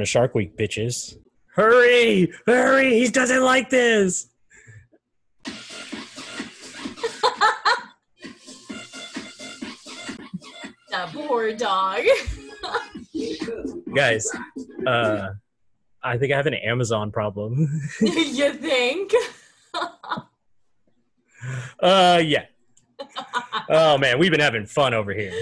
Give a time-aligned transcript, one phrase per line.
[0.00, 1.14] Welcome to Shark Week, bitches.
[1.48, 2.32] Hurry!
[2.46, 3.00] Hurry!
[3.00, 4.28] He doesn't like this!
[10.90, 12.00] That poor dog.
[13.94, 14.26] Guys,
[14.86, 15.28] uh,
[16.02, 17.68] I think I have an Amazon problem.
[18.00, 19.12] you think?
[21.78, 22.46] uh, yeah.
[23.68, 25.32] Oh man, we've been having fun over here.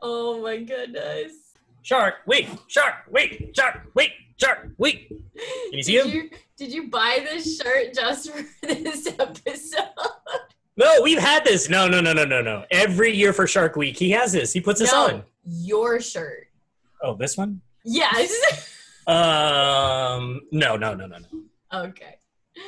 [0.00, 1.47] Oh my goodness.
[1.88, 2.46] Shark Week!
[2.66, 3.50] Shark Week!
[3.56, 4.12] Shark Week!
[4.36, 5.08] Shark Week!
[5.08, 5.18] Can
[5.72, 6.12] you see did him?
[6.12, 9.88] You, did you buy this shirt just for this episode?
[10.76, 11.70] No, we've had this.
[11.70, 12.66] No, no, no, no, no, no.
[12.70, 14.52] Every year for Shark Week, he has this.
[14.52, 15.22] He puts this no, on.
[15.46, 16.48] your shirt.
[17.02, 17.62] Oh, this one?
[17.84, 18.74] Yes.
[19.06, 21.84] Um, no, no, no, no, no.
[21.84, 22.16] okay.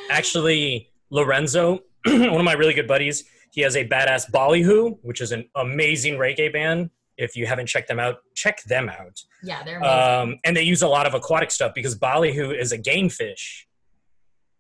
[0.09, 5.33] Actually, Lorenzo, one of my really good buddies, he has a badass Ballyhoo, which is
[5.33, 6.89] an amazing reggae band.
[7.21, 9.23] If you haven't checked them out, check them out.
[9.43, 10.33] Yeah, they're amazing.
[10.33, 13.67] Um, and they use a lot of aquatic stuff because Ballyhoo is a game fish.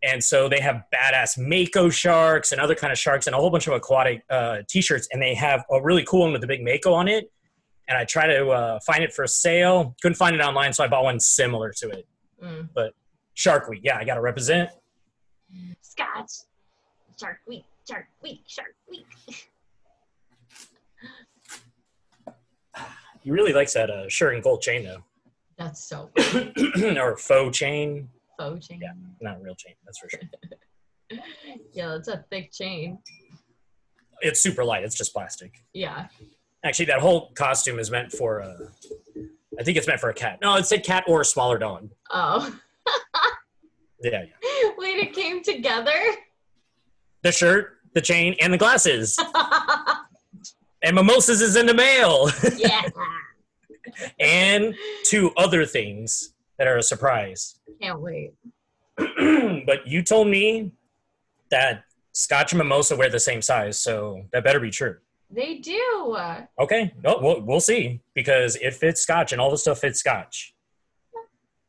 [0.03, 3.51] And so they have badass Mako sharks and other kind of sharks and a whole
[3.51, 5.09] bunch of aquatic uh, t-shirts.
[5.13, 7.31] And they have a really cool one with a big Mako on it.
[7.89, 9.95] And I tried to uh, find it for sale.
[10.01, 12.07] Couldn't find it online, so I bought one similar to it.
[12.43, 12.69] Mm.
[13.35, 14.71] Shark Week, yeah, I got to represent.
[15.81, 16.31] Scotch.
[17.19, 17.65] Shark Week.
[17.89, 18.43] Shark Week.
[18.47, 19.07] Shark Week.
[23.23, 25.03] He really likes that uh, shirt and gold chain though,
[25.59, 26.11] That's so
[26.97, 28.09] or faux chain.
[28.39, 28.81] faux chain.
[28.83, 28.93] Yeah.
[29.21, 30.21] Not real chain, that's for sure.
[31.73, 32.99] Yeah, that's a thick chain.
[34.21, 34.85] It's super light.
[34.85, 35.65] It's just plastic.
[35.73, 36.07] Yeah.
[36.63, 38.43] Actually, that whole costume is meant for.
[38.43, 38.67] Uh,
[39.59, 40.39] I think it's meant for a cat.
[40.41, 41.91] No, it said cat or a smaller dog.
[42.11, 42.57] Oh.
[44.03, 44.71] Yeah, yeah.
[44.79, 45.93] Wait, it came together?
[47.23, 49.19] The shirt, the chain, and the glasses.
[50.83, 52.31] And mimosas is in the mail.
[52.57, 52.83] yeah.
[54.19, 54.75] and
[55.05, 57.57] two other things that are a surprise.
[57.81, 58.33] Can't wait.
[58.97, 60.73] but you told me
[61.51, 64.97] that Scotch and mimosa wear the same size, so that better be true.
[65.31, 66.19] They do.
[66.59, 70.55] Okay, no, we'll, we'll see because it fits Scotch and all the stuff fits Scotch.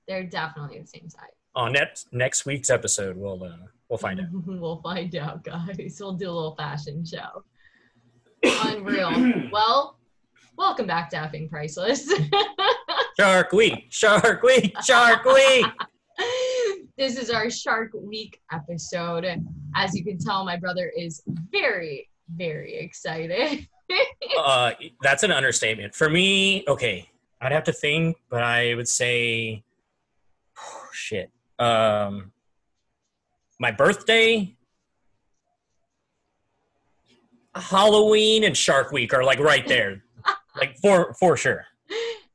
[0.08, 1.30] They're definitely the same size.
[1.54, 4.28] On next next week's episode, we'll uh, we'll find out.
[4.46, 5.98] we'll find out, guys.
[6.00, 7.44] We'll do a little fashion show.
[8.44, 9.50] Unreal.
[9.52, 9.98] well,
[10.58, 12.12] welcome back to Effing Priceless.
[13.20, 15.66] Shark Week, Shark Week, Shark Week.
[16.98, 19.26] this is our Shark Week episode.
[19.76, 23.68] As you can tell, my brother is very, very excited.
[24.40, 26.64] uh, that's an understatement for me.
[26.68, 27.10] Okay,
[27.40, 29.64] I'd have to think, but I would say,
[30.58, 31.30] oh, shit.
[31.60, 32.32] Um,
[33.60, 34.56] my birthday,
[37.56, 40.04] Halloween, and Shark Week are like right there,
[40.56, 41.66] like for for sure.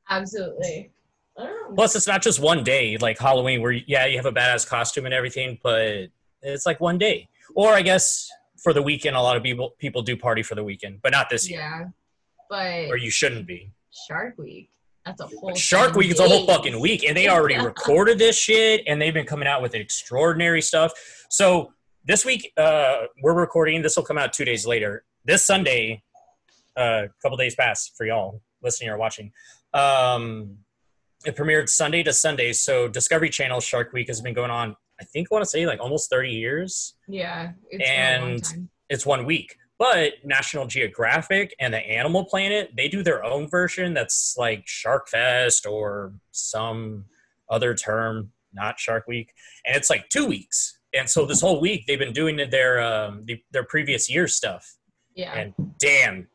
[0.09, 0.91] Absolutely.
[1.37, 1.75] I don't know.
[1.75, 5.05] Plus, it's not just one day like Halloween, where yeah, you have a badass costume
[5.05, 6.07] and everything, but
[6.41, 7.27] it's like one day.
[7.55, 10.63] Or I guess for the weekend, a lot of people people do party for the
[10.63, 11.85] weekend, but not this year, Yeah.
[12.49, 13.71] But or you shouldn't be.
[14.07, 14.69] Shark Week.
[15.05, 18.19] That's a whole Shark 10 Week is a whole fucking week, and they already recorded
[18.19, 20.91] this shit, and they've been coming out with extraordinary stuff.
[21.29, 21.73] So
[22.07, 23.81] this week, uh, we're recording.
[23.81, 25.03] This will come out two days later.
[25.25, 26.01] This Sunday,
[26.77, 29.33] uh, a couple days past for y'all listening or watching.
[29.73, 30.59] Um,
[31.25, 32.53] it premiered Sunday to Sunday.
[32.53, 34.77] So Discovery Channel Shark Week has been going on.
[35.01, 36.95] I think I want to say like almost thirty years.
[37.07, 37.51] Yeah.
[37.69, 38.69] It's been a long And-.
[38.89, 39.57] It's one week.
[39.77, 45.09] But National Geographic and the Animal Planet, they do their own version that's like Shark
[45.09, 47.05] Fest or some
[47.49, 49.33] other term, not Shark Week.
[49.65, 50.76] And it's like two weeks.
[50.97, 54.75] And so this whole week they've been doing their um, the, their previous year stuff.
[55.15, 55.33] Yeah.
[55.33, 56.27] And damn,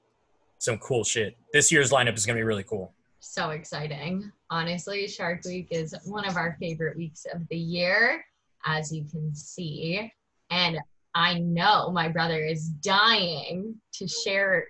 [0.59, 1.37] some cool shit.
[1.53, 2.93] This year's lineup is gonna be really cool.
[3.21, 4.31] so exciting.
[4.51, 8.25] Honestly, Shark Week is one of our favorite weeks of the year,
[8.67, 10.13] as you can see.
[10.51, 10.79] And
[11.15, 14.67] I know my brother is dying to share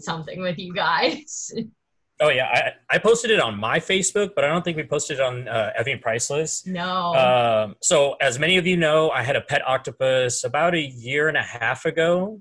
[0.00, 1.52] something with you guys.
[2.20, 5.18] Oh yeah, I, I posted it on my Facebook, but I don't think we posted
[5.18, 6.64] it on uh, Effing Priceless.
[6.64, 7.14] no.
[7.14, 11.26] Um, so, as many of you know, I had a pet octopus about a year
[11.28, 12.40] and a half ago,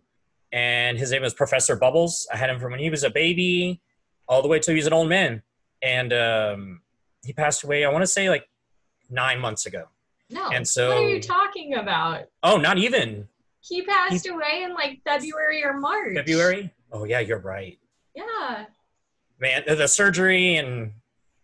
[0.51, 2.27] and his name was Professor Bubbles.
[2.31, 3.81] I had him from when he was a baby
[4.27, 5.41] all the way till he was an old man,
[5.81, 6.81] and um,
[7.25, 7.83] he passed away.
[7.83, 8.47] I want to say like
[9.09, 9.85] nine months ago.
[10.29, 10.49] no.
[10.49, 12.25] and so- what are you talking about?
[12.43, 13.27] Oh, not even
[13.61, 16.13] He passed away in like February or March.
[16.15, 16.71] February.
[16.91, 17.79] Oh yeah, you're right,
[18.15, 18.65] Yeah.
[19.43, 19.63] Man.
[19.67, 20.91] The, surgery and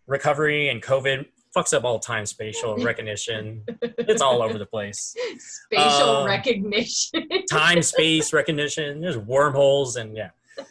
[0.06, 1.26] recovery and COVID
[1.56, 3.62] fucks up all time spatial recognition.
[3.82, 5.14] it's all over the place.
[5.38, 7.28] Spatial Um, recognition.
[7.50, 10.30] time space recognition there's wormholes and yeah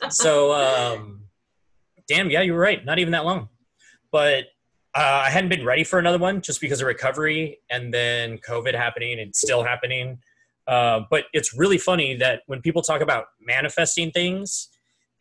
[0.10, 1.22] so um
[2.08, 3.50] damn yeah you were right not even that long
[4.12, 4.46] but
[4.96, 8.74] Uh, I hadn't been ready for another one just because of recovery and then COVID
[8.74, 10.18] happening and still happening.
[10.66, 14.69] Uh, but it's really funny that when people talk about manifesting things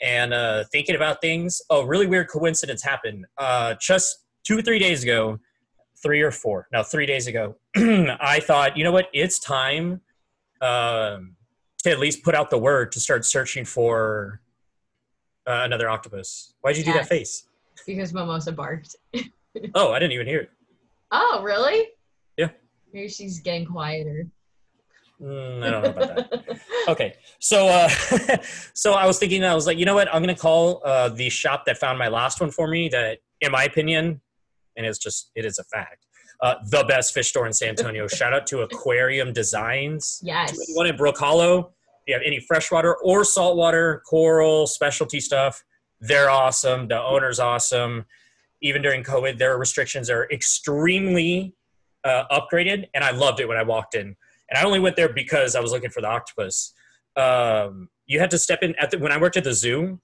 [0.01, 3.27] and uh, thinking about things, a really weird coincidence happened.
[3.37, 5.39] Uh, just two or three days ago,
[6.03, 10.01] three or four, no, three days ago, I thought, you know what, it's time
[10.61, 11.37] um,
[11.83, 14.41] to at least put out the word to start searching for
[15.47, 16.55] uh, another octopus.
[16.61, 17.45] Why'd you do that face?
[17.87, 18.97] Because Mimosa barked.
[19.75, 20.51] oh, I didn't even hear it.
[21.11, 21.89] Oh, really?
[22.37, 22.51] Yeah.
[22.93, 24.27] Maybe she's getting quieter.
[25.21, 26.61] Mm, I don't know about that.
[26.89, 27.89] okay, so uh,
[28.75, 30.13] so I was thinking, I was like, you know what?
[30.15, 32.89] I'm gonna call uh, the shop that found my last one for me.
[32.89, 34.21] That, in my opinion,
[34.77, 36.07] and it's just it is a fact,
[36.41, 38.07] uh, the best fish store in San Antonio.
[38.09, 40.21] Shout out to Aquarium Designs.
[40.23, 40.57] Yes.
[40.75, 41.59] One in Brook Hollow.
[41.59, 45.63] If you have any freshwater or saltwater, coral, specialty stuff,
[46.01, 46.87] they're awesome.
[46.87, 48.07] The owner's awesome.
[48.63, 51.55] Even during COVID, their restrictions are extremely
[52.05, 54.17] uh, upgraded, and I loved it when I walked in
[54.49, 56.73] and I only went there because I was looking for the octopus.
[57.17, 60.01] Um, you had to step in at the, when I worked at the zoo.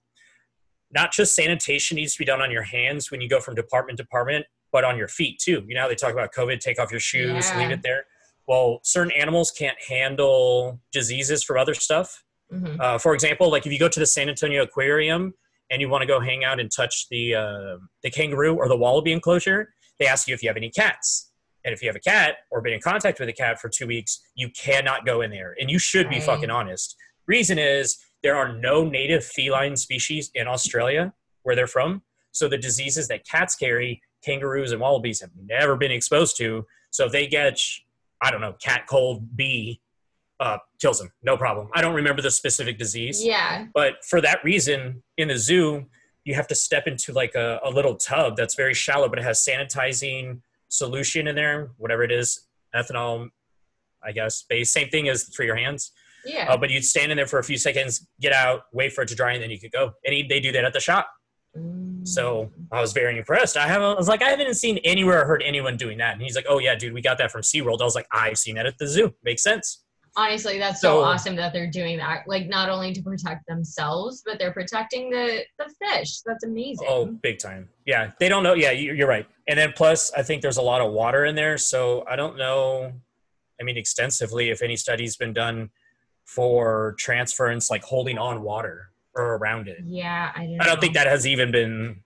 [0.93, 3.99] Not just sanitation needs to be done on your hands when you go from department
[3.99, 5.65] to department, but on your feet too.
[5.67, 7.59] You know they talk about COVID, take off your shoes, yeah.
[7.59, 8.07] leave it there.
[8.47, 12.23] Well, certain animals can't handle diseases from other stuff.
[12.53, 12.81] Mm-hmm.
[12.81, 15.35] Uh, for example, like if you go to the San Antonio Aquarium
[15.71, 18.77] and you want to go hang out and touch the uh, the kangaroo or the
[18.77, 21.31] wallaby enclosure, they ask you if you have any cats.
[21.65, 23.87] And if you have a cat or been in contact with a cat for two
[23.87, 25.57] weeks, you cannot go in there.
[25.59, 26.25] And you should be right.
[26.25, 26.97] fucking honest.
[27.27, 31.13] Reason is there are no native feline species in Australia
[31.43, 32.03] where they're from.
[32.33, 36.67] So the diseases that cats carry, kangaroos and wallabies have never been exposed to.
[36.91, 37.59] So if they get,
[38.21, 39.81] I don't know, cat cold B,
[40.41, 41.69] uh, kills them, no problem.
[41.75, 43.25] I don't remember the specific disease.
[43.25, 43.67] Yeah.
[43.73, 45.87] But for that reason, in the zoo,
[46.25, 49.25] you have to step into like a, a little tub that's very shallow, but it
[49.25, 53.29] has sanitizing solution in there, whatever it is, ethanol,
[54.03, 54.73] I guess, base.
[54.73, 55.93] Same thing as for your hands.
[56.25, 56.47] Yeah.
[56.51, 59.09] Uh, but you'd stand in there for a few seconds, get out, wait for it
[59.09, 59.93] to dry, and then you could go.
[60.05, 61.09] And he, they do that at the shop.
[61.57, 62.07] Mm.
[62.07, 63.57] So I was very impressed.
[63.57, 66.15] I have, I was like, I haven't seen anywhere or heard anyone doing that.
[66.15, 67.81] And he's like, Oh yeah, dude, we got that from SeaWorld.
[67.81, 69.15] I was like, I've seen that at the zoo.
[69.23, 69.84] Makes sense
[70.17, 74.23] honestly that's so, so, awesome that they're doing that like not only to protect themselves
[74.25, 76.21] but they're protecting the the fish.
[76.25, 76.87] That's amazing.
[76.89, 77.69] Oh big time.
[77.87, 79.27] Yeah they don't know yeah you're right.
[79.49, 82.37] And then plus i think there's a lot of water in there so i don't
[82.37, 82.93] know
[83.61, 85.71] i mean extensively if any studies been done
[86.25, 89.79] for transference like holding on water or around it.
[89.85, 92.01] Yeah i don't, I don't think that has even been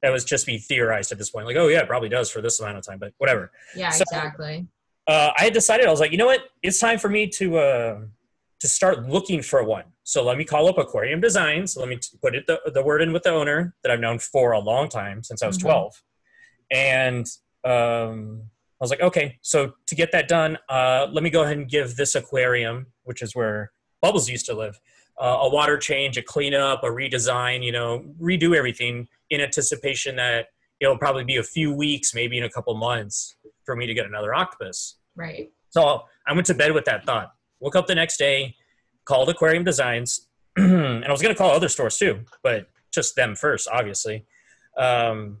[0.00, 1.46] that was just be theorized at this point.
[1.46, 3.50] Like oh yeah it probably does for this amount of time but whatever.
[3.74, 4.68] Yeah so, exactly
[5.08, 7.58] uh, I had decided I was like, you know what, it's time for me to
[7.58, 8.00] uh,
[8.60, 9.84] to start looking for one.
[10.04, 11.76] So let me call up Aquarium Designs.
[11.76, 14.18] Let me t- put it the, the word in with the owner that I've known
[14.18, 15.68] for a long time since I was mm-hmm.
[15.68, 16.02] 12,
[16.70, 17.26] and
[17.64, 18.42] um,
[18.80, 21.68] I was like, okay, so to get that done, uh, let me go ahead and
[21.68, 23.72] give this aquarium, which is where
[24.02, 24.78] Bubbles used to live,
[25.20, 27.64] uh, a water change, a cleanup, a redesign.
[27.64, 30.48] You know, redo everything in anticipation that
[30.80, 34.06] it'll probably be a few weeks, maybe in a couple months, for me to get
[34.06, 34.97] another octopus.
[35.18, 35.50] Right.
[35.70, 37.32] So I went to bed with that thought.
[37.60, 38.54] Woke up the next day,
[39.04, 43.34] called Aquarium Designs, and I was going to call other stores too, but just them
[43.34, 44.24] first, obviously.
[44.76, 45.38] Um,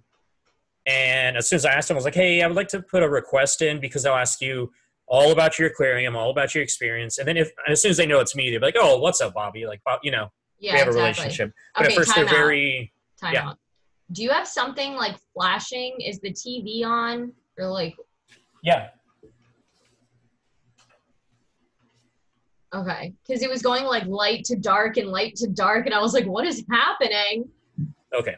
[0.84, 2.82] and as soon as I asked them, I was like, "Hey, I would like to
[2.82, 4.72] put a request in because I'll ask you
[5.06, 8.06] all about your aquarium, all about your experience, and then if as soon as they
[8.06, 10.88] know it's me, they're like, "Oh, what's up, Bobby?" Like, you know, yeah, we have
[10.88, 11.00] exactly.
[11.00, 11.52] a relationship.
[11.74, 12.30] But okay, at first, they're out.
[12.30, 13.48] very time yeah.
[13.48, 13.58] Out.
[14.12, 16.00] Do you have something like flashing?
[16.00, 17.94] Is the TV on or like?
[18.62, 18.88] Yeah,
[22.74, 26.00] Okay, because it was going like light to dark and light to dark, and I
[26.00, 27.48] was like, "What is happening?"
[28.14, 28.36] Okay.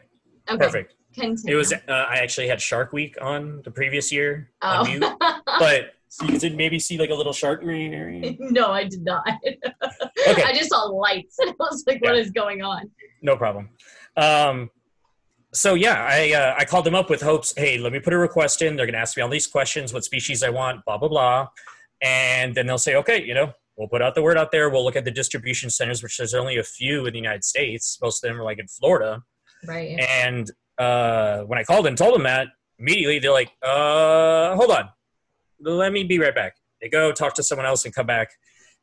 [0.49, 0.65] Okay.
[0.65, 0.95] Perfect.
[1.13, 1.55] Continue.
[1.55, 1.73] It was.
[1.73, 4.67] Uh, I actually had Shark Week on the previous year oh.
[4.67, 5.05] on mute,
[5.45, 8.35] but so you did maybe see like a little shark area.
[8.39, 9.25] no, I did not.
[10.27, 10.43] okay.
[10.43, 12.21] I just saw lights, and I was like, "What yeah.
[12.21, 12.89] is going on?"
[13.21, 13.69] No problem.
[14.15, 14.69] Um,
[15.53, 17.53] so yeah, I uh, I called them up with hopes.
[17.55, 18.75] Hey, let me put a request in.
[18.75, 19.93] They're going to ask me all these questions.
[19.93, 20.83] What species I want?
[20.85, 21.47] Blah blah blah.
[22.01, 24.69] And then they'll say, okay, you know, we'll put out the word out there.
[24.69, 27.97] We'll look at the distribution centers, which there's only a few in the United States.
[28.01, 29.23] Most of them are like in Florida.
[29.67, 29.99] Right.
[29.99, 32.47] And uh, when I called and told them that,
[32.79, 34.89] immediately they're like, uh, hold on.
[35.59, 36.55] Let me be right back.
[36.81, 38.29] They go talk to someone else and come back.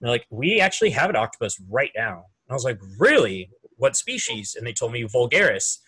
[0.01, 2.13] And they're like, we actually have an octopus right now.
[2.13, 3.51] And I was like, really?
[3.77, 4.57] What species?
[4.57, 5.79] And they told me Vulgaris.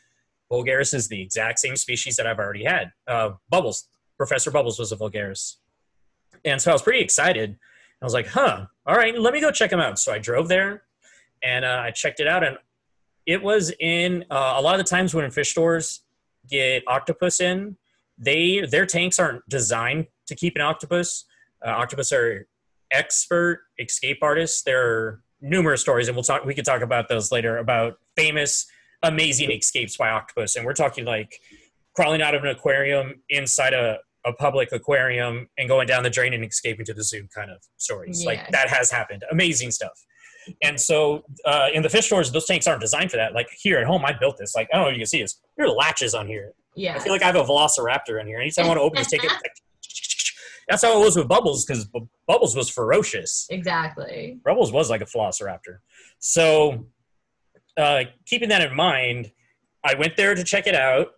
[0.51, 2.91] Vulgaris is the exact same species that I've already had.
[3.07, 3.87] Uh, Bubbles.
[4.17, 5.57] Professor Bubbles was a Vulgaris.
[6.45, 7.57] And so I was pretty excited.
[8.01, 9.99] I was like, huh, all right, let me go check them out.
[9.99, 10.85] So I drove there
[11.43, 12.43] and uh, I checked it out.
[12.43, 12.57] And
[13.27, 16.01] it was in uh, a lot of the times when fish stores
[16.49, 17.77] get octopus in,
[18.19, 21.25] they their tanks aren't designed to keep an octopus.
[21.65, 22.47] Uh, octopus are
[22.91, 24.63] expert escape artists.
[24.63, 26.45] There are numerous stories, and we'll talk.
[26.45, 28.67] We could talk about those later about famous,
[29.03, 30.57] amazing escapes by octopus.
[30.57, 31.41] And we're talking like
[31.95, 36.35] crawling out of an aquarium inside a, a public aquarium and going down the drain
[36.35, 38.25] and escaping to the zoo kind of stories.
[38.25, 39.25] Like that has happened.
[39.31, 40.05] Amazing stuff.
[40.63, 43.35] And so uh, in the fish stores, those tanks aren't designed for that.
[43.35, 44.55] Like here at home, I built this.
[44.55, 45.41] Like I don't know if you can see this.
[45.57, 46.53] There are latches on here.
[46.77, 46.97] Yeah.
[46.97, 48.41] I feel like I have a Velociraptor in here.
[48.41, 49.33] Anytime I want to open this, take it.
[50.69, 51.89] That's how it was with Bubbles because
[52.29, 53.47] Bubbles was ferocious.
[53.51, 54.39] Exactly.
[54.45, 55.79] Bubbles was like a Velociraptor.
[56.21, 56.87] So
[57.77, 59.33] uh, keeping that in mind,
[59.85, 61.09] I went there to check it out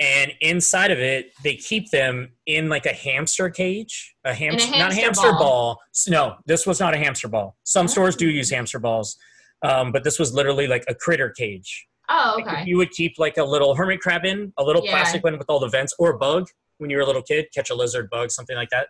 [0.00, 4.60] and inside of it they keep them in like a hamster cage a, ham- a
[4.60, 5.38] hamster not hamster ball.
[5.38, 5.78] ball.
[6.08, 7.88] no this was not a hamster ball some oh.
[7.88, 9.16] stores do use hamster balls
[9.62, 13.18] um, but this was literally like a critter cage oh okay like you would keep
[13.18, 14.90] like a little hermit crab in a little yeah.
[14.90, 17.46] plastic one with all the vents or a bug when you were a little kid
[17.54, 18.88] catch a lizard bug something like that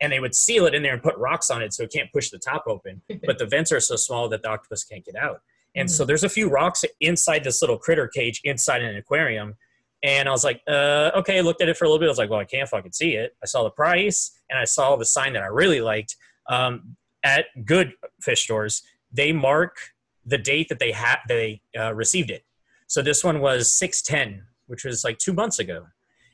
[0.00, 2.12] and they would seal it in there and put rocks on it so it can't
[2.12, 5.16] push the top open but the vents are so small that the octopus can't get
[5.16, 5.40] out
[5.74, 5.92] and mm.
[5.92, 9.54] so there's a few rocks inside this little critter cage inside an aquarium
[10.02, 12.06] and I was like, uh, okay, I looked at it for a little bit.
[12.06, 13.36] I was like, well, I can't fucking see it.
[13.42, 16.16] I saw the price and I saw the sign that I really liked.
[16.48, 19.76] Um, at good fish stores, they mark
[20.24, 22.44] the date that they had they uh, received it.
[22.86, 25.86] So this one was 610, which was like two months ago.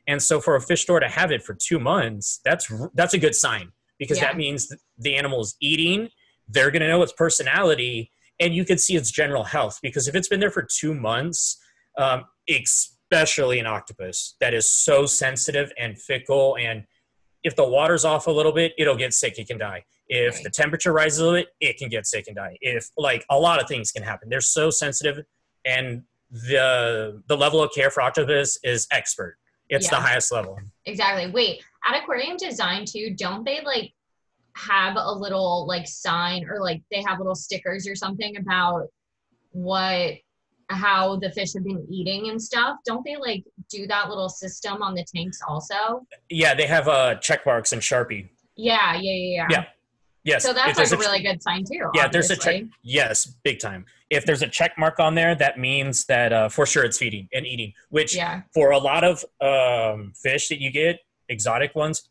[0.07, 3.19] And so for a fish store to have it for two months, that's that's a
[3.19, 4.27] good sign because yeah.
[4.27, 6.09] that means the animal is eating.
[6.47, 9.79] They're going to know its personality, and you can see its general health.
[9.83, 11.59] Because if it's been there for two months,
[11.97, 12.25] um,
[13.15, 16.85] especially an octopus that is so sensitive and fickle and
[17.43, 19.85] if the water's off a little bit it'll get sick it can die.
[20.09, 22.57] If the temperature rises a little bit it can get sick and die.
[22.61, 24.29] If like a lot of things can happen.
[24.29, 25.25] They're so sensitive
[25.65, 29.37] and the the level of care for octopus is expert.
[29.69, 29.91] It's yeah.
[29.91, 30.59] the highest level.
[30.85, 31.31] Exactly.
[31.31, 33.93] Wait at aquarium design too don't they like
[34.57, 38.89] have a little like sign or like they have little stickers or something about
[39.51, 40.15] what
[40.75, 44.83] how the fish have been eating and stuff don't they like do that little system
[44.83, 49.35] on the tanks also yeah they have uh check marks and sharpie yeah yeah yeah
[49.35, 49.65] yeah, yeah.
[50.25, 50.43] Yes.
[50.43, 51.75] So that's like a, a really good sign too.
[51.75, 52.11] Yeah, obviously.
[52.11, 52.63] there's a check.
[52.83, 53.85] Yes, big time.
[54.09, 57.29] If there's a check mark on there, that means that uh, for sure it's feeding
[57.35, 57.75] and eating.
[57.91, 58.41] Which yeah.
[58.55, 62.09] for a lot of um, fish that you get, exotic ones,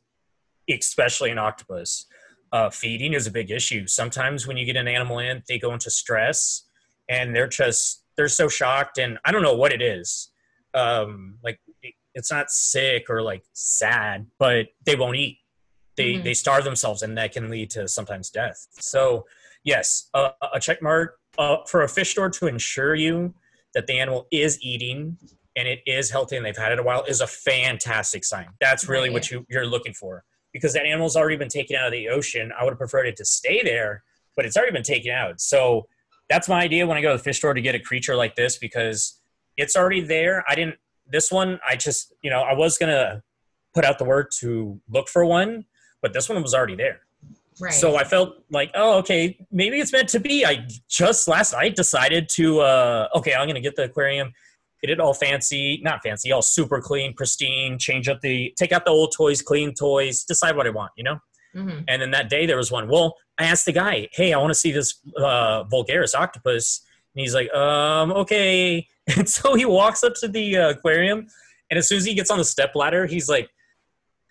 [0.70, 2.06] especially an octopus,
[2.52, 3.88] uh, feeding is a big issue.
[3.88, 6.64] Sometimes when you get an animal in, they go into stress
[7.10, 10.30] and they're just they're so shocked and i don't know what it is.
[10.74, 11.60] Um like
[12.16, 15.40] it's not sick or like sad but they won't eat.
[15.98, 16.24] They mm-hmm.
[16.24, 18.68] they starve themselves and that can lead to sometimes death.
[18.74, 19.26] So
[19.64, 23.34] yes uh, a check mark uh, for a fish store to ensure you
[23.74, 25.18] that the animal is eating
[25.56, 28.48] and it is healthy and they've had it a while is a fantastic sign.
[28.60, 29.14] That's really right.
[29.14, 30.24] what you, you're looking for.
[30.52, 32.52] Because that animal's already been taken out of the ocean.
[32.60, 34.04] I would have preferred it to stay there
[34.36, 35.40] but it's already been taken out.
[35.40, 35.88] So
[36.30, 38.36] that's my idea when I go to the fish store to get a creature like
[38.36, 39.20] this because
[39.58, 40.44] it's already there.
[40.48, 40.76] I didn't
[41.06, 43.22] this one I just you know I was gonna
[43.74, 45.66] put out the word to look for one,
[46.02, 47.02] but this one was already there.
[47.60, 47.74] Right.
[47.74, 50.46] So I felt like, oh, okay, maybe it's meant to be.
[50.46, 54.32] I just last night decided to, uh, okay, I'm gonna get the aquarium,
[54.82, 57.78] get it all fancy, not fancy, all super clean, pristine.
[57.78, 61.04] Change up the, take out the old toys, clean toys, decide what I want, you
[61.04, 61.20] know.
[61.56, 61.82] Mm-hmm.
[61.88, 62.88] And then that day there was one.
[62.88, 66.82] Well, I asked the guy, "Hey, I want to see this uh, Vulgaris octopus,"
[67.16, 71.28] and he's like, "Um, okay." And so he walks up to the uh, aquarium,
[71.70, 73.50] and as soon as he gets on the step ladder, he's like,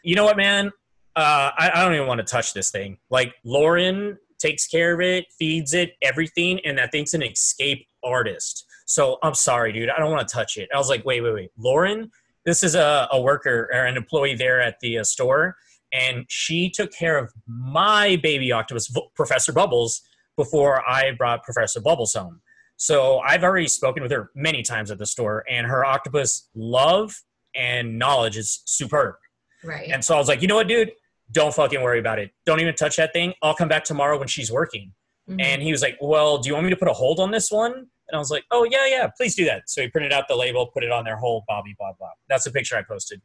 [0.02, 0.68] "You know what, man?
[1.14, 2.96] Uh, I, I don't even want to touch this thing.
[3.10, 8.64] Like Lauren takes care of it, feeds it, everything, and that thing's an escape artist.
[8.86, 9.90] So I'm sorry, dude.
[9.90, 12.10] I don't want to touch it." I was like, "Wait, wait, wait, Lauren."
[12.46, 15.56] This is a, a worker or an employee there at the uh, store,
[15.92, 20.02] and she took care of my baby octopus, Professor Bubbles,
[20.36, 22.40] before I brought Professor Bubbles home.
[22.76, 27.14] So I've already spoken with her many times at the store, and her octopus love
[27.54, 29.14] and knowledge is superb.
[29.62, 29.90] Right.
[29.90, 30.92] And so I was like, you know what, dude?
[31.30, 32.30] Don't fucking worry about it.
[32.44, 33.34] Don't even touch that thing.
[33.42, 34.92] I'll come back tomorrow when she's working.
[35.28, 35.40] Mm-hmm.
[35.40, 37.50] And he was like, well, do you want me to put a hold on this
[37.50, 37.72] one?
[37.72, 39.62] And I was like, oh, yeah, yeah, please do that.
[39.66, 42.10] So he printed out the label, put it on their whole Bobby, blah, blah.
[42.28, 43.22] That's the picture I posted.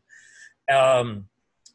[0.72, 1.26] Um,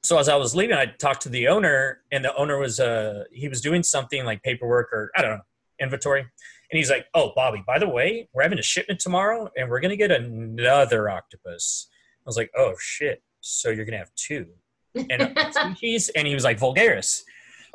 [0.02, 3.24] so as I was leaving, I talked to the owner, and the owner was uh
[3.32, 5.42] he was doing something like paperwork or I don't know
[5.80, 9.68] inventory, and he's like, "Oh, Bobby, by the way, we're having a shipment tomorrow, and
[9.68, 13.22] we're gonna get another octopus." I was like, "Oh shit!
[13.40, 14.46] So you're gonna have two
[14.94, 17.22] and species?" and he was like, "Vulgaris."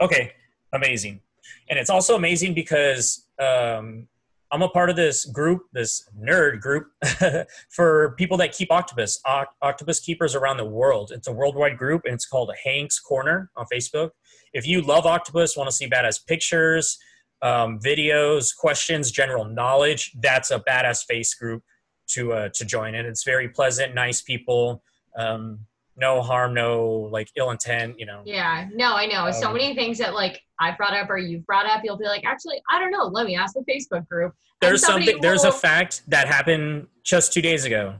[0.01, 0.33] Okay,
[0.73, 1.21] amazing,
[1.69, 4.07] and it's also amazing because um,
[4.51, 6.87] I'm a part of this group, this nerd group,
[7.69, 9.19] for people that keep octopus,
[9.61, 11.11] octopus keepers around the world.
[11.13, 14.11] It's a worldwide group, and it's called Hank's Corner on Facebook.
[14.53, 16.97] If you love octopus, want to see badass pictures,
[17.41, 21.63] um, videos, questions, general knowledge, that's a badass face group
[22.07, 22.95] to uh, to join.
[22.95, 24.81] And it's very pleasant, nice people.
[25.17, 25.59] Um,
[25.97, 28.21] no harm, no like ill intent, you know.
[28.25, 29.25] Yeah, no, I know.
[29.25, 32.05] Um, so many things that like I brought up or you've brought up, you'll be
[32.05, 33.05] like, actually, I don't know.
[33.05, 34.33] Let me ask the Facebook group.
[34.61, 35.15] There's something.
[35.15, 35.21] Will...
[35.21, 37.95] There's a fact that happened just two days ago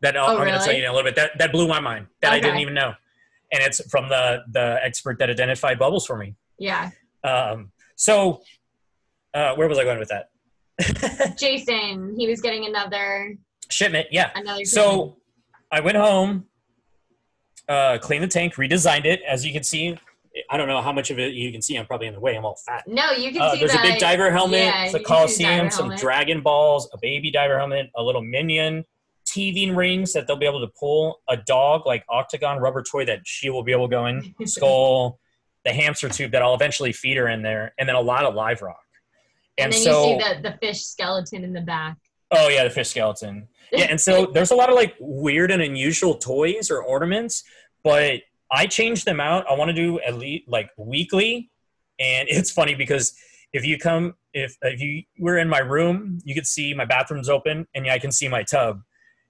[0.00, 0.46] that oh, I'm really?
[0.46, 1.16] going to tell you in a little bit.
[1.16, 2.06] That that blew my mind.
[2.22, 2.38] That okay.
[2.38, 2.94] I didn't even know,
[3.52, 6.34] and it's from the the expert that identified bubbles for me.
[6.58, 6.90] Yeah.
[7.22, 7.70] Um.
[7.96, 8.42] So,
[9.34, 10.30] uh, where was I going with that?
[11.38, 13.36] Jason, he was getting another
[13.70, 14.08] shipment.
[14.10, 14.30] Yeah.
[14.34, 14.64] Another.
[14.64, 14.68] Shipment.
[14.68, 15.16] So,
[15.70, 16.46] I went home
[17.68, 19.20] uh, cleaned the tank, redesigned it.
[19.26, 19.96] As you can see,
[20.48, 21.76] I don't know how much of it you can see.
[21.76, 22.36] I'm probably in the way.
[22.36, 22.84] I'm all fat.
[22.86, 23.58] No, you can uh, see.
[23.58, 23.84] There's that.
[23.84, 26.00] a big diver helmet, yeah, the Coliseum, some helmet.
[26.00, 28.84] Dragon Balls, a baby diver helmet, a little minion,
[29.26, 33.20] teething rings that they'll be able to pull, a dog like octagon rubber toy that
[33.24, 35.18] she will be able to go in, skull,
[35.64, 38.34] the hamster tube that I'll eventually feed her in there, and then a lot of
[38.34, 38.78] live rock.
[39.58, 41.98] And, and then so, you see the, the fish skeleton in the back.
[42.30, 43.48] Oh yeah, the fish skeleton.
[43.72, 47.42] Yeah, and so there's a lot of like weird and unusual toys or ornaments,
[47.82, 49.50] but I change them out.
[49.50, 51.50] I want to do at least like weekly,
[51.98, 53.14] and it's funny because
[53.52, 57.30] if you come, if if you were in my room, you could see my bathroom's
[57.30, 58.82] open, and yeah, I can see my tub,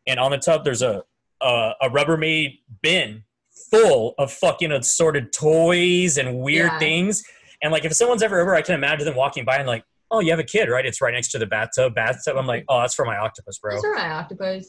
[0.07, 1.05] and on the tub there's a
[1.41, 3.25] a, a Rubbermaid bin
[3.71, 6.79] full of fucking assorted toys and weird yeah.
[6.79, 7.25] things.
[7.63, 10.21] And like if someone's ever over, I can imagine them walking by and like, oh,
[10.21, 10.85] you have a kid, right?
[10.87, 11.95] It's right next to the bathtub.
[11.95, 12.37] Bathtub.
[12.37, 13.73] I'm like, oh, that's for my octopus, bro.
[13.73, 14.69] That's for my octopus.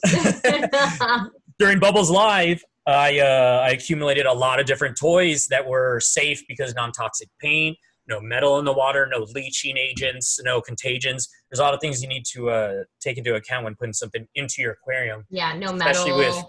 [1.60, 6.42] During Bubbles Live, I uh, I accumulated a lot of different toys that were safe
[6.48, 7.78] because non-toxic paint,
[8.08, 11.30] no metal in the water, no leaching agents, no contagions.
[11.50, 14.26] There's a lot of things you need to uh, take into account when putting something
[14.36, 15.26] into your aquarium.
[15.30, 15.92] Yeah, no metal.
[15.92, 16.14] especially.
[16.14, 16.44] With,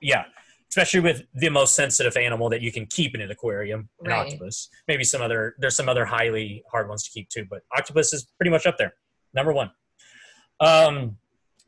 [0.00, 0.24] yeah,
[0.72, 4.26] especially with the most sensitive animal that you can keep in an aquarium, an right.
[4.26, 4.68] octopus.
[4.88, 5.54] Maybe some other.
[5.58, 8.78] There's some other highly hard ones to keep too, but octopus is pretty much up
[8.78, 8.94] there,
[9.34, 9.70] number one.
[10.60, 11.16] Um,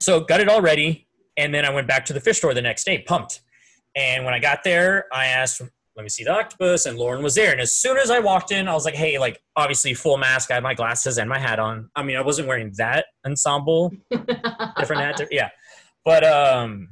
[0.01, 2.63] so got it all ready, and then I went back to the fish store the
[2.63, 3.41] next day, pumped
[3.95, 5.61] and when I got there, I asked,
[5.97, 7.53] let me see the octopus, and Lauren was there.
[7.53, 10.51] And as soon as I walked in, I was like, hey, like obviously full mask.
[10.51, 11.89] I had my glasses and my hat on.
[11.95, 15.21] I mean, I wasn't wearing that ensemble, different hat.
[15.31, 15.51] Yeah.
[16.05, 16.89] But um,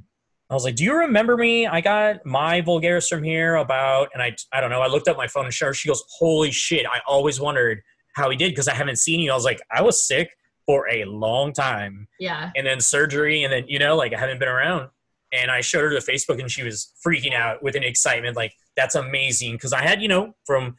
[0.53, 1.67] I was like, do you remember me?
[1.67, 4.83] I got my Vulgaris from here about, and I, I don't know.
[4.83, 6.87] I looked up my phone and she goes, holy shit.
[6.87, 7.81] I always wondered
[8.15, 9.33] how he did because I haven't seen you.
[9.33, 10.31] I was like, I was sick
[10.67, 12.07] for a long time.
[12.21, 12.51] Yeah.
[12.55, 14.91] And then surgery, and then, you know, like I haven't been around
[15.33, 18.53] and I showed her to Facebook and she was freaking out with an excitement like
[18.77, 20.77] that's amazing because I had you know from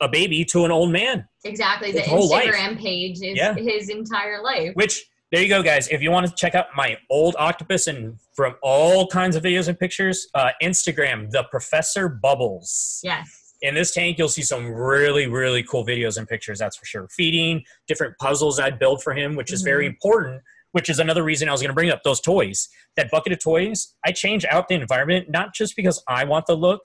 [0.00, 1.28] a baby to an old man.
[1.44, 2.78] Exactly, the Instagram life.
[2.78, 3.54] page is yeah.
[3.54, 4.70] his entire life.
[4.74, 5.88] Which there you go, guys.
[5.88, 9.68] If you want to check out my old octopus and from all kinds of videos
[9.68, 13.00] and pictures, uh, Instagram, the Professor Bubbles.
[13.02, 13.54] Yes.
[13.62, 16.58] In this tank, you'll see some really, really cool videos and pictures.
[16.58, 17.08] That's for sure.
[17.10, 19.68] Feeding, different puzzles I'd build for him, which is mm-hmm.
[19.68, 22.68] very important which is another reason I was going to bring up those toys.
[22.96, 26.54] That bucket of toys, I change out the environment not just because I want the
[26.54, 26.82] look.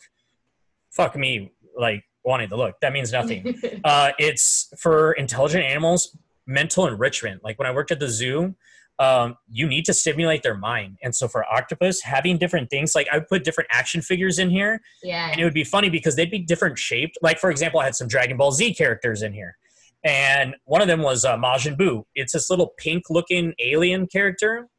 [0.92, 2.76] Fuck me, like wanting the look.
[2.82, 3.60] That means nothing.
[3.84, 7.44] uh, it's for intelligent animals, mental enrichment.
[7.44, 8.56] Like when I worked at the zoo,
[8.98, 10.98] um, you need to stimulate their mind.
[11.04, 14.50] And so for octopus, having different things, like I would put different action figures in
[14.50, 14.82] here.
[15.04, 15.30] Yeah.
[15.32, 17.18] And it would be funny because they'd be different shaped.
[17.22, 19.58] Like for example, I had some Dragon Ball Z characters in here
[20.06, 22.04] and one of them was uh, Majin Buu.
[22.14, 24.70] It's this little pink-looking alien character,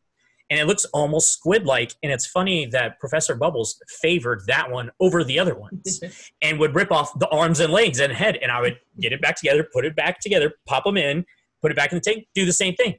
[0.48, 1.94] and it looks almost squid-like.
[2.04, 6.00] And it's funny that Professor Bubbles favored that one over the other ones,
[6.42, 9.20] and would rip off the arms and legs and head, and I would get it
[9.20, 11.26] back together, put it back together, pop them in,
[11.62, 12.96] put it back in the tank, do the same thing.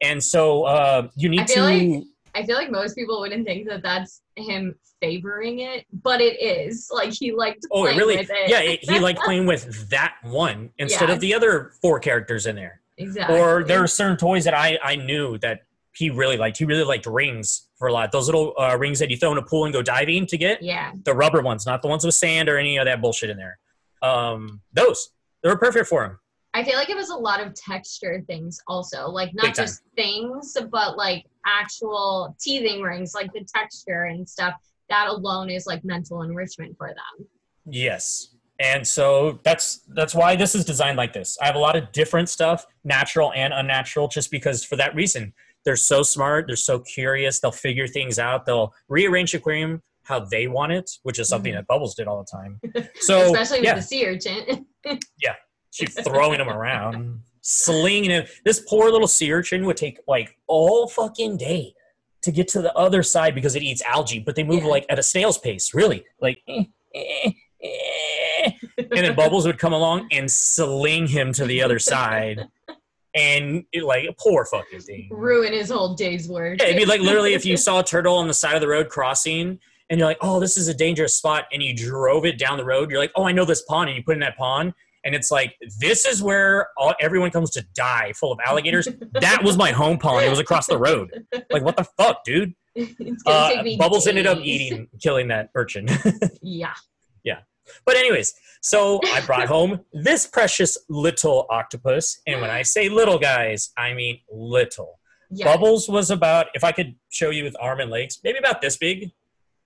[0.00, 1.62] And so uh, you need to.
[1.62, 2.02] Like,
[2.34, 6.90] I feel like most people wouldn't think that that's him favoring it, but it is.
[6.92, 7.66] Like he liked.
[7.70, 8.16] Oh, it really?
[8.16, 8.28] It.
[8.48, 11.14] Yeah, it, he liked playing with that one instead yeah.
[11.14, 12.80] of the other four characters in there.
[12.96, 13.38] Exactly.
[13.38, 15.60] Or there are certain toys that I I knew that
[15.94, 16.58] he really liked.
[16.58, 18.12] He really liked rings for a lot.
[18.12, 20.62] Those little uh, rings that you throw in a pool and go diving to get.
[20.62, 20.92] Yeah.
[21.04, 23.58] The rubber ones, not the ones with sand or any of that bullshit in there.
[24.02, 25.10] Um, those
[25.42, 26.18] they were perfect for him.
[26.54, 30.56] I feel like it was a lot of texture things also, like not just things,
[30.70, 34.54] but like actual teething rings, like the texture and stuff
[34.88, 37.26] that alone is like mental enrichment for them.
[37.66, 38.36] Yes.
[38.60, 41.36] And so that's that's why this is designed like this.
[41.42, 45.32] I have a lot of different stuff, natural and unnatural, just because for that reason.
[45.64, 50.20] They're so smart, they're so curious, they'll figure things out, they'll rearrange the aquarium how
[50.20, 51.60] they want it, which is something mm-hmm.
[51.60, 52.60] that Bubbles did all the time.
[53.00, 53.74] So especially with yeah.
[53.74, 54.66] the sea urchin.
[55.20, 55.34] yeah.
[55.74, 57.20] She's throwing them around.
[57.46, 58.24] slinging him.
[58.44, 61.74] This poor little sea urchin would take like all fucking day
[62.22, 64.68] to get to the other side because it eats algae, but they move Yeah.
[64.70, 66.04] like at a snail's pace, really.
[66.22, 67.30] Like, eh, eh,
[67.62, 68.50] eh.
[68.78, 72.48] and then Bubbles would come along and sling him to the other side.
[73.14, 75.08] And it, like, poor fucking thing.
[75.12, 76.60] Ruin his whole day's work.
[76.60, 78.68] Yeah, it'd be like literally if you saw a turtle on the side of the
[78.68, 79.58] road crossing
[79.90, 82.64] and you're like, oh, this is a dangerous spot, and you drove it down the
[82.64, 84.72] road, you're like, oh, I know this pond, and you put in that pond,
[85.04, 88.88] and it's like, this is where all, everyone comes to die full of alligators.
[89.12, 90.24] that was my home pond.
[90.24, 91.26] It was across the road.
[91.50, 92.54] Like, what the fuck, dude?
[93.26, 95.88] Uh, Bubbles ended up eating, killing that urchin.
[96.42, 96.74] Yeah.
[97.22, 97.40] Yeah.
[97.86, 103.18] But anyways, so I brought home this precious little octopus, and when I say little,
[103.18, 104.98] guys, I mean little.
[105.44, 108.76] Bubbles was about, if I could show you with arm and legs, maybe about this
[108.76, 109.10] big,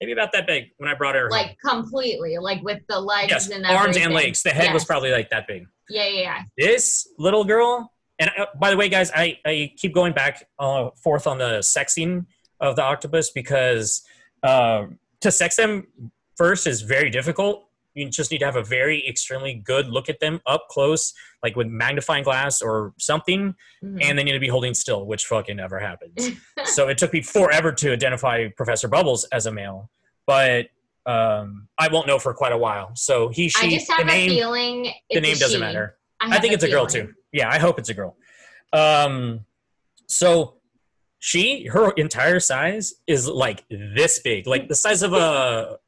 [0.01, 1.23] maybe about that big when I brought her.
[1.23, 1.31] home.
[1.31, 4.43] Like completely, like with the legs yes, and arms and legs.
[4.43, 5.67] The head was probably like that big.
[5.89, 6.43] Yeah, yeah, yeah.
[6.57, 10.91] This little girl, and uh, by the way, guys, I, I keep going back uh,
[11.03, 12.27] forth on the sexing
[12.61, 14.03] of the octopus because
[14.43, 14.87] uh,
[15.21, 15.87] to sex them
[16.37, 17.68] first is very difficult.
[17.99, 21.57] You just need to have a very extremely good look at them up close, like
[21.57, 23.99] with magnifying glass or something, Mhm.
[24.03, 26.31] and they need to be holding still, which fucking never happens.
[26.65, 29.91] so it took me forever to identify Professor Bubbles as a male,
[30.27, 30.69] but
[31.07, 32.91] um, I won't know for quite a while.
[32.95, 35.59] So he, she, I just have the name, a feeling the name doesn't she.
[35.59, 35.97] matter.
[36.21, 37.15] I, have think it's a girl too.
[37.33, 38.17] Yeah, I hope it's a girl.
[38.73, 39.47] Um,
[40.07, 40.55] so
[41.19, 45.79] she, her entire size is like this big, like the size of a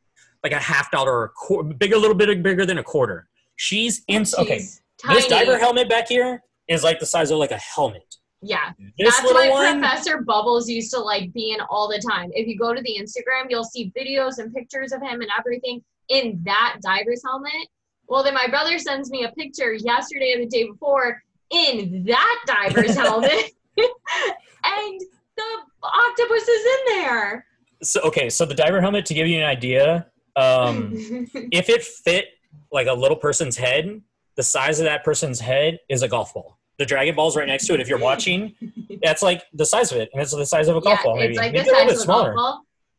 [0.43, 3.29] like a half dollar or a quarter, big, a little bit bigger than a quarter.
[3.57, 4.25] She's in.
[4.39, 8.17] Okay, She's this diver helmet back here is like the size of like a helmet.
[8.43, 12.31] Yeah, This that's why one, Professor Bubbles used to like be in all the time.
[12.33, 15.83] If you go to the Instagram, you'll see videos and pictures of him and everything
[16.09, 17.69] in that diver's helmet.
[18.09, 22.43] Well, then my brother sends me a picture yesterday or the day before in that
[22.47, 25.01] diver's helmet, and
[25.37, 25.43] the
[25.83, 27.47] octopus is in there.
[27.83, 30.91] so okay, so the diver helmet to give you an idea, um,
[31.53, 32.27] if it fit
[32.73, 34.01] like a little person's head,
[34.37, 36.59] the size of that person's head is a golf ball.
[36.79, 37.81] The Dragon Ball's right next to it.
[37.81, 38.55] If you're watching,
[39.03, 41.17] that's like the size of it, and it's the size of a golf yeah, ball.
[41.17, 42.35] Maybe, it's like maybe the a little bit smaller.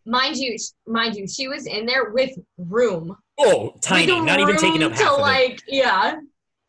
[0.06, 4.58] Mind you, mind you, she was in there with room, Oh, tiny, With not even
[4.58, 5.22] taking up to half of it.
[5.22, 6.20] like, yeah.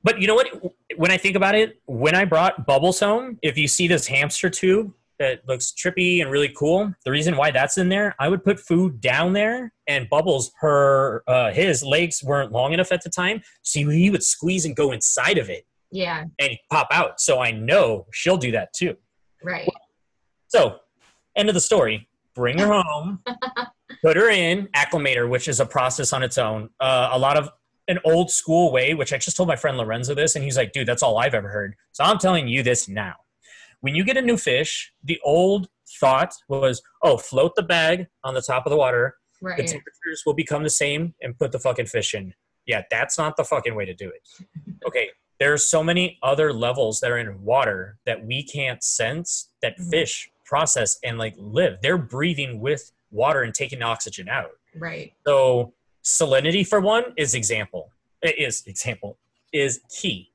[0.03, 0.49] But you know what?
[0.97, 4.51] When I think about it, when I brought Bubbles home, if you see this hamster
[4.51, 8.45] tube that looks trippy and really cool, the reason why that's in there, I would
[8.45, 13.11] put food down there, and Bubbles, her, uh, his legs weren't long enough at the
[13.11, 17.21] time, so he would squeeze and go inside of it Yeah, and pop out.
[17.21, 18.97] So I know she'll do that too.
[19.43, 19.69] right.
[20.49, 20.81] So,
[21.37, 22.09] end of the story.
[22.35, 23.21] Bring her home,
[24.05, 26.71] put her in, acclimate her, which is a process on its own.
[26.81, 27.51] Uh, a lot of
[27.89, 30.73] an old school way, which I just told my friend Lorenzo this, and he's like,
[30.73, 31.75] dude, that's all I've ever heard.
[31.93, 33.15] So I'm telling you this now.
[33.83, 35.69] When you get a new fish, the old
[36.01, 39.17] thought was, oh, float the bag on the top of the water.
[39.41, 42.33] The temperatures will become the same and put the fucking fish in.
[42.65, 44.23] Yeah, that's not the fucking way to do it.
[44.87, 49.79] Okay, there's so many other levels that are in water that we can't sense that
[49.79, 49.91] Mhm.
[49.91, 51.79] fish process and like live.
[51.83, 54.51] They're breathing with water and taking oxygen out.
[54.75, 55.13] Right.
[55.25, 55.73] So
[56.05, 57.93] salinity for one is example.
[58.23, 59.19] It is example
[59.53, 60.33] is key.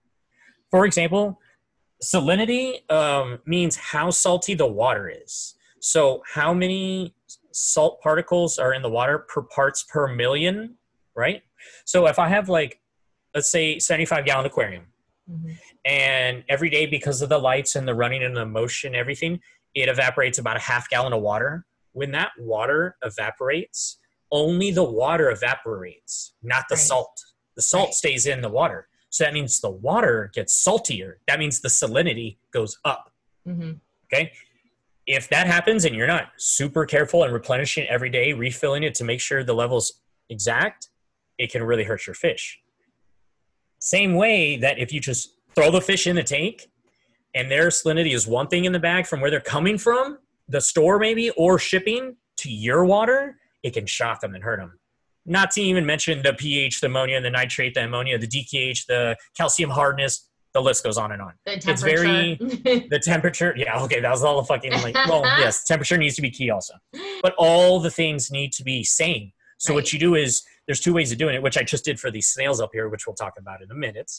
[0.72, 1.42] For example,
[2.04, 5.56] salinity um, means how salty the water is.
[5.80, 7.16] So how many
[7.52, 10.76] salt particles are in the water per parts per million,
[11.16, 11.44] right?
[11.86, 12.80] So if I have like,
[13.34, 14.88] let's say 75 gallon aquarium,
[15.30, 15.58] Mhm.
[15.84, 19.42] and every day because of the lights and the running and the motion everything
[19.76, 24.00] it evaporates about a half gallon of water when that water evaporates
[24.32, 26.82] only the water evaporates not the Right.
[26.82, 27.22] salt
[27.58, 27.94] the salt Right.
[27.94, 31.20] stays in the water so that means the water gets saltier.
[31.28, 33.12] That means the salinity goes up.
[33.48, 33.80] Mhm.
[34.06, 34.32] okay?
[35.06, 38.94] If that happens and you're not super careful and replenishing it every day refilling it
[38.96, 40.90] to make sure the level's exact
[41.38, 42.60] it can really hurt your fish.
[43.80, 46.70] Same way that if you just throw the fish in the tank
[47.36, 50.18] and their salinity is one thing in the bag from where they're coming from
[50.50, 54.80] the store maybe or shipping to your water it can shock them and hurt them
[55.28, 59.16] not to even mention the ph the ammonia the nitrate the ammonia the dkh the
[59.36, 61.34] calcium hardness the list goes on and on.
[61.46, 62.36] The It's very-
[62.90, 66.22] the temperature yeah okay that was all the fucking like well yes temperature needs to
[66.22, 66.74] be key also.
[67.22, 70.94] But all the things need to be same so what you do is there's two
[70.94, 73.16] ways of doing it which i just did for these snails up here which we'll
[73.16, 74.12] talk about in a minute.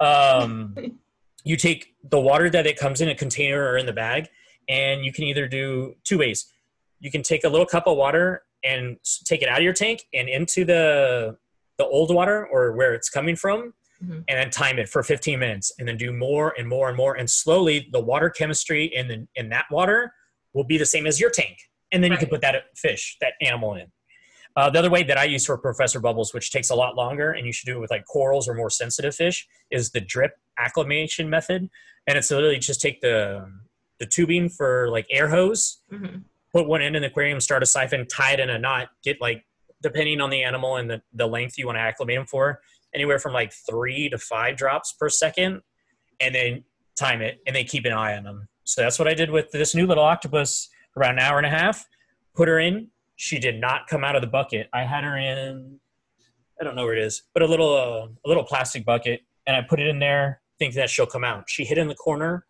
[0.00, 0.74] Um,
[1.44, 4.28] you take the water that it comes in a container or in the bag
[4.68, 6.50] and you can either do two ways
[7.00, 10.04] you can take a little cup of water and take it out of your tank
[10.14, 11.36] and into the
[11.78, 14.20] the old water or where it's coming from mm-hmm.
[14.28, 17.14] and then time it for 15 minutes and then do more and more and more
[17.14, 20.12] and slowly the water chemistry in the, in that water
[20.54, 21.56] will be the same as your tank
[21.92, 22.20] and then right.
[22.20, 23.86] you can put that fish that animal in
[24.56, 27.32] uh, the other way that i use for professor bubbles which takes a lot longer
[27.32, 30.32] and you should do it with like corals or more sensitive fish is the drip
[30.58, 31.68] acclimation method
[32.08, 33.46] and it's literally just take the
[34.00, 36.18] the tubing for like air hose mm-hmm.
[36.52, 39.44] Put one in the aquarium start a siphon tie it in a knot get like
[39.82, 42.60] depending on the animal and the, the length you want to acclimate them for
[42.94, 45.60] anywhere from like three to five drops per second
[46.20, 46.64] and then
[46.96, 48.48] time it and then keep an eye on them.
[48.64, 51.50] So that's what I did with this new little octopus about an hour and a
[51.50, 51.86] half.
[52.34, 52.88] Put her in.
[53.16, 54.68] She did not come out of the bucket.
[54.72, 55.78] I had her in,
[56.60, 59.56] I don't know where it is, but a little uh, a little plastic bucket, and
[59.56, 61.44] I put it in there, thinking that she'll come out.
[61.48, 62.46] She hid in the corner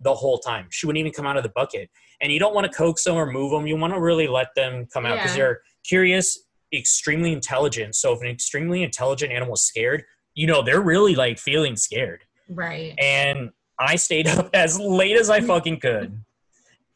[0.00, 0.66] the whole time.
[0.70, 1.90] She wouldn't even come out of the bucket.
[2.20, 3.66] And you don't want to coax them or move them.
[3.66, 5.42] You want to really let them come out because yeah.
[5.42, 6.38] they're curious
[6.72, 7.94] extremely intelligent.
[7.94, 12.24] So if an extremely intelligent animal is scared, you know, they're really like feeling scared.
[12.48, 12.94] Right.
[12.98, 16.22] And I stayed up as late as I fucking could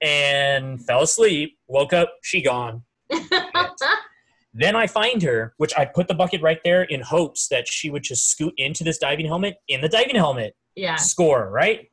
[0.01, 2.83] and fell asleep, woke up, she gone.
[4.55, 7.91] then I find her, which I put the bucket right there in hopes that she
[7.91, 10.57] would just scoot into this diving helmet in the diving helmet.
[10.77, 10.97] Yeah.
[10.97, 11.89] Score, right?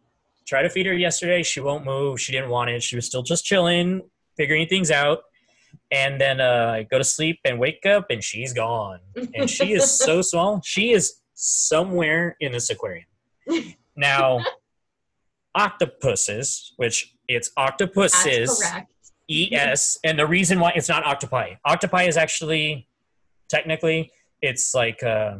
[0.52, 1.42] Try to feed her yesterday.
[1.42, 2.20] She won't move.
[2.20, 2.84] She didn't want it.
[2.84, 4.02] She was still just chilling,
[4.38, 5.22] figuring things out
[5.92, 9.00] and then uh, I go to sleep and wake up and she's gone.
[9.34, 10.62] And she is so small.
[10.64, 13.06] She is somewhere in this aquarium.
[13.96, 14.44] Now,
[15.56, 18.64] octopuses, which it's octopuses,
[19.30, 21.56] ES, and the reason why it's not octopi.
[21.66, 22.88] Octopi is actually,
[23.50, 24.12] technically,
[24.42, 25.38] it's like uh,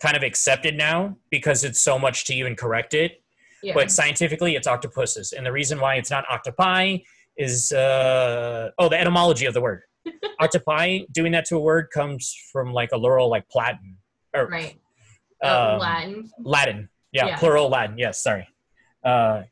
[0.00, 3.21] kind of accepted now because it's so much to even correct it.
[3.62, 3.74] Yeah.
[3.74, 5.32] But scientifically, it's octopuses.
[5.32, 6.98] And the reason why it's not octopi
[7.36, 9.82] is uh, oh the etymology of the word.
[10.40, 13.96] Octopi doing that to a word comes from like a plural like platin
[14.34, 14.76] or right.
[15.42, 16.30] um, latin?
[16.40, 16.88] Latin.
[17.12, 17.98] Yeah, yeah, plural latin.
[17.98, 18.48] Yes sorry.
[19.04, 19.42] Uh,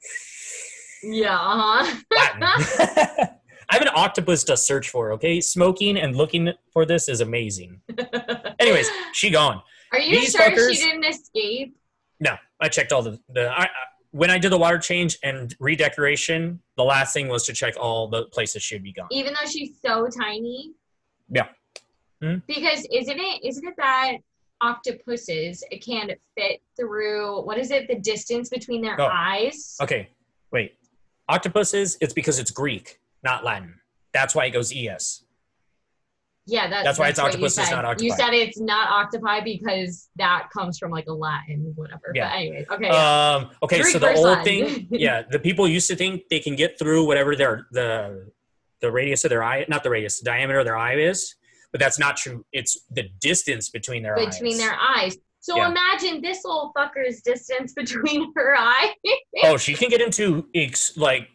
[1.04, 1.96] yeah uh-huh.
[2.10, 2.42] latin.
[3.72, 5.40] I have an octopus to search for okay?
[5.40, 7.80] Smoking and looking for this is amazing.
[8.58, 9.62] Anyways she gone.
[9.92, 11.76] Are you These sure fuckers, she didn't escape?
[12.18, 13.68] No i checked all the the I,
[14.12, 18.08] when I did the water change and redecoration, the last thing was to check all
[18.08, 19.08] the places she'd be gone.
[19.10, 20.72] Even though she's so tiny.
[21.28, 21.48] Yeah.
[22.22, 22.36] Hmm?
[22.46, 24.16] Because isn't it isn't it that
[24.60, 29.08] octopuses can fit through what is it the distance between their oh.
[29.10, 29.76] eyes?
[29.80, 30.10] Okay,
[30.52, 30.74] wait.
[31.28, 33.74] Octopuses, it's because it's Greek, not Latin.
[34.12, 35.24] That's why it goes es.
[36.50, 37.56] Yeah, that's, that's why it's octopus.
[37.56, 38.04] It's not octopi.
[38.04, 42.12] You said it's not octopi because that comes from like a Latin, whatever.
[42.14, 42.28] Yeah.
[42.28, 42.88] But anyways, okay.
[42.88, 43.50] Um.
[43.62, 43.80] Okay.
[43.80, 47.06] Greek so the old thing, yeah, the people used to think they can get through
[47.06, 48.30] whatever their the
[48.80, 51.36] the radius of their eye, not the radius, the diameter of their eye is,
[51.70, 52.44] but that's not true.
[52.52, 54.38] It's the distance between their between eyes.
[54.38, 55.16] Between their eyes.
[55.40, 55.70] So yeah.
[55.70, 58.94] imagine this little fucker's distance between her eye.
[59.44, 60.46] oh, she can get into
[60.96, 61.28] like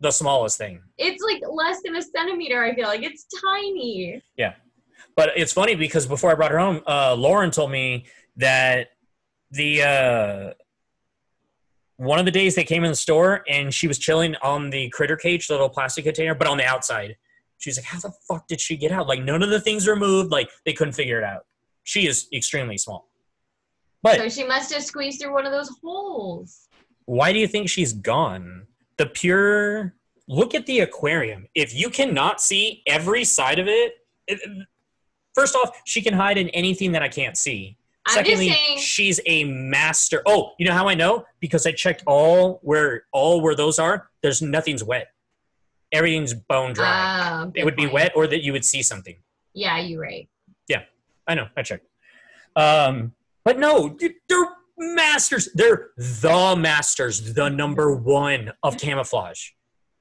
[0.00, 0.82] the smallest thing.
[0.98, 2.62] It's like less than a centimeter.
[2.62, 4.22] I feel like it's tiny.
[4.36, 4.54] Yeah,
[5.16, 8.88] but it's funny because before I brought her home, uh, Lauren told me that
[9.50, 10.50] the uh,
[11.96, 14.88] one of the days they came in the store and she was chilling on the
[14.90, 17.16] critter cage, the little plastic container, but on the outside.
[17.58, 19.06] She's like, "How the fuck did she get out?
[19.06, 20.30] Like none of the things were moved.
[20.30, 21.44] Like they couldn't figure it out.
[21.84, 23.10] She is extremely small."
[24.02, 26.68] But so she must have squeezed through one of those holes.
[27.04, 28.66] Why do you think she's gone?
[29.00, 29.94] The pure
[30.28, 31.46] look at the aquarium.
[31.54, 33.94] If you cannot see every side of it,
[34.28, 34.38] it
[35.34, 37.78] first off, she can hide in anything that I can't see.
[38.06, 40.22] I'm Secondly, she's a master.
[40.26, 41.24] Oh, you know how I know?
[41.40, 44.10] Because I checked all where all where those are.
[44.22, 45.08] There's nothing's wet.
[45.92, 47.42] Everything's bone dry.
[47.46, 47.88] Uh, it would point.
[47.88, 49.16] be wet, or that you would see something.
[49.54, 50.28] Yeah, you're right.
[50.68, 50.82] Yeah,
[51.26, 51.48] I know.
[51.56, 51.86] I checked.
[52.54, 53.14] Um,
[53.46, 53.96] but no,
[54.28, 54.48] they're
[54.80, 55.48] masters.
[55.54, 59.50] They're the masters, the number one of camouflage.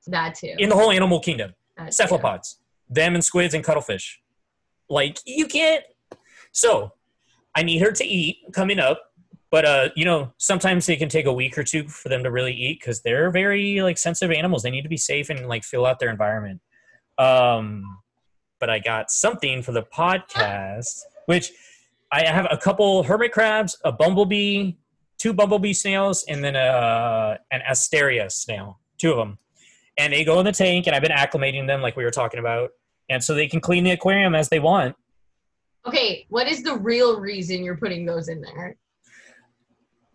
[0.07, 0.55] That too.
[0.57, 1.53] In the whole animal kingdom.
[1.77, 2.55] That Cephalopods.
[2.55, 2.93] Too.
[2.95, 4.19] Them and squids and cuttlefish.
[4.89, 5.83] Like, you can't.
[6.51, 6.93] So,
[7.55, 9.03] I need her to eat coming up.
[9.51, 12.31] But, uh, you know, sometimes it can take a week or two for them to
[12.31, 14.63] really eat because they're very, like, sensitive animals.
[14.63, 16.61] They need to be safe and, like, fill out their environment.
[17.17, 17.99] Um,
[18.59, 21.51] but I got something for the podcast, which–
[22.11, 24.73] I have a couple hermit crabs, a bumblebee,
[25.17, 29.37] two bumblebee snails, and then a an Astrea snail, two of them.
[29.97, 32.39] And they go in the tank, and I've been acclimating them, like we were talking
[32.39, 32.71] about,
[33.09, 34.95] and so they can clean the aquarium as they want.
[35.85, 38.75] Okay, what is the real reason you're putting those in there?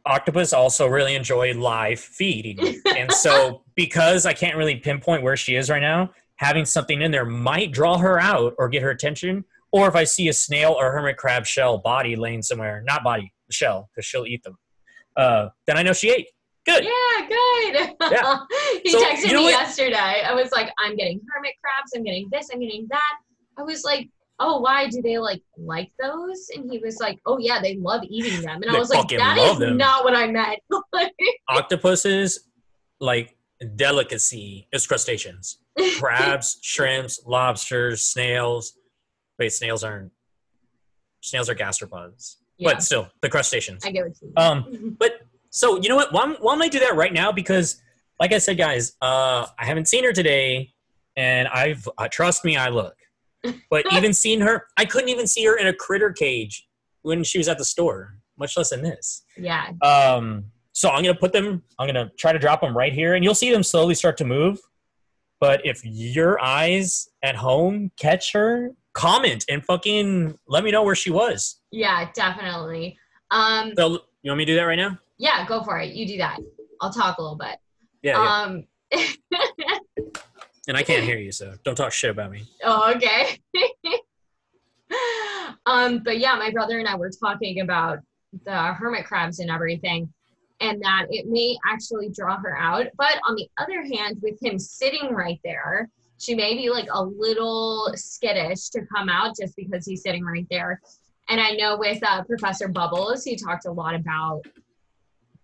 [0.07, 5.55] Octopus also really enjoy live feeding, and so because I can't really pinpoint where she
[5.55, 9.45] is right now, having something in there might draw her out or get her attention
[9.75, 13.33] or if I see a snail or hermit crab shell body laying somewhere, not body,
[13.49, 14.57] the shell because she'll eat them.
[15.17, 16.29] Uh, then I know she ate.
[16.65, 16.85] Good.
[16.85, 17.97] Yeah, good.
[18.13, 18.39] Yeah.
[18.85, 20.23] he So, texted me yesterday.
[20.25, 21.91] I was like, I'm getting hermit crabs.
[21.97, 22.51] I'm getting this.
[22.53, 23.15] I'm getting that.
[23.59, 24.09] I was like,
[24.39, 26.51] oh, why do they like like those?
[26.55, 28.63] And he was like, oh yeah, they love eating them.
[28.63, 29.77] And I was like, that is them.
[29.77, 30.61] not what I meant.
[31.49, 32.49] Octopuses,
[33.01, 33.37] like
[33.75, 35.59] delicacy, is crustaceans.
[35.99, 38.75] Crabs, shrimps, lobsters, snails.
[39.39, 40.13] Wait, snails aren't.
[41.21, 43.85] Snails are gastropods, yeah, but still, the crustaceans.
[43.85, 44.35] I get what you mean.
[44.37, 45.21] Um, but
[45.51, 46.13] so you know what?
[46.13, 47.33] Why, why don't I do that right now?
[47.33, 47.81] Because,
[48.21, 50.73] like I said, guys, uh, I haven't seen her today,
[51.17, 52.95] and I've uh, trust me, I look.
[53.71, 56.67] But even seeing her, I couldn't even see her in a critter cage
[57.03, 59.23] when she was at the store, much less in this.
[59.37, 61.63] yeah, Um, so I'm gonna put them.
[61.79, 64.25] I'm gonna try to drop them right here, and you'll see them slowly start to
[64.25, 64.59] move.
[65.41, 70.95] But if your eyes at home catch her, comment and fucking let me know where
[70.95, 71.61] she was.
[71.71, 72.97] yeah, definitely.
[73.31, 74.99] Um, So you want me to do that right now?
[75.19, 75.93] yeah, go for it.
[75.95, 76.39] You do that.
[76.81, 77.57] I'll talk a little bit.
[78.03, 78.23] Yeah.
[78.23, 78.43] yeah.
[78.43, 78.67] Um,
[80.67, 82.45] And I can't hear you, so don't talk shit about me.
[82.65, 83.39] Oh, okay.
[85.67, 87.99] um, but yeah, my brother and I were talking about
[88.45, 90.11] the hermit crabs and everything,
[90.61, 92.87] and that it may actually draw her out.
[92.97, 95.91] But on the other hand, with him sitting right there,
[96.25, 100.47] she may be like a little skittish to come out just because he's sitting right
[100.51, 100.81] there.
[101.29, 104.43] And I know with uh, Professor Bubbles, he talked a lot about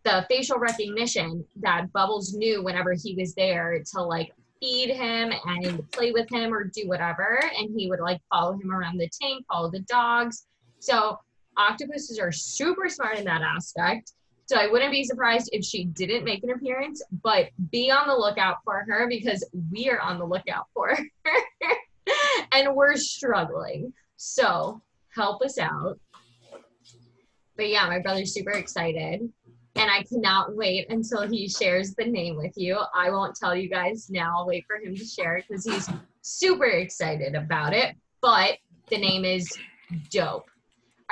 [0.05, 5.90] the facial recognition that Bubbles knew whenever he was there to like feed him and
[5.90, 7.43] play with him or do whatever.
[7.59, 10.47] And he would like follow him around the tank, follow the dogs.
[10.79, 11.19] So
[11.57, 14.12] octopuses are super smart in that aspect.
[14.50, 18.16] So I wouldn't be surprised if she didn't make an appearance, but be on the
[18.16, 21.04] lookout for her because we are on the lookout for her.
[22.52, 23.92] and we're struggling.
[24.16, 24.82] So
[25.14, 26.00] help us out.
[27.56, 29.20] But yeah, my brother's super excited.
[29.76, 32.76] And I cannot wait until he shares the name with you.
[32.92, 34.38] I won't tell you guys now.
[34.38, 35.88] I'll wait for him to share it because he's
[36.22, 37.94] super excited about it.
[38.20, 38.58] But
[38.88, 39.48] the name is
[40.10, 40.50] dope.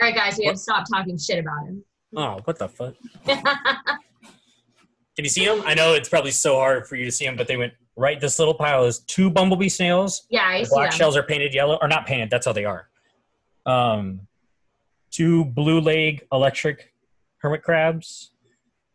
[0.00, 1.84] All right, guys, we have to stop talking shit about him.
[2.16, 2.94] Oh, what the fuck?
[3.26, 5.62] Can you see them?
[5.66, 8.20] I know it's probably so hard for you to see them, but they went right.
[8.20, 10.26] This little pile is two bumblebee snails.
[10.30, 10.98] yeah, I The see black them.
[10.98, 12.30] shells are painted yellow, or not painted.
[12.30, 12.88] That's how they are.
[13.66, 14.20] Um,
[15.10, 16.94] two blue leg electric
[17.38, 18.30] hermit crabs,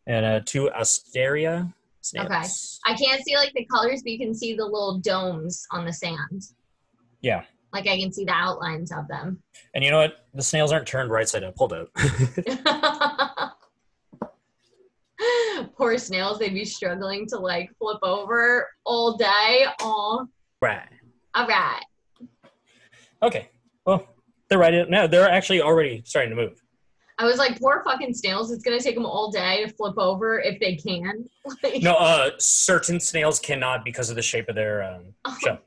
[0.08, 2.26] and uh, two Astrea snails.
[2.26, 2.94] Okay.
[2.94, 5.94] I can't see like the colors, but you can see the little domes on the
[5.94, 6.42] sand.
[7.22, 7.44] Yeah.
[7.74, 9.42] Like I can see the outlines of them.
[9.74, 10.26] And you know what?
[10.34, 11.56] The snails aren't turned right side up.
[11.58, 11.90] Hold up.
[15.76, 19.66] Poor snails, they'd be struggling to like flip over all day.
[19.82, 20.28] Oh,
[20.62, 20.88] right.
[21.34, 21.82] all right.
[23.24, 23.50] Okay.
[23.86, 24.08] Well,
[24.50, 24.88] they're right.
[24.90, 25.08] now.
[25.08, 26.62] They're actually already starting to move.
[27.18, 28.52] I was like, poor fucking snails.
[28.52, 31.26] It's gonna take them all day to flip over if they can.
[31.82, 35.60] No, uh, certain snails cannot because of the shape of their um, shell.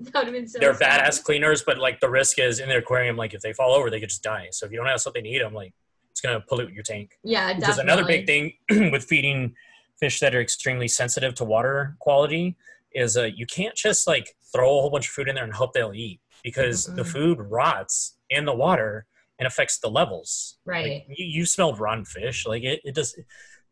[0.12, 0.58] that would have been so.
[0.58, 1.04] They're sad.
[1.04, 3.90] badass cleaners, but like the risk is in the aquarium, like if they fall over,
[3.90, 4.48] they could just die.
[4.50, 5.74] So if you don't have something to eat them, like
[6.10, 7.18] it's gonna pollute your tank.
[7.22, 7.72] Yeah, definitely.
[7.72, 8.52] is another big thing
[8.92, 9.54] with feeding
[9.98, 12.56] fish that are extremely sensitive to water quality
[12.92, 15.52] is uh, you can't just like throw a whole bunch of food in there and
[15.52, 17.06] hope they'll eat because the Mm-mm.
[17.06, 19.06] food rots in the water
[19.38, 20.58] and affects the levels.
[20.64, 21.04] Right.
[21.08, 22.46] Like, you, you smelled rotten fish.
[22.46, 23.16] Like it, it does,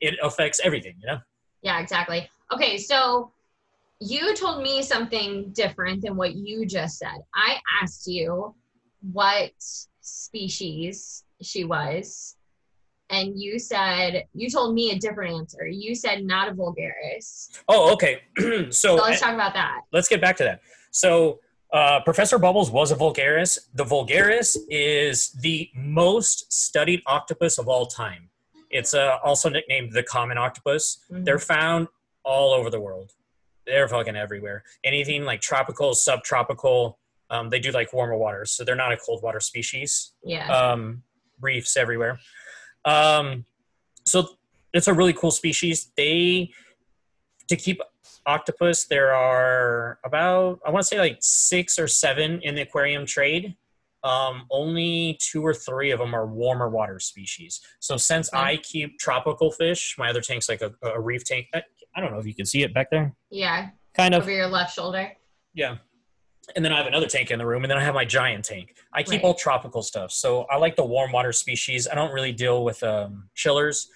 [0.01, 0.97] it affects everything.
[1.01, 1.19] You know.
[1.63, 2.29] Yeah, exactly.
[2.53, 3.33] Okay, so
[4.01, 7.17] you told me something different than what you just said.
[7.35, 8.55] I asked you
[9.13, 9.51] what
[10.01, 12.37] species she was,
[13.11, 15.67] and you said you told me a different answer.
[15.67, 17.49] You said not a vulgaris.
[17.69, 18.21] Oh, okay.
[18.39, 19.81] so So let's talk about that.
[19.93, 20.61] let's get back to that.
[20.91, 21.41] So,
[21.73, 23.59] uh, Professor Bubbles was a Vulgaris.
[23.75, 28.31] The Vulgaris is the most studied octopus of all time.
[28.71, 30.99] It's uh, also nicknamed the common octopus.
[31.13, 31.27] Mhm.
[31.27, 31.89] They're found
[32.25, 33.13] all over the world.
[33.69, 34.65] They're fucking everywhere.
[34.83, 36.99] Anything like tropical, subtropical.
[37.31, 40.49] Um, they do like warmer waters, so they're not a cold water species Yeah.
[40.51, 41.03] um,
[41.41, 42.19] reefs everywhere.
[42.87, 43.45] Um,
[44.07, 44.27] so
[44.73, 45.93] it's a really cool species.
[45.97, 46.51] They
[47.49, 47.81] to keep
[48.27, 53.05] octopus, there are about I want to say like six or seven in the aquarium
[53.05, 53.57] trade.
[54.05, 57.61] Um, only two or three of them are warmer water species.
[57.81, 58.39] So since Okay.
[58.43, 61.49] I keep tropical fish, my other tank's like a, a reef tank.
[61.99, 63.15] I, don't know if you can see it back there.
[63.31, 63.71] yeah.
[63.95, 64.23] Kind of.
[64.23, 65.11] Over your left shoulder.
[65.55, 65.79] Yeah.
[66.55, 68.45] And then I have another tank in the room, and then I have my giant
[68.45, 68.77] tank.
[68.95, 69.25] I keep Right.
[69.25, 70.13] all tropical stuff.
[70.13, 71.89] So I like the warm water species.
[71.91, 73.89] I don't really deal with um, chillers.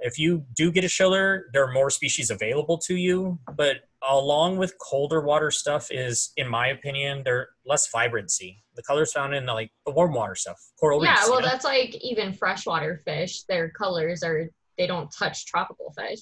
[0.00, 3.78] If you do get a chiller, there are more species available to you, but
[4.08, 8.62] along with colder water stuff is, in my opinion, they're less vibrancy.
[8.76, 11.26] The colors found in the like the warm water stuff, coral Yeah, reefs.
[11.26, 11.48] you well, know?
[11.48, 13.42] that's like even freshwater fish.
[13.48, 14.48] Their colors are
[14.78, 16.20] they don't touch tropical fish.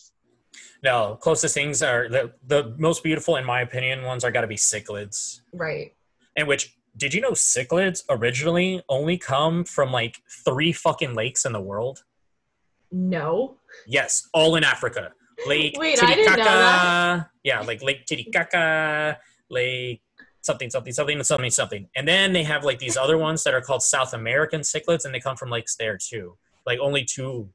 [0.83, 4.47] No closest things are the the most beautiful, in my opinion, ones are got to
[4.47, 5.41] be cichlids.
[5.53, 5.95] Right.
[6.37, 11.53] And which did you know cichlids originally only come from like three fucking lakes in
[11.53, 12.05] the world?
[12.91, 13.57] No.
[13.87, 15.13] Yes, all in Africa.
[15.47, 17.31] Lake Wait, I didn't know Titicaca.
[17.43, 19.19] Yeah, like Lake Titicaca,
[19.51, 20.03] Lake
[20.47, 21.89] something, something, something, something, something.
[21.95, 25.13] And then they have like these other ones that are called South American cichlids, and
[25.13, 26.39] they come from lakes there too.
[26.65, 27.51] Like only two,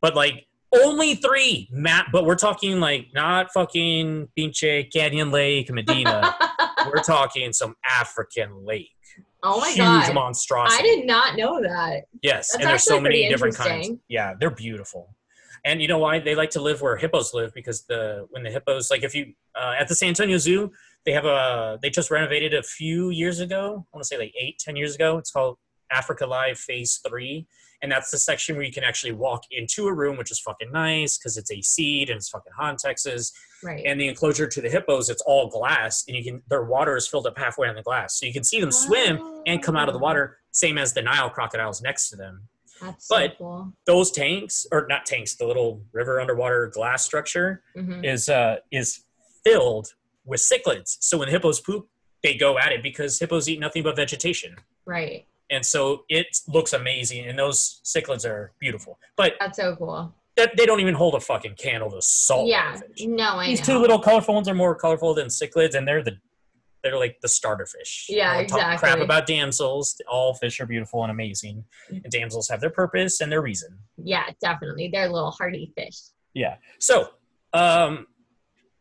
[0.00, 0.46] but like
[0.84, 1.68] only three.
[1.70, 6.34] Map, but we're talking like not fucking Pinche Canyon Lake, Medina.
[6.86, 8.90] we're talking some African lake.
[9.42, 9.98] oh my god.
[9.98, 10.14] Huge god.
[10.14, 10.78] monstrosity.
[10.78, 12.04] I did not know that.
[12.22, 13.90] Yes, That's and there's so many different kinds.
[14.08, 15.14] Yeah, they're beautiful.
[15.64, 17.52] And you know why they like to live where hippos live?
[17.52, 20.70] Because the when the hippos like if you uh, at the San Antonio Zoo,
[21.04, 23.84] they have a they just renovated a few years ago.
[23.92, 25.18] I want to say like eight, ten years ago.
[25.18, 25.58] It's called
[25.90, 27.46] Africa Live Phase Three,
[27.82, 30.72] and that's the section where you can actually walk into a room, which is fucking
[30.72, 33.32] nice because it's AC and it's fucking hot in Texas.
[33.62, 33.84] Right.
[33.86, 37.06] And the enclosure to the hippos, it's all glass, and you can their water is
[37.08, 39.88] filled up halfway on the glass, so you can see them swim and come out
[39.88, 40.38] of the water.
[40.52, 42.42] Same as the Nile crocodiles next to them
[42.80, 43.72] That's so but- cool.
[43.86, 49.00] those tanks or not tanks the little river underwater glass structure hmm is uh is
[49.44, 49.92] filled
[50.24, 51.88] with cichlids so when hippos poop
[52.22, 54.56] they go at it because hippos eat nothing but vegetation
[54.86, 55.26] Right.
[55.50, 60.14] And so it looks amazing and those cichlids are beautiful but That's so cool.
[60.36, 62.78] that, they don't even hold a fucking candle to salt yeah.
[63.00, 63.50] No, I know.
[63.50, 63.74] these know.
[63.74, 66.18] two little colorful ones are more colorful than cichlids and they're the
[66.86, 68.06] they're like the starter fish.
[68.08, 70.00] Yeah, talk crap about damsels.
[70.08, 71.64] All fish are beautiful and amazing.
[71.90, 73.76] And damsels have their purpose and their reason.
[73.96, 74.90] Yeah, definitely.
[74.92, 75.96] They're little hardy fish.
[76.34, 76.56] Yeah.
[76.78, 77.08] So,
[77.52, 78.06] um,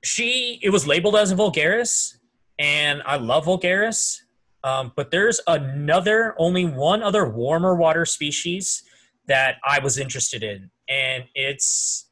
[0.03, 2.17] she it was labeled as a vulgaris,
[2.59, 4.19] and I love vulgaris.
[4.65, 8.81] Um, but there's another, only one other warmer water species
[9.27, 12.09] that I was interested in, and it's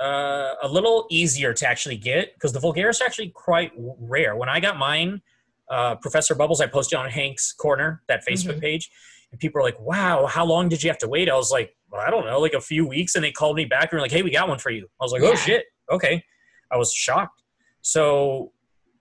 [0.00, 4.34] uh, a little easier to actually get because the vulgaris are actually quite rare.
[4.36, 5.22] When I got mine,
[5.70, 8.60] uh, Professor Bubbles, I posted on Hank's Corner, that Facebook Mhm.
[8.60, 8.90] page,
[9.30, 11.76] and people are like, "Wow, how long did you have to wait?" I was like,
[11.90, 14.00] well, "I don't know, like a few weeks." And they called me back and were
[14.02, 16.24] like, "Hey, we got one for you." I was like, "Oh shit, okay."
[16.72, 17.42] I was shocked.
[17.82, 18.52] So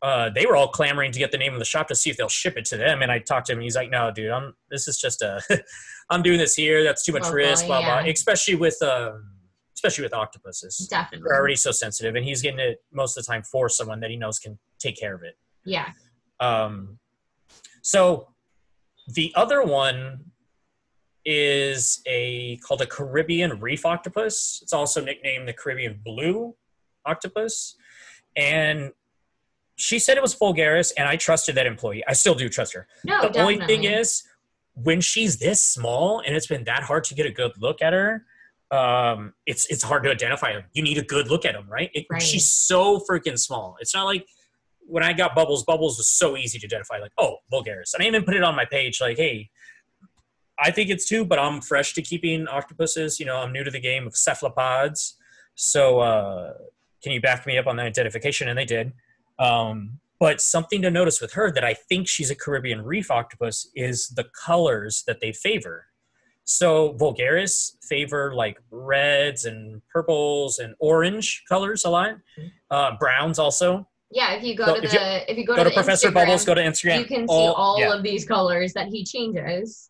[0.02, 2.18] uh, they were all clamoring to get the name of the shop to see if
[2.18, 3.02] they'll ship it to them.
[3.02, 3.60] And I talked to him.
[3.60, 4.54] And he's like, "No, dude, I'm.
[4.70, 5.42] This is just a.
[6.10, 6.84] I'm doing this here.
[6.84, 7.66] That's too much Local, risk.
[7.66, 8.02] Blah yeah.
[8.02, 8.12] blah.
[8.12, 9.32] Especially with um,
[9.76, 10.88] especially with octopuses.
[10.90, 11.26] Definitely.
[11.28, 14.10] They're already so sensitive, and he's getting it most of the time for someone that
[14.10, 15.38] he knows can take care of it.
[15.66, 15.90] Yeah.
[16.40, 17.00] Um,
[17.82, 18.30] so
[19.08, 20.32] the other one
[21.26, 24.60] is a called a Caribbean reef octopus.
[24.62, 26.56] It's also nicknamed the Caribbean blue
[27.06, 27.76] octopus,
[28.36, 28.92] and
[29.78, 32.04] she said it was vulgaris, and I trusted that employee.
[32.08, 32.88] I still do trust her.
[33.06, 33.56] No, the definitely.
[33.56, 34.24] only thing is,
[34.74, 37.94] when she's this small and it's been that hard to get a good look at
[37.94, 38.26] her,
[38.72, 40.64] um, it's it's hard to identify them.
[40.74, 41.90] You need a good look at them, right?
[41.94, 42.22] It, Right.
[42.22, 43.78] She's so freaking small.
[43.80, 44.26] It's not like
[44.80, 45.64] when I got Bubbles.
[45.64, 46.98] Bubbles was so easy to identify.
[46.98, 47.94] Like, oh, vulgaris.
[47.94, 49.00] And I even put it on my page.
[49.00, 49.52] Like, hey,
[50.60, 53.20] I think it's two, but I'm fresh to keeping octopuses.
[53.20, 55.18] You know, I'm new to the game of cephalopods.
[55.54, 56.54] So, uh,
[57.04, 58.48] can you back me up on that identification?
[58.48, 58.92] And they did.
[59.40, 63.70] Um, but something to notice with her that I think she's a Caribbean reef octopus
[63.76, 65.86] is the colors that they favor.
[66.44, 72.16] So vulgaris favor like reds and purples and orange colors a lot.
[72.72, 73.88] Uh, browns also.
[74.10, 75.74] Yeah, if you go So to if the you- if you go, Go to the
[75.74, 76.46] Professor Instagram, Bubbles.
[76.46, 77.00] Go to Instagram.
[77.00, 77.94] you can see all yeah.
[77.94, 79.90] of these colors that he changes.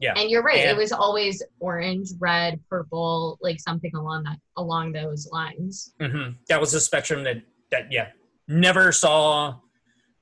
[0.00, 0.14] Yeah.
[0.16, 0.60] And you're right.
[0.60, 5.92] And- it was always orange, red, purple, like something along that along those lines.
[6.00, 8.08] hmm That was a spectrum that that yeah
[8.48, 9.56] never saw.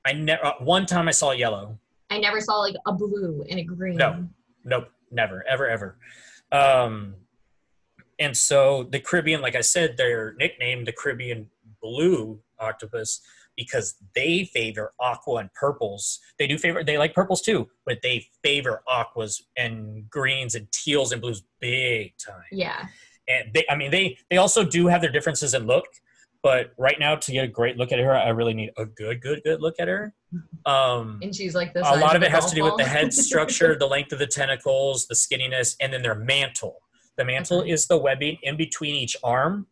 [0.05, 1.79] I never uh, one time I saw yellow.
[2.09, 3.97] I never saw like a blue and a green.
[3.97, 4.27] No.
[4.63, 5.97] Nope, never, ever, ever.
[6.51, 7.15] Um,
[8.19, 11.49] and so the Caribbean, like I said, they're nicknamed the Caribbean
[11.81, 13.21] blue octopus
[13.55, 16.19] because they favor aqua and purples.
[16.37, 21.11] They do favor, they like purples too, but they favor aquas and greens and teals
[21.11, 22.43] and blues big time.
[22.51, 22.85] Yeah.
[23.27, 25.85] And they, I mean, they they also do have their differences in look.
[26.43, 29.21] But right now, to get a great look at her, I really need a good,
[29.21, 30.13] good, good look at her.
[30.65, 31.85] Um, And she's like this.
[31.87, 34.27] a lot of it has to do with the head structure, the length of the
[34.27, 36.77] tentacles, the skinniness, and then their mantle.
[37.17, 37.71] The mantle Okay.
[37.71, 39.67] is the webbing in between each arm,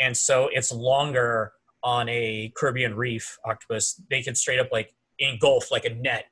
[0.00, 1.52] and so it's longer
[1.84, 4.00] on a Caribbean reef octopus.
[4.10, 6.24] They can straight up like engulf like a net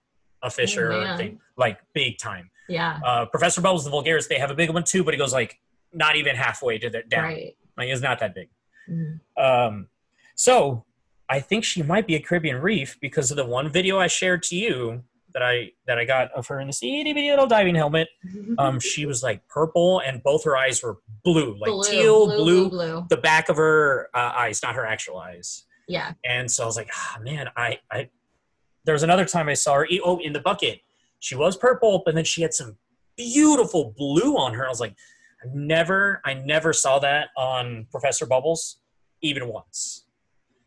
[0.43, 2.51] a fish Oh, or thing, like big time.
[2.69, 2.99] yeah.
[3.07, 5.61] Uh, Professor Bubbles, the vulgaris, they have a big one too, but it goes like
[5.93, 7.25] not even halfway to the down.
[7.25, 7.57] Right.
[7.77, 8.49] Like it's not that big.
[8.89, 9.20] Mhm.
[9.37, 9.89] Um,
[10.35, 10.85] so
[11.28, 14.43] I think she might be a Caribbean reef because of the one video I shared
[14.45, 17.74] to you that I that I got of her in this itty bitty little diving
[17.74, 18.09] helmet.
[18.59, 22.37] Um, she was like purple, and both her eyes were blue, like blue, teal blue,
[22.37, 23.07] blue, blue, blue.
[23.09, 25.64] The back of her uh, eyes, not her actual eyes.
[25.89, 26.12] Yeah.
[26.24, 28.11] And so I was like, ah, man, I, I.
[28.85, 29.89] There was another time I saw her.
[30.05, 30.80] Oh, in the bucket,
[31.18, 32.76] she was purple, but then she had some
[33.16, 34.66] beautiful blue on her.
[34.66, 34.97] I was like,
[35.53, 38.78] never, I never saw that on Professor Bubbles,
[39.22, 40.07] even once.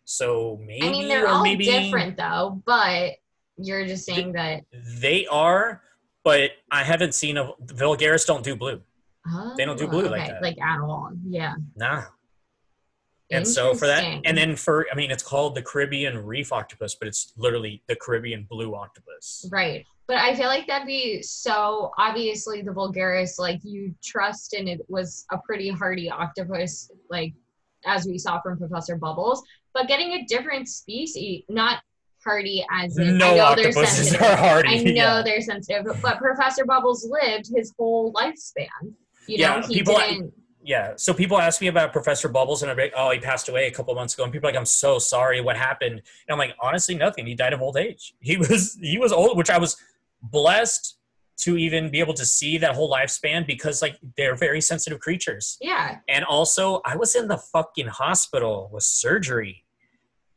[0.06, 3.14] So maybe, I mean, they're all maybe different though, but
[3.58, 4.64] you're just saying that.
[5.00, 5.82] they are,
[6.24, 8.82] but I haven't seen a Vulgaris don't do blue.
[9.58, 10.42] They don't do Oh, blue like okay, that.
[10.42, 11.12] Like at all.
[11.28, 11.56] Yeah.
[11.76, 12.04] Nah.
[13.32, 16.94] And so for that, and then for, I mean, it's called the Caribbean reef octopus,
[16.94, 19.50] but it's literally the Caribbean blue octopus.
[19.52, 19.84] Right.
[20.08, 24.82] But I feel like that'd be so obviously the Vulgaris, like you trust and it
[24.88, 27.34] was a pretty hardy octopus, like
[27.86, 29.42] as we saw from Professor Bubbles.
[29.74, 31.82] But getting a different species, not
[32.24, 34.22] hardy as in I No know they're octopuses sensitive.
[34.22, 34.70] are hardy.
[34.70, 35.22] I know yeah.
[35.24, 38.68] they're sensitive, but Professor Bubbles lived his whole lifespan.
[39.28, 40.34] You know, Yeah, he people- didn't
[40.68, 40.94] yeah.
[40.96, 43.72] So people ask me about Professor Bubbles, and I'm like, oh, he passed away a
[43.72, 44.24] couple months ago.
[44.24, 45.40] And people are like, I'm so sorry.
[45.40, 45.92] What happened?
[45.94, 47.28] And I'm like, honestly, nothing.
[47.28, 48.16] He died of old age.
[48.20, 49.78] He was he was old, which I was
[50.32, 50.98] blessed
[51.38, 55.58] to even be able to see that whole lifespan because like they're very sensitive creatures.
[55.62, 56.00] yeah.
[56.08, 59.64] And also, I was in the fucking hospital with surgery.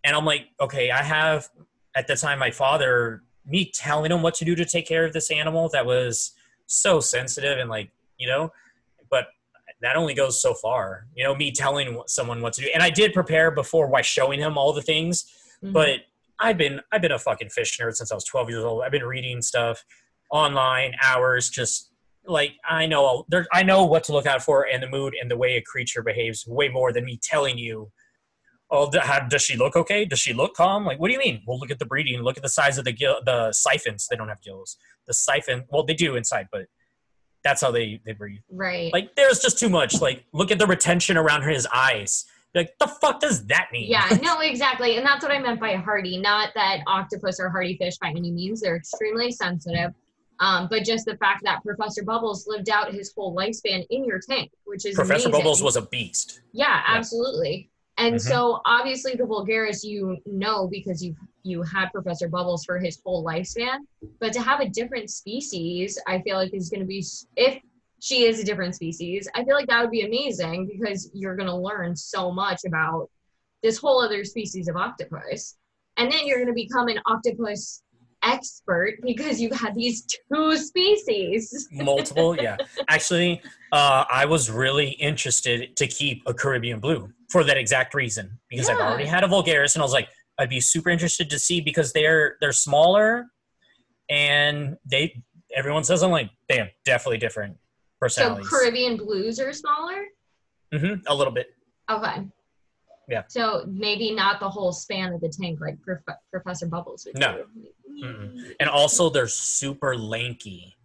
[0.05, 1.49] And I'm like, okay, I have
[1.95, 5.13] at the time my father, me telling him what to do to take care of
[5.13, 6.33] this animal that was
[6.67, 8.53] so sensitive and like, you know,
[9.11, 9.29] but
[9.81, 11.07] that only goes so far.
[11.15, 12.69] You know, me telling someone what to do.
[12.75, 15.33] And I did prepare before by showing him all the things,
[15.63, 15.73] Mhm.
[15.73, 16.01] but
[16.41, 18.83] I've been I've been a fucking fish nerd since I was 12 years old.
[18.83, 19.85] I've been reading stuff
[20.31, 21.93] online, hours, just
[22.27, 25.31] like I know there I know what to look out for and the mood and
[25.31, 27.91] the way a creature behaves way more than me telling you.
[28.71, 30.05] Oh, how, does she look okay?
[30.05, 30.85] Does she look calm?
[30.85, 31.41] Like, what do you mean?
[31.47, 32.21] Well, look at the breeding.
[32.21, 34.07] Look at the size of the gill, the siphons.
[34.11, 34.77] They don't have gills.
[35.07, 35.65] The siphon.
[35.71, 36.67] Well, they do inside, but
[37.43, 38.41] that's how they they breathe.
[38.51, 38.93] right.
[38.93, 40.03] Like, there's just too much.
[40.03, 42.27] Like, look at the retention around his eyes.
[42.55, 43.91] Like, the fuck does that mean?
[43.91, 44.97] Yeah, no, exactly.
[44.97, 46.19] And that's what I meant by hardy.
[46.19, 48.61] Not that octopus are hardy fish by any means.
[48.61, 49.93] They're extremely sensitive.
[50.41, 54.21] Um, but just the fact that Professor Bubbles lived out his whole lifespan in your
[54.21, 55.33] tank, which is Professor amazing.
[55.33, 56.43] Bubbles was a beast.
[56.53, 57.71] Yeah, absolutely.
[57.99, 58.21] And Mhm.
[58.21, 63.25] so obviously the Vulgaris you know because you you had Professor Bubbles for his whole
[63.25, 63.79] lifespan.
[64.21, 67.05] But to have a different species, I feel like is going to be
[67.37, 67.61] if
[68.01, 71.49] she is a different species, I feel like that would be amazing because you're going
[71.49, 73.09] to learn so much about
[73.63, 75.57] this whole other species of octopus.
[75.97, 77.83] And then you're going to become an octopus
[78.23, 81.69] expert because you had these two species.
[81.71, 82.57] multiple yeah
[82.89, 83.41] actually
[83.71, 88.69] uh, i was really interested to keep a caribbean blue for that exact reason because
[88.69, 91.61] i've already had a vulgaris and i was like i'd be super interested to see
[91.61, 93.27] because they're they're smaller
[94.11, 95.23] and they
[95.55, 97.57] everyone says i'm like damn, definitely different
[98.07, 100.05] So Caribbean blues are smaller?
[100.73, 101.01] Mm-hmm.
[101.07, 101.49] a little bit
[101.91, 102.27] Okay.
[103.09, 103.23] Yeah.
[103.29, 107.45] So maybe not the whole span of the tank like Prof- Professor Bubbles would No.
[107.91, 108.53] Mm-mm.
[108.61, 110.77] and also they're super lanky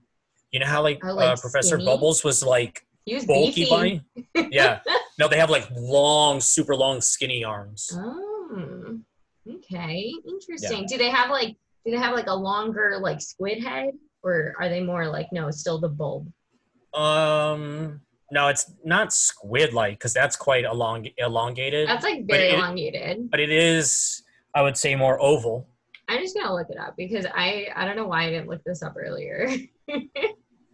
[0.51, 4.01] you know how like, Oh, like uh, professor bubbles was like He was bulky beefy.
[4.35, 4.79] by yeah
[5.19, 8.99] no they have like long super long skinny arms Oh.
[9.49, 10.13] Okay.
[10.27, 10.85] Interesting.
[10.87, 11.55] Do they have like
[11.85, 13.93] do they have like a longer like squid head?
[14.23, 16.31] Or are they more like no, it's still the bulb?
[16.93, 21.87] Um, no, it's not squid-like because that's quite elong- elongated.
[21.87, 23.29] That's like But very it- elongated.
[23.31, 24.23] but it is,
[24.55, 25.67] I would say, more oval.
[26.09, 28.61] I'm just gonna look it up because I I don't know why I didn't look
[28.65, 29.49] this up earlier.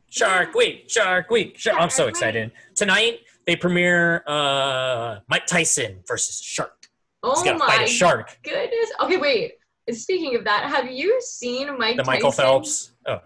[0.10, 1.58] Shark Week, Shark Week.
[1.58, 1.80] Shark.
[1.80, 2.12] I'm so Shark Week.
[2.16, 2.52] excited.
[2.76, 6.74] Tonight they premiere uh Mike Tyson versus Shark.
[6.82, 6.90] He's
[7.24, 8.40] oh gonna fight my a shark.
[8.44, 8.90] goodness.
[9.02, 9.54] Okay, wait.
[9.92, 12.92] Speaking of that, have you seen Mike The Michael Phelps.
[13.08, 13.20] Oh,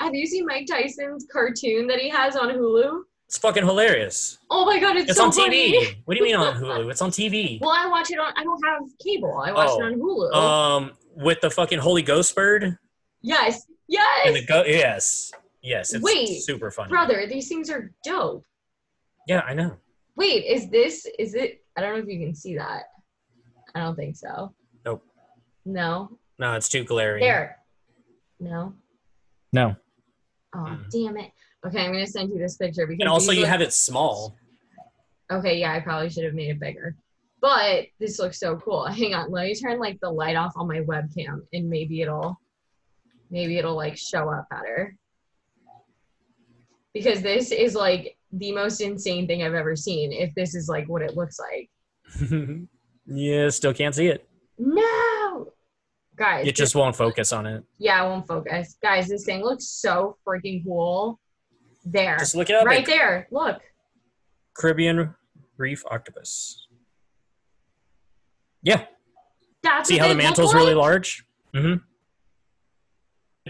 [0.00, 3.02] Have you seen Mike Tyson's cartoon that he has on Hulu?
[3.26, 4.38] it's fucking hilarious.
[4.50, 5.72] Oh my god, it's, It's so on funny.
[5.72, 5.96] TV.
[6.04, 6.90] What do you mean on Hulu?
[6.90, 7.60] It's on TV.
[7.60, 8.32] Well, I watch it on.
[8.36, 9.38] I don't have cable.
[9.44, 10.34] I watch Oh, it on Hulu.
[10.34, 12.76] Um, with the fucking Holy Ghost bird
[13.22, 14.64] yes, yes, and the go.
[14.64, 15.30] Yes,
[15.62, 15.92] yes.
[15.94, 16.88] It's Wait, super funny.
[16.88, 17.26] brother.
[17.28, 18.44] These things are dope.
[19.28, 19.76] Yeah, I know.
[20.16, 21.06] Wait, is this?
[21.18, 21.62] Is it?
[21.76, 22.84] I don't know if you can see that.
[23.76, 24.52] I don't think so.
[24.84, 25.04] Nope.
[25.64, 26.18] No.
[26.40, 27.20] No, it's too glaring.
[27.22, 27.58] There.
[28.40, 28.74] No.
[29.52, 29.76] No.
[30.54, 30.90] Oh, Mm.
[30.90, 31.30] damn it.
[31.66, 33.00] Okay, I'm gonna send you this picture because.
[33.00, 34.36] And also, you look- have it small.
[35.30, 36.96] Okay, yeah, I probably should have made it bigger.
[37.40, 38.84] But this looks so cool.
[38.86, 42.38] Hang on, let me turn like the light off on my webcam and maybe it'll
[43.30, 44.96] maybe it'll like show up better.
[46.92, 50.88] Because this is like the most insane thing I've ever seen if this is like
[50.88, 51.70] what it looks like.
[53.06, 54.28] yeah, still can't see it.
[54.58, 55.52] No,
[56.20, 56.46] guys.
[56.46, 57.64] It just won't focus on it.
[57.78, 58.76] yeah, I won't focus.
[58.82, 61.18] Guys, this thing looks so freaking cool.
[61.84, 62.66] There, Just look it up.
[62.66, 63.26] right there.
[63.32, 63.60] Look.
[64.54, 65.14] Caribbean
[65.56, 66.66] reef octopus.
[68.62, 68.84] Yeah.
[69.62, 70.62] That's See how the mantle's like?
[70.62, 71.24] really large?
[71.54, 71.76] Mm-hmm.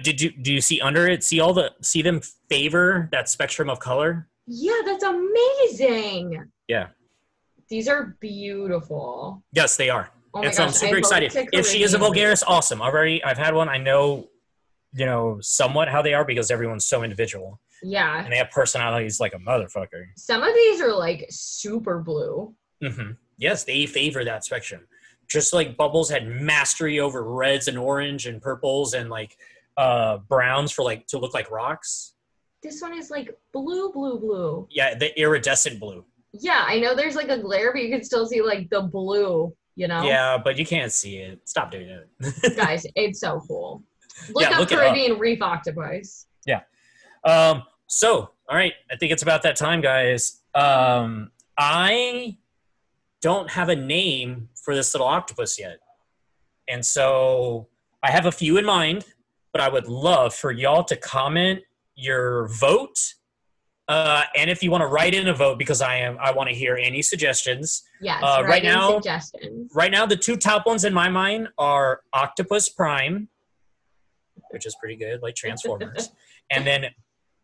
[0.02, 1.24] Did you do you see under it?
[1.24, 4.28] See all the see them favor that spectrum of color?
[4.46, 6.44] Yeah, that's amazing.
[6.68, 6.86] Yeah.
[7.68, 9.42] These are beautiful.
[9.52, 10.10] Yes, they are.
[10.34, 11.32] Oh and so I'm I super excited.
[11.52, 12.80] If she is a Vulgaris, awesome.
[12.80, 13.68] I've already I've had one.
[13.68, 14.28] I know,
[14.92, 18.22] you know, somewhat how they are because everyone's so individual Yeah.
[18.22, 20.04] and they have personalities like a motherfucker.
[20.16, 22.54] Some of these are like super blue.
[22.82, 23.12] Mm-hmm.
[23.38, 24.82] Yes, they favor that spectrum.
[25.28, 29.36] Just like Bubbles had mastery over reds and orange and purples and like
[29.76, 32.14] uh browns for like to look like rocks.
[32.62, 34.68] This one is like blue, blue, blue.
[34.70, 36.04] Yeah, the iridescent blue.
[36.32, 39.52] Yeah, I know there's like a glare, but you can still see like the blue,
[39.80, 40.02] you know?
[40.02, 41.40] Yeah, but you can't see it.
[41.48, 42.56] Stop doing it.
[42.56, 43.82] Guys, it's so cool.
[44.28, 44.84] Look Yeah, up look it up.
[44.84, 46.26] Caribbean reef octopus.
[47.24, 50.40] um, so all right, I think it's about that time, guys.
[50.54, 52.36] Um, I
[53.20, 55.78] don't have a name for this little octopus yet,
[56.66, 57.68] and so
[58.02, 59.04] I have a few in mind,
[59.52, 61.60] but I would love for y'all to comment
[61.94, 63.14] your vote.
[63.90, 66.48] Uh, and if you want to write in a vote, because I am, I want
[66.48, 67.82] to hear any suggestions.
[68.00, 69.72] Yes, Uh, right now- suggestions.
[69.74, 73.28] Right now, the two top ones in my mind are Octopus Prime,
[74.50, 76.10] which is pretty good, like Transformers,
[76.50, 76.86] and then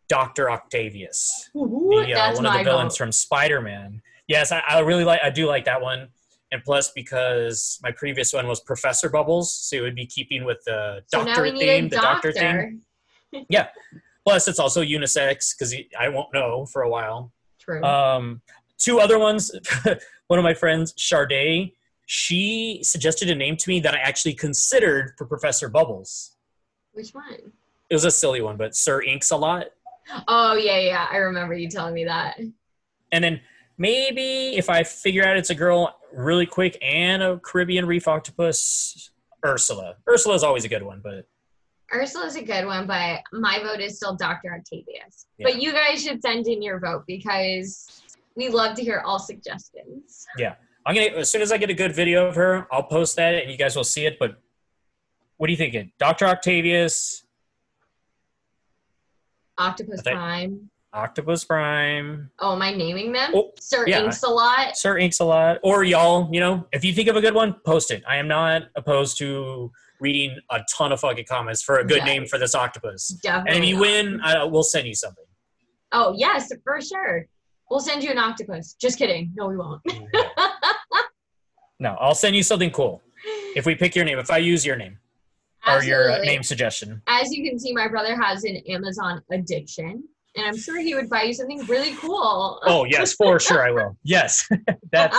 [0.07, 2.97] Doctor Octavius, Ooh, the, uh, one of the villains vote.
[2.97, 4.01] from Spider Man.
[4.29, 6.07] Yes, I, I really like, I do like that one,
[6.53, 10.63] and plus because my previous one was Professor Bubbles, so it would be keeping with
[10.65, 12.71] the So Doctor theme, the Doctor doctor.
[13.31, 13.45] theme.
[14.27, 17.31] Plus, it's also unisex because I won't know for a while.
[17.61, 17.81] True.
[17.81, 18.41] Um,
[18.77, 19.53] two other ones.
[20.27, 21.71] one of my friends, Charday,
[22.07, 26.35] she suggested a name to me that I actually considered for Professor Bubbles.
[26.91, 27.53] Which one?
[27.89, 29.67] It was a silly one, but Sir Inks a lot.
[30.27, 31.07] Oh yeah, yeah.
[31.09, 32.37] I remember you telling me that.
[33.13, 33.39] And then
[33.77, 39.09] maybe if I figure out it's a girl really quick and a Caribbean reef octopus,
[39.45, 39.95] Ursula.
[40.05, 41.29] Ursula is always a good one, but
[41.93, 44.53] Ursula's a good one, but my vote is still Dr.
[44.53, 45.27] Octavius.
[45.37, 45.47] Yeah.
[45.49, 48.03] But you guys should send in your vote because
[48.35, 50.25] we love to hear all suggestions.
[50.37, 50.55] Yeah.
[50.85, 53.35] I'm gonna as soon as I get a good video of her, I'll post that
[53.35, 54.17] and you guys will see it.
[54.19, 54.37] But
[55.37, 55.91] what are you thinking?
[55.97, 56.25] Dr.
[56.25, 57.23] Octavius,
[59.57, 60.69] Octopus think- Prime.
[60.93, 63.31] Octopus Prime, Oh, am I naming them?
[63.35, 64.03] Oh, Sir yeah.
[64.03, 64.77] Inks-a-Lot.
[64.77, 67.55] Sir Inks a lot, or y'all, you know, if you think of a good one,
[67.65, 68.03] post it.
[68.07, 72.05] I am not opposed to reading a ton of fucking comments for a good Yeah.
[72.05, 73.09] name for this octopus.
[73.23, 73.55] Definitely.
[73.55, 75.25] And if you win, I, we'll send you something.
[75.91, 77.25] Oh, yes, for sure.
[77.69, 78.73] We'll send you an octopus.
[78.79, 79.31] Just kidding.
[79.35, 79.81] No, we won't.
[81.79, 83.01] no, I'll send you something cool
[83.55, 84.19] if we pick your name.
[84.19, 84.97] If I use your name
[85.67, 87.01] or your uh, name suggestion.
[87.07, 90.03] As you can see, my brother has an Amazon addiction,
[90.35, 92.61] and I'm sure he would buy you something really cool.
[92.65, 93.97] Oh yes, for sure I will.
[94.03, 94.47] Yes,
[94.91, 95.17] that's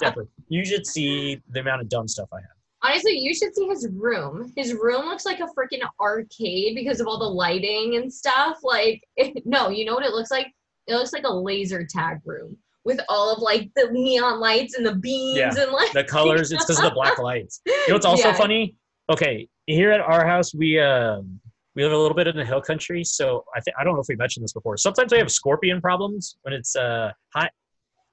[0.00, 0.28] definitely.
[0.48, 2.57] You should see the amount of dumb stuff I have.
[2.82, 4.52] Honestly, you should see his room.
[4.56, 8.58] His room looks like a freaking arcade because of all the lighting and stuff.
[8.62, 9.02] Like,
[9.44, 10.46] no, you know what it looks like?
[10.86, 14.86] It looks like a laser tag room with all of like the neon lights and
[14.86, 15.54] the beams Yeah.
[15.62, 15.92] and like.
[15.92, 17.60] The colors, it's because of the black lights.
[17.66, 18.34] You know what's also Yeah.
[18.34, 18.76] funny?
[19.10, 21.40] Okay, here at our house, we um
[21.74, 24.00] we live a little bit in the hill country, so I think I don't know
[24.00, 24.76] if we mentioned this before.
[24.76, 27.50] Sometimes we have scorpion problems when it's uh hot.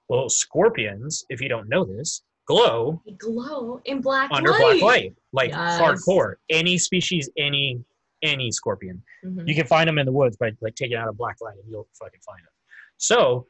[0.09, 4.59] Well, scorpions, if you don't know this, glow glow in black under light.
[4.59, 5.79] black light, like Yes.
[5.81, 6.35] hardcore.
[6.49, 7.83] Any species, any
[8.21, 9.47] any scorpion, Mhm.
[9.47, 11.69] you can find them in the woods by like taking out a black light, and
[11.69, 12.51] you'll fucking find them.
[12.97, 13.47] So,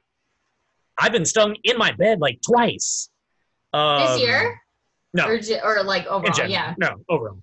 [0.98, 3.10] I've been stung in my bed like twice.
[3.72, 4.62] Um, This year?
[5.14, 6.50] No, Or, or like overall?
[6.50, 6.74] Yeah.
[6.78, 7.42] No, overall.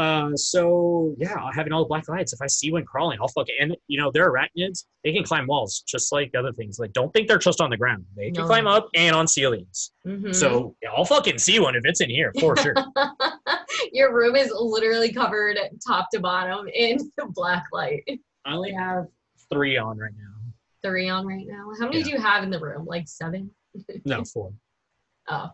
[0.00, 2.32] Uh, so yeah, having all the black lights.
[2.32, 3.54] If I see one crawling, I'll fuck it.
[3.60, 4.84] And you know, they're arachnids.
[5.04, 6.78] They can climb walls just like other things.
[6.78, 8.04] Like, don't think they're just on the ground.
[8.16, 8.46] They can No.
[8.46, 9.92] climb up and on ceilings.
[10.06, 10.34] Mhm.
[10.34, 12.74] So yeah, I'll fucking see one if it's in here for sure.
[13.92, 18.02] Your room is literally covered top to bottom in black light.
[18.46, 19.06] I only have
[19.52, 20.34] three on right now.
[20.82, 21.70] Three on right now.
[21.78, 22.04] How many Yeah.
[22.04, 22.86] do you have in the room?
[22.86, 23.50] Like seven?
[24.06, 24.52] No, four.
[25.28, 25.50] Oh.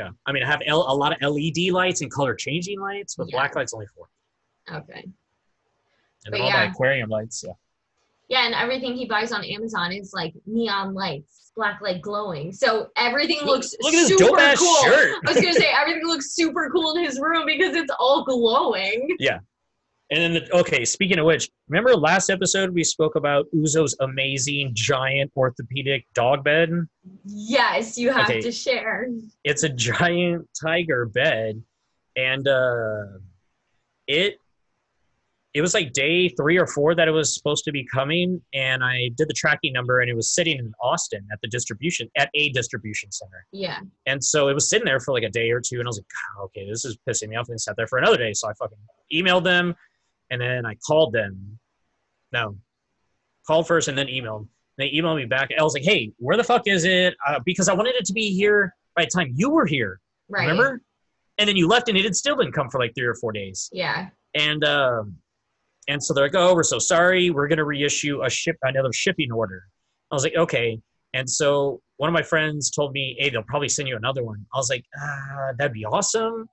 [0.00, 3.14] Yeah, I mean, I have L- a lot of LED lights and color changing lights,
[3.16, 3.36] but Yeah.
[3.36, 4.08] black lights only four.
[4.72, 5.02] Okay.
[5.04, 5.12] And
[6.30, 6.54] But all yeah.
[6.54, 7.44] my aquarium lights.
[7.46, 7.52] Yeah.
[8.28, 12.52] Yeah, and everything he buys on Amazon is like neon lights, black light glowing.
[12.52, 14.76] So everything looks Look super cool.
[14.86, 19.16] I was gonna say everything looks super cool in his room because it's all glowing.
[20.12, 24.72] And then, the, okay, speaking of which, remember last episode we spoke about Uzo's amazing
[24.74, 26.70] giant orthopedic dog bed?
[27.24, 28.40] Yes, you have Okay.
[28.40, 29.06] to share.
[29.44, 31.62] It's a giant tiger bed,
[32.16, 33.04] and uh,
[34.08, 34.38] it
[35.52, 38.84] it was like day three or four that it was supposed to be coming, and
[38.84, 42.30] I did the tracking number, and it was sitting in Austin at the distribution at
[42.34, 43.80] a distribution center, Yeah.
[44.06, 45.98] and so it was sitting there for like a day or two, and I was
[45.98, 48.48] like, okay, this is pissing me off, and it sat there for another day, so
[48.48, 48.78] I fucking
[49.12, 49.74] emailed them,
[50.30, 51.58] and then I called them.
[52.32, 52.56] No,
[53.46, 54.46] called first and then emailed.
[54.78, 55.50] They emailed me back.
[55.58, 58.12] I was like, "Hey, where the fuck is it?" Uh, because I wanted it to
[58.12, 60.00] be here by the time you were here.
[60.28, 60.48] Right.
[60.48, 60.80] Remember?
[61.38, 63.32] And then you left, and it had still didn't come for like three or four
[63.32, 63.68] days.
[63.72, 64.08] Yeah.
[64.34, 65.16] And um,
[65.88, 67.30] and so they're like, "Oh, we're so sorry.
[67.30, 69.64] We're gonna reissue a ship another shipping order."
[70.10, 70.80] I was like, "Okay."
[71.12, 74.46] And so one of my friends told me, "Hey, they'll probably send you another one."
[74.54, 76.48] I was like, ah, "That'd be awesome,"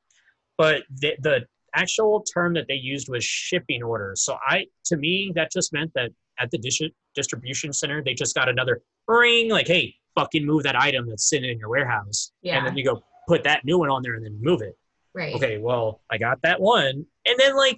[0.57, 1.45] but the the
[1.75, 4.23] actual term that they used was shipping orders.
[4.23, 6.81] So I, to me, that just meant that at the dis-
[7.15, 11.49] distribution center, they just got another ring, like, "Hey, fucking move that item that's sitting
[11.49, 12.57] in your warehouse," Yeah.
[12.57, 14.77] and then you go put that new one on there and then move it
[15.13, 15.33] Right.
[15.35, 17.05] okay, well, I got that one.
[17.25, 17.77] And then like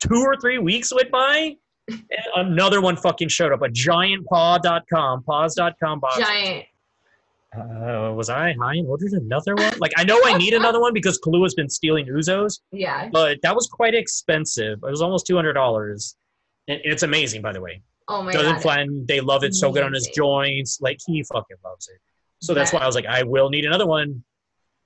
[0.00, 1.56] two or three weeks went by,
[2.36, 3.62] another one fucking showed up.
[3.62, 6.18] A giant paw.com, paws.com box.
[6.18, 6.64] Giant.
[7.56, 9.72] Uh, was I high and ordered another one?
[9.78, 13.10] Like, I know I need another one because Kahlua's been stealing Uzos, Yeah.
[13.12, 14.78] but that was quite expensive.
[14.82, 16.14] It was almost $200.
[16.68, 17.82] And it's amazing, by the way.
[18.08, 18.62] Oh my Doesn't god.
[18.62, 19.04] flatten.
[19.06, 20.80] They love it so good on his joints.
[20.80, 22.00] Like, he fucking loves it.
[22.40, 22.78] So that's Yeah.
[22.78, 24.24] why I was like, I will need another one.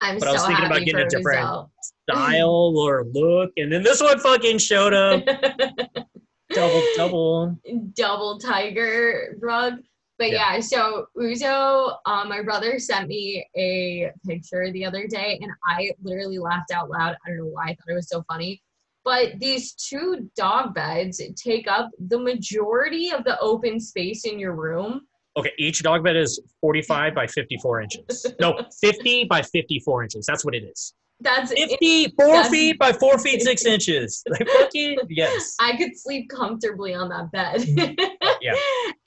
[0.01, 1.69] I'm but so I was thinking about getting a different-.
[2.11, 3.51] Style or look.
[3.57, 5.25] And then this one fucking showed up.
[6.53, 7.59] double, double.
[7.95, 9.75] double tiger rug.
[10.19, 10.55] But Yeah.
[10.55, 15.93] yeah, so Uzo, um, my brother sent me a picture the other day, and I
[16.03, 17.17] literally laughed out loud.
[17.25, 18.63] I don't know why I thought it was so funny.
[19.05, 24.55] But these two dog beds take up the majority of the open space in your
[24.55, 25.03] room.
[25.37, 28.27] Okay, each dog bed is 45 by 54 inches.
[28.41, 30.25] No, 50 by 54 inches.
[30.27, 30.95] That's what it is.
[31.21, 34.23] That's 50, four That's- feet by four feet, six inches.
[34.29, 35.55] Like, fucking, yes.
[35.61, 37.99] I could sleep comfortably on that bed.
[38.43, 38.55] Yeah.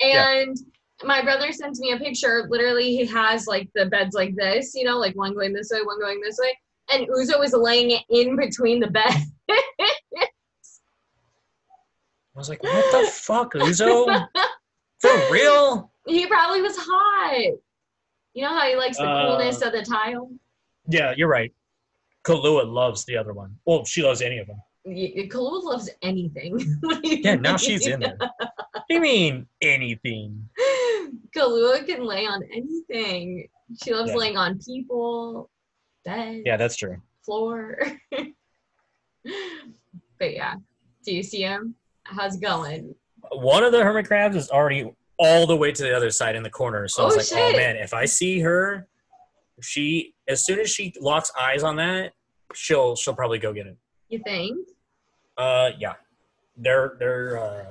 [0.01, 0.57] And
[1.03, 2.45] my brother sends me a picture.
[2.49, 5.81] Literally, he has like the beds like this, you know, like one going this way,
[5.83, 6.57] one going this way.
[6.91, 9.13] And Uzo is laying it in between the bed.
[12.35, 14.25] I was like, what the fuck, Uzo?
[14.99, 15.91] For real?
[16.07, 17.53] he probably was hot.
[18.33, 20.31] You know how he likes the Uh, coolness of the tile?
[20.87, 21.53] Yeah, you're right.
[22.23, 23.55] Kahlua loves the other one.
[23.65, 24.61] Well, she loves any of them.
[24.85, 26.59] Y- Kahlua loves anything.
[26.81, 28.17] What do you Yeah, now she's in there.
[28.89, 30.47] You mean anything?
[31.35, 33.47] Kahlua can lay on anything.
[33.83, 34.17] She loves Yeah.
[34.17, 35.49] laying on people,
[36.05, 37.01] bed, Yeah, that's true.
[37.23, 37.79] floor.
[40.19, 40.55] but yeah,
[41.05, 41.75] do you see him?
[42.03, 42.95] How's it going?
[43.31, 46.43] One of the hermit crabs is already all the way to the other side in
[46.43, 46.87] the corner.
[46.87, 48.87] So I was Oh, like, oh man, if I see her,
[49.61, 52.13] she as soon as she locks eyes on that,
[52.53, 53.77] she'll she'll probably go get it.
[54.07, 54.67] You think?
[55.37, 55.93] Uh, yeah,
[56.57, 57.65] their their uh,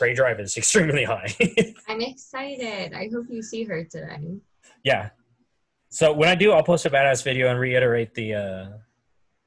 [0.00, 1.28] prey drive is extremely high.
[1.88, 2.94] I'm excited.
[2.94, 4.38] I hope you see her today.
[4.82, 5.10] yeah.
[5.90, 8.66] So when I do, I'll post a badass video and reiterate the uh,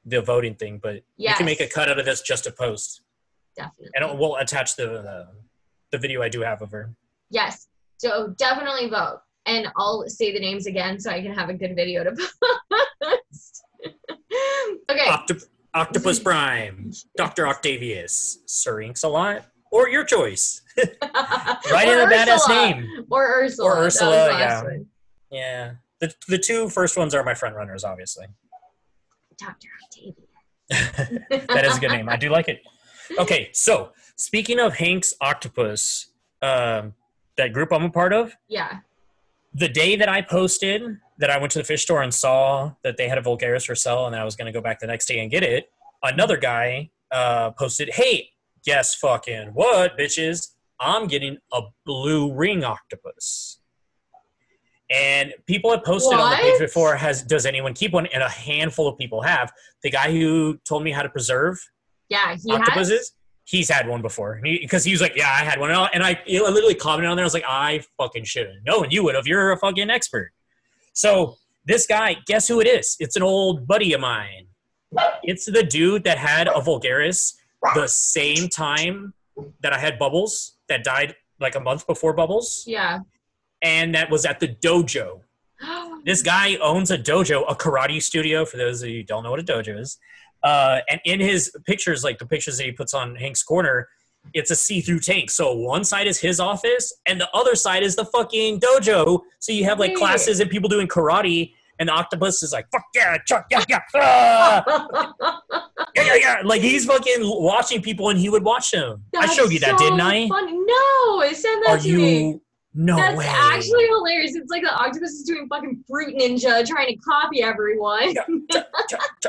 [0.04, 0.78] the voting thing.
[0.82, 1.38] But you Yes.
[1.38, 3.00] can make a cut out of this just to post,
[3.56, 3.88] Definitely.
[3.96, 5.26] and we'll attach the the,
[5.92, 6.94] the video I do have of her.
[7.30, 7.66] Yes.
[7.98, 9.20] So definitely vote.
[9.46, 12.12] And I'll say the names again so I can have a good video to
[13.02, 13.64] post.
[14.90, 15.06] okay.
[15.06, 19.44] Octop- Octopus Prime, Doctor Octavius, Sir Inks-a-Lot,
[19.74, 20.62] or your choice.
[20.78, 22.86] Write in a badass name.
[23.10, 23.68] Or Ursula.
[23.68, 24.62] Or That was the Ursula, yeah.
[24.62, 24.86] one.
[25.32, 25.72] Yeah.
[25.98, 28.26] The, the two first ones are my front runners, obviously.
[29.36, 29.68] Dr.
[29.84, 31.26] Octavia.
[31.48, 32.08] that is a good name.
[32.08, 32.62] I do like it.
[33.18, 36.94] Okay, so speaking of Hank's Octopus, um,
[37.36, 38.78] that group I'm a part of, Yeah.
[39.52, 42.96] the day that I posted that I went to the fish store and saw that
[42.96, 45.06] they had a Vulgaris for sale and I was going to go back the next
[45.06, 45.70] day and get it,
[46.04, 48.30] another guy uh, posted, Hey,
[48.64, 50.52] guess fucking what, bitches?
[50.80, 53.60] I'm getting a blue ring octopus.
[54.90, 58.06] And people have posted on the page before, has does anyone keep one?
[58.06, 59.50] And a handful of people have.
[59.82, 61.58] The guy who told me how to preserve
[62.08, 62.36] Yeah.
[62.36, 63.12] He octopuses, has.
[63.44, 64.40] he's had one before.
[64.42, 65.70] Because he, was like, yeah, I had one.
[65.70, 67.24] And I, and I I literally commented on there.
[67.24, 69.26] I was like, I fucking should have known you would have.
[69.26, 70.32] You're a fucking expert.
[70.92, 72.96] So this guy, guess who it is?
[73.00, 74.46] It's an old buddy of mine.
[75.22, 77.34] It's the dude that had a Vulgaris
[77.74, 79.14] the same time
[79.60, 82.64] that I had Bubbles that died like a month before Bubbles.
[82.66, 83.00] Yeah.
[83.62, 85.20] And that was at the dojo.
[86.04, 88.44] This guy owns a dojo, a karate studio.
[88.44, 89.96] For those of you who don't know what a dojo is,
[90.42, 93.88] uh, and in his pictures, like the pictures that he puts on Hank's corner,
[94.34, 95.30] it's a see-through tank.
[95.30, 99.20] So one side is his office, and the other side is the fucking dojo.
[99.38, 102.84] So you have like classes and people doing karate, and the octopus is like, "Fuck
[102.94, 105.12] yeah, Chuck, yeah, yeah, ah,
[105.96, 109.02] yeah, yeah, yeah!" Like he's fucking watching people, and he would watch them.
[109.16, 110.28] I showed you that, didn't I?
[110.28, 110.52] Funny.
[110.52, 111.96] No, send that Are to you?
[111.98, 112.40] me.
[112.76, 113.24] No That's way.
[113.28, 114.34] actually hilarious.
[114.34, 118.16] It's like the octopus is doing fucking fruit ninja, trying to copy everyone.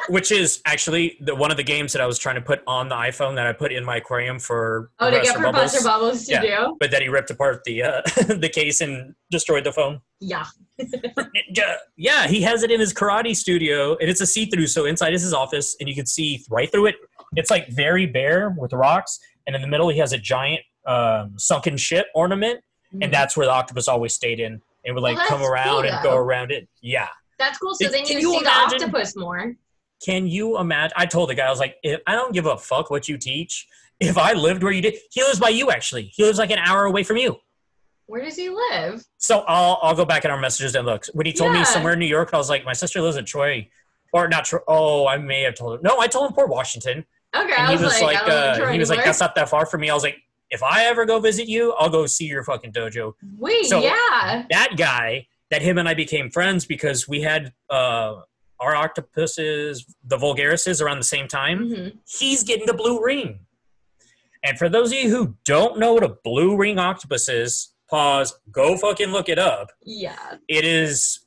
[0.10, 2.90] Which is actually the one of the games that I was trying to put on
[2.90, 6.32] the iPhone that I put in my aquarium for Oh, to get Professor Bubbles to
[6.34, 6.42] Yeah.
[6.42, 6.78] do.
[6.80, 10.02] but then he ripped apart the uh, the case and destroyed the phone.
[10.20, 10.46] Yeah.
[11.98, 14.68] Yeah, he has it in his karate studio, and it's a see-through.
[14.68, 16.96] So inside is his office, and you can see right through it.
[17.36, 21.34] It's like very bare with rocks, and in the middle he has a giant um,
[21.38, 22.60] sunken ship ornament,
[23.02, 24.62] and that's where the octopus always stayed in.
[24.84, 26.68] It would like Well, come around cool, and go around it.
[26.82, 27.08] Yeah.
[27.40, 27.74] That's cool.
[27.76, 29.56] So It- then you you see imagine- the octopus more.
[30.06, 30.94] Can you imagine?
[30.98, 33.66] I told the guy, I was like, I don't give a fuck what you teach.
[34.00, 36.12] If I lived where you did, he lives by you actually.
[36.14, 37.38] He lives like an hour away from you.
[38.08, 39.04] Where does he live?
[39.18, 41.06] So I'll I'll go back in our messages and look.
[41.14, 41.60] When he told Yeah.
[41.60, 43.68] me somewhere in New York, I was like, my sister lives in Troy,
[44.14, 44.60] or not Troy.
[44.68, 45.82] Oh, I may have told him.
[45.84, 48.68] No, I told him Port Washington, Okay, and I he was, was like, like, uh,
[48.72, 49.90] he was like, that's not that far from me.
[49.90, 50.18] I was like,
[50.52, 53.14] if I ever go visit you, I'll go see your fucking dojo.
[53.38, 54.46] Wait, so- yeah.
[54.52, 58.16] That guy, that him and I became friends because we had uh
[58.60, 61.68] our octopuses, the vulgarises, around the same time.
[61.68, 61.88] hmm
[62.20, 63.40] he's getting the blue ring.
[64.44, 68.34] And for those of you who don't know what a blue ring octopus is, pause,
[68.52, 69.72] go fucking look it up.
[69.84, 70.36] Yeah.
[70.48, 71.20] It is,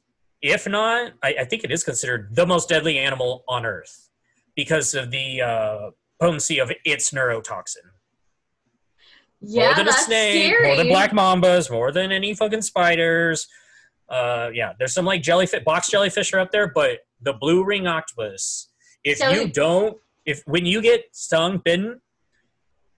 [0.42, 4.08] if not, I, I think it is considered the most deadly animal on Earth
[4.56, 5.90] because of the uh,
[6.20, 7.76] potency of its neurotoxin.
[9.40, 10.66] Yeah, more than that's a snake, scary.
[10.66, 13.46] more than black mambas, more than any fucking spiders.
[14.08, 17.86] Uh, yeah, there's some like jellyfish, box jellyfish are up there, but the blue ring
[17.86, 18.68] octopus,
[19.04, 19.96] if So- you don't,
[20.26, 22.00] if when you get stung, bitten,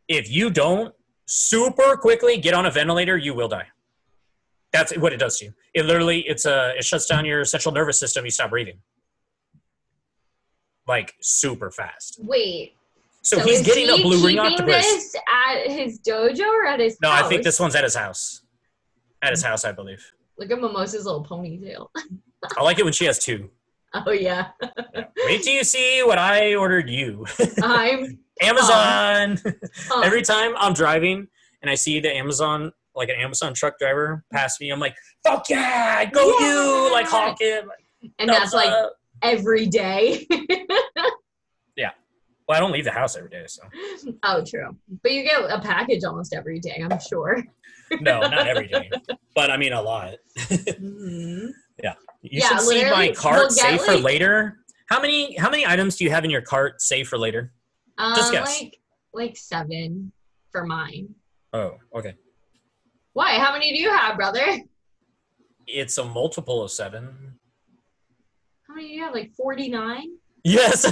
[0.09, 0.95] if you don't
[1.31, 3.66] super quickly get on a ventilator, you will die.
[4.72, 5.55] That's what it does to you.
[5.74, 8.24] It literally, it's a, it shuts down your central nervous system.
[8.24, 8.78] You stop breathing,
[10.87, 12.20] like super fast.
[12.22, 12.74] Wait.
[13.22, 14.83] So, he's getting he a blue ring octopus.
[14.83, 17.24] this at his dojo or at his No, house?
[17.24, 18.43] I think this one's at his house.
[19.22, 20.03] At his house, I believe.
[20.39, 21.89] Look at Mimosa's little ponytail.
[22.57, 23.51] I like it when she has two.
[23.93, 24.51] Oh yeah,
[25.26, 27.26] Wait till you see what I ordered you.
[27.62, 28.20] I'm.
[28.41, 29.38] Amazon.
[29.88, 30.01] huh.
[30.05, 31.26] Every time I'm driving
[31.62, 35.49] and I see the Amazon, like an Amazon truck driver pass me, I'm like, fuck
[35.49, 37.64] yeah, go you, like honk it.
[38.18, 38.93] and that's like up.
[39.22, 40.26] every day.
[41.76, 41.91] Yeah.
[42.49, 43.62] Well, I don't leave the house every day, so
[44.24, 44.76] oh, true.
[45.03, 47.43] But you get a package almost every day, I'm sure.
[48.01, 48.91] no, not every day,
[49.34, 50.14] but I mean a lot.
[50.38, 51.51] Mhm.
[52.22, 54.59] You Yeah, should see my cart we'll get, save for like- later.
[54.88, 57.53] How many how many items do you have in your cart safe for later?
[58.01, 58.62] Um, Just guess.
[58.62, 58.78] like
[59.12, 60.11] like seven
[60.51, 61.14] for mine.
[61.53, 62.14] Oh, okay.
[63.12, 63.34] Why?
[63.34, 64.59] How many do you have, brother?
[65.66, 67.34] It's a multiple of seven.
[68.66, 69.12] How many do you have?
[69.12, 70.16] Like forty nine.
[70.44, 70.84] Yes.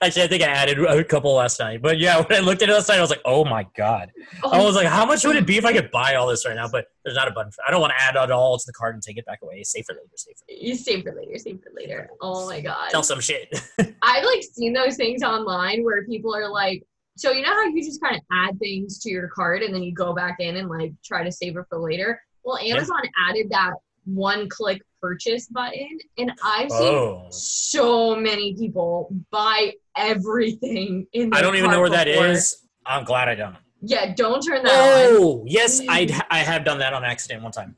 [0.00, 1.82] Actually, I think I added a couple last night.
[1.82, 4.10] But yeah, when I looked at it last night, I was like, oh my God.
[4.44, 4.64] I oh.
[4.64, 6.68] was like, how much would it be if I could buy all this right now?
[6.68, 8.72] But there's not a button for I don't want to add it all to the
[8.72, 9.62] cart and take it back away.
[9.62, 10.64] Save for later, save for later.
[10.64, 11.38] You save for later.
[11.38, 12.10] Save for later.
[12.20, 12.90] Oh my god.
[12.90, 13.48] Tell some shit.
[14.02, 16.82] I've like seen those things online where people are like,
[17.16, 19.82] so you know how you just kind of add things to your cart and then
[19.82, 22.20] you go back in and like try to save it for later.
[22.44, 22.76] Well, Yeah.
[22.76, 23.74] Amazon added that
[24.04, 27.26] one click purchase button, and I've seen oh.
[27.30, 31.32] so many people buy everything in.
[31.32, 32.26] I don't even know where that before.
[32.26, 32.64] is.
[32.86, 33.56] I'm glad I don't.
[33.80, 35.16] Yeah, don't turn that on.
[35.20, 37.76] Oh, yes, I I have done that on accident one time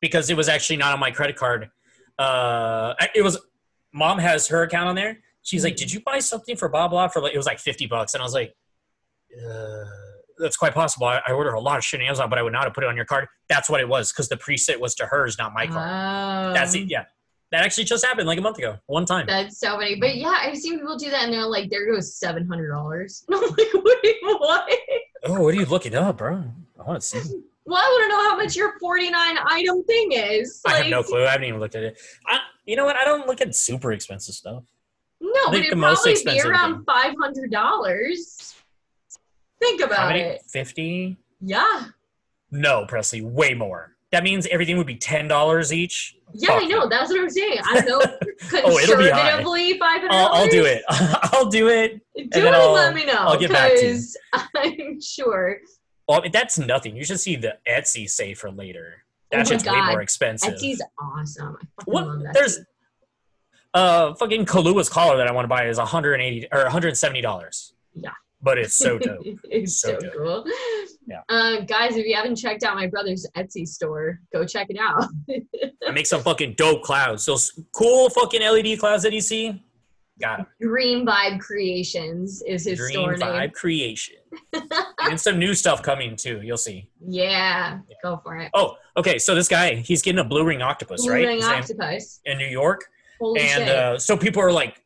[0.00, 1.70] because it was actually not on my credit card.
[2.18, 3.38] Uh, it was
[3.92, 5.18] mom has her account on there.
[5.42, 7.86] She's like, "Did you buy something for blah blah for like?" It was like fifty
[7.86, 8.54] bucks, and I was like,
[9.36, 9.84] uh,
[10.40, 12.52] "That's quite possible." I, I order a lot of shit on Amazon, but I would
[12.52, 13.28] not have put it on your card.
[13.48, 15.88] That's what it was because the preset was to hers, not my card.
[15.88, 16.54] Oh.
[16.54, 16.82] That's it.
[16.82, 16.86] Oh.
[16.88, 17.04] Yeah,
[17.50, 19.26] that actually just happened like a month ago, one time.
[19.26, 19.96] That's so funny.
[19.96, 23.24] But yeah, I've seen people do that and they're like, there goes seven hundred dollars.
[23.32, 24.70] I'm like, wait, what?
[25.24, 26.44] oh, what are you looking up, bro?
[26.78, 27.42] I want to see.
[27.66, 30.60] Well, I want to know how much your 49 item thing is.
[30.66, 31.24] I have no clue.
[31.24, 32.00] I haven't even looked at it.
[32.26, 32.96] I, you know what?
[32.96, 34.64] I don't look at super expensive stuff.
[35.20, 38.54] No, but it'd probably be around five hundred dollars.
[39.60, 40.20] Think How about many?
[40.20, 40.42] it.
[40.48, 41.16] Fifty?
[41.40, 41.84] Yeah,
[42.50, 43.94] No, Presley, way more.
[44.12, 46.16] That means everything would be ten dollars each.
[46.34, 46.80] yeah, I know.
[46.80, 46.88] no.
[46.88, 47.58] That's what I'm saying.
[47.64, 48.00] I know.
[48.52, 49.20] Oh, it'll be high.
[49.30, 50.12] conservatively five hundred.
[50.14, 50.82] I'll, I'll do it.
[50.88, 52.00] I'll do it.
[52.16, 53.12] Do it and I'll- let me know.
[53.14, 54.00] I'll get back to you.
[54.56, 55.58] I'm sure.
[56.08, 56.96] Well, that's nothing.
[56.96, 59.04] You should see the Etsy save for later.
[59.30, 60.54] That Oh way more expensive.
[60.54, 61.56] Etsy's awesome.
[61.62, 62.32] I What?
[62.34, 62.58] There's
[63.74, 67.74] uh fucking Kahlua's collar that I want to buy is 180 or 170 dollars.
[67.94, 68.10] Yeah.
[68.42, 69.20] But it's so dope.
[69.44, 70.12] it's So so, dope.
[70.16, 70.44] cool.
[71.06, 71.20] Yeah.
[71.28, 75.04] Uh, guys, if you haven't checked out my brother's Etsy store, go check it out.
[75.86, 77.26] I make some fucking dope clouds.
[77.26, 79.62] Those cool fucking LED clouds that you see.
[80.20, 80.46] Got 'em.
[80.60, 83.50] Dream Vibe Creations is his Dream store Vibe name.
[83.52, 84.16] Creation.
[85.00, 86.40] and some new stuff coming too.
[86.42, 86.88] You'll see.
[87.06, 88.50] Yeah, go for it.
[88.54, 89.18] Oh, okay.
[89.18, 91.20] So this guy, he's getting a blue ring octopus, Blue right?
[91.20, 92.20] Blue ring His Octopus.
[92.26, 92.84] in New York.
[93.18, 93.68] Holy and shit.
[93.68, 94.82] uh, so people are like,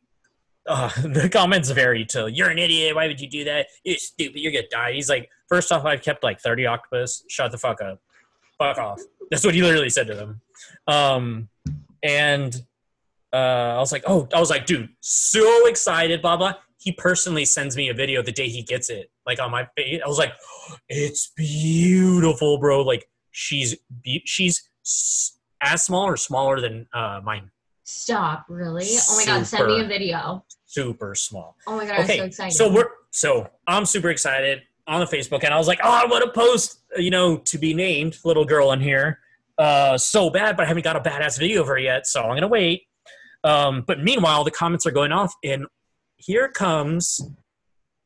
[0.67, 2.95] uh, the comments vary to, you're an idiot.
[2.95, 3.67] Why would you do that?
[3.83, 4.39] You're stupid.
[4.39, 4.93] You're to die.
[4.93, 7.23] He's like, first off, I've kept like 30 octopus.
[7.29, 8.01] Shut the fuck up.
[8.57, 9.01] Fuck off.
[9.31, 10.41] That's what he literally said to them.
[10.87, 11.49] Um,
[12.03, 12.55] and
[13.33, 16.53] uh, I was like, oh, I was like, dude, so excited, blah, blah.
[16.77, 19.67] He personally sends me a video the day he gets it, like on my.
[19.77, 20.33] I was like,
[20.89, 22.83] it's beautiful, bro.
[22.83, 24.69] Like, she's, be- she's
[25.61, 27.49] as small or smaller than uh, mine.
[27.87, 28.85] Stop, really?
[29.09, 30.43] Oh my god, send me a video.
[30.65, 31.55] super small.
[31.67, 32.53] Oh my god, I'm Okay, so excited.
[32.55, 36.05] so we're so I'm super excited on the Facebook, and I was like, oh, I
[36.05, 39.19] want to post, you know, to be named little girl in here,
[39.59, 42.35] uh, so bad, but I haven't got a badass video of her yet, so I'm
[42.35, 42.83] gonna wait.
[43.43, 45.67] Um, but meanwhile, the comments are going off, and
[46.17, 47.21] here comes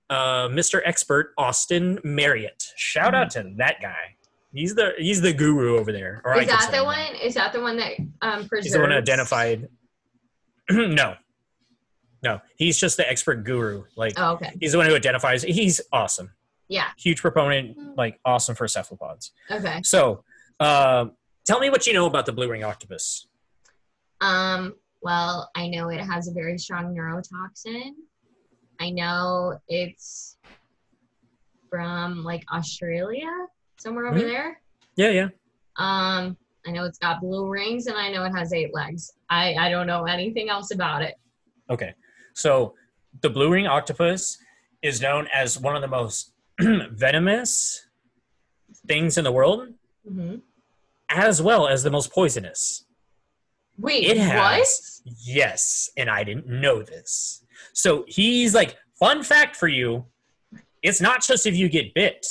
[0.10, 0.82] uh, Mr.
[0.84, 2.64] Expert Austin Marriott.
[2.76, 4.16] Shout out to that guy.
[4.54, 6.22] He's the he's the guru over there.
[6.26, 7.16] Or I is that the one?
[7.22, 8.66] Is that the one that um preserves?
[8.66, 9.68] He's the one identified.
[10.70, 11.16] no,
[12.24, 13.84] no, he's just the expert guru.
[13.96, 14.52] Like Oh, okay.
[14.60, 15.44] he's the one who identifies.
[15.44, 16.32] He's awesome.
[16.68, 16.88] Yeah.
[16.98, 17.78] Huge proponent.
[17.98, 19.32] Like awesome for cephalopods.
[19.52, 19.82] Okay.
[19.84, 20.24] So,
[20.60, 21.06] uh,
[21.46, 23.28] tell me what you know about the blue ring octopus.
[24.22, 24.76] Um.
[25.02, 27.92] Well, I know it has a very strong neurotoxin.
[28.82, 30.38] I know it's
[31.70, 33.30] from like Australia,
[33.80, 34.24] somewhere over Mhm.
[34.28, 34.62] there.
[34.96, 35.28] Yeah, yeah.
[35.78, 36.38] Um.
[36.68, 39.14] I know it's got blue rings, and I know it has eight legs.
[39.30, 41.16] I I don't know anything else about it.
[41.70, 41.94] Okay.
[42.34, 42.76] So
[43.22, 44.38] the blue ring octopus
[44.82, 47.88] is known as one of the most venomous
[48.88, 49.74] things in the world,
[50.08, 50.36] hmm
[51.12, 52.86] as well as the most poisonous.
[53.80, 55.02] Wait, It has.
[55.06, 55.14] what?
[55.26, 57.44] Yes, and I didn't know this.
[57.74, 60.06] So he's like, fun fact for you
[60.84, 62.26] it's not just if you get bit.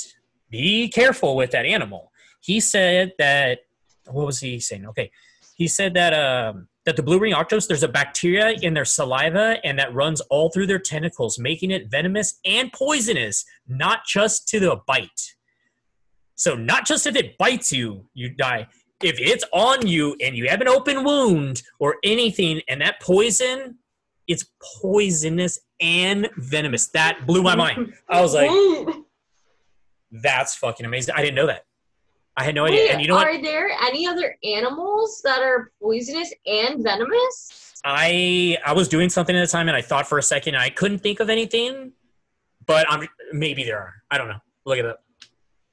[0.49, 2.11] Be careful with that animal.
[2.41, 3.59] He said that,
[4.07, 4.85] what was he saying?
[4.87, 5.11] Okay.
[5.55, 9.57] He said that um, that the blue ring octopus, there's a bacteria in their saliva
[9.63, 14.59] and that runs all through their tentacles, making it venomous and poisonous, not just to
[14.59, 15.35] the bite.
[16.35, 18.67] So, not just if it bites you, you die.
[19.03, 23.77] If it's on you and you have an open wound or anything, and that poison,
[24.27, 24.45] it's
[24.81, 26.89] poisonous and venomous.
[26.89, 27.93] That blew my mind.
[28.07, 28.49] I was like,
[30.11, 31.15] that's fucking amazing.
[31.15, 31.65] I didn't know that.
[32.37, 32.93] I had no wait, idea.
[32.93, 33.27] And you know what?
[33.27, 37.73] are there any other animals that are poisonous and venomous?
[37.83, 40.69] I I was doing something at the time and I thought for a second I
[40.69, 41.91] couldn't think of anything,
[42.65, 43.93] but I'm maybe there are.
[44.09, 44.39] I don't know.
[44.65, 44.97] Look at that.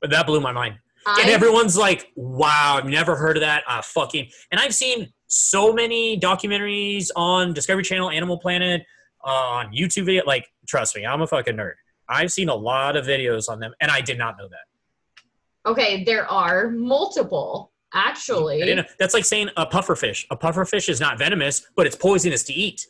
[0.01, 0.77] But that blew my mind.
[1.07, 4.29] and everyone's like, "Wow, I've never heard of that." Uh, fucking.
[4.51, 8.83] And I've seen so many documentaries on Discovery Channel, Animal Planet,
[9.25, 10.25] uh, on YouTube video.
[10.27, 11.75] Like, trust me, I'm a fucking nerd.
[12.09, 15.71] I've seen a lot of videos on them, and I did not know that.
[15.71, 18.63] okay, there are multiple actually.
[18.63, 18.93] I didn't know.
[18.99, 20.27] That's like saying a pufferfish.
[20.31, 22.87] A pufferfish is not venomous, but it's poisonous to eat.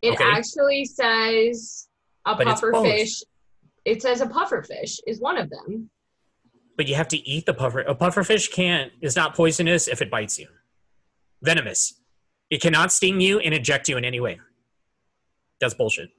[0.00, 0.24] It Okay.
[0.24, 1.88] actually says
[2.26, 3.22] a But pufferfish.
[3.84, 5.90] It says a pufferfish is one of them.
[6.76, 7.80] But you have to eat the puffer.
[7.80, 10.46] A pufferfish can't is not poisonous if it bites you.
[11.42, 12.00] Venomous.
[12.48, 14.38] It cannot sting you and inject you in any way.
[15.60, 16.10] That's bullshit.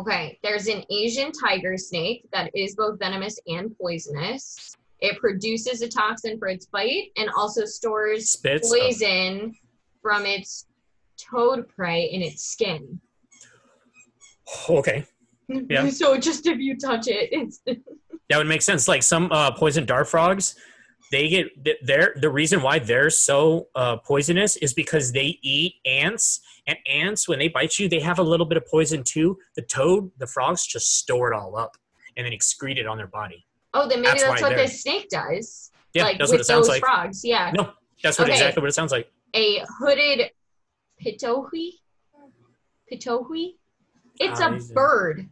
[0.00, 4.74] Okay, there's an Asian tiger snake that is both venomous and poisonous.
[5.00, 8.70] It produces a toxin for its bite and also stores Spits.
[8.70, 9.54] poison
[10.00, 10.64] from its
[11.18, 12.98] toad prey in its skin.
[14.68, 15.04] Okay.
[15.68, 15.90] Yeah.
[15.90, 18.86] So just if you touch it, it's That would make sense.
[18.86, 20.54] Like some uh, poison dart frogs,
[21.10, 21.48] they get
[21.82, 27.28] they're the reason why they're so uh, poisonous is because they eat ants, and ants
[27.28, 29.38] when they bite you, they have a little bit of poison too.
[29.56, 31.76] The toad, the frogs just store it all up
[32.16, 33.46] and then excrete it on their body.
[33.74, 35.70] oh, then maybe That's that's, what this snake does.
[35.94, 36.80] Yeah, like that's with what it sounds those like.
[36.80, 37.24] frogs.
[37.24, 38.34] Yeah, No, that's what Okay.
[38.34, 39.10] exactly what it sounds like.
[39.34, 40.30] a hooded
[41.04, 41.70] pitohui.
[42.92, 43.54] Pitohui.
[44.18, 45.28] It's a bird.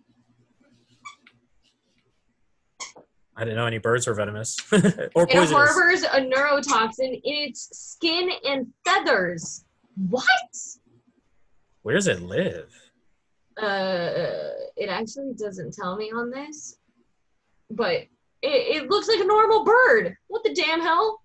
[3.38, 5.50] I didn't know any birds were venomous or It poisonous.
[5.52, 9.64] harbors a neurotoxin in its skin and feathers.
[10.08, 10.24] What?
[11.82, 12.74] Where does it live?
[13.56, 16.78] Uh, it actually doesn't tell me on this,
[17.70, 18.08] but it,
[18.42, 20.16] it looks like a normal bird.
[20.26, 21.20] What the damn hell?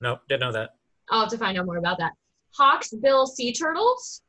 [0.00, 0.70] Nope, didn't know that.
[1.10, 2.12] I'll have to find out more about that.
[2.58, 4.22] Hawksbill sea turtles.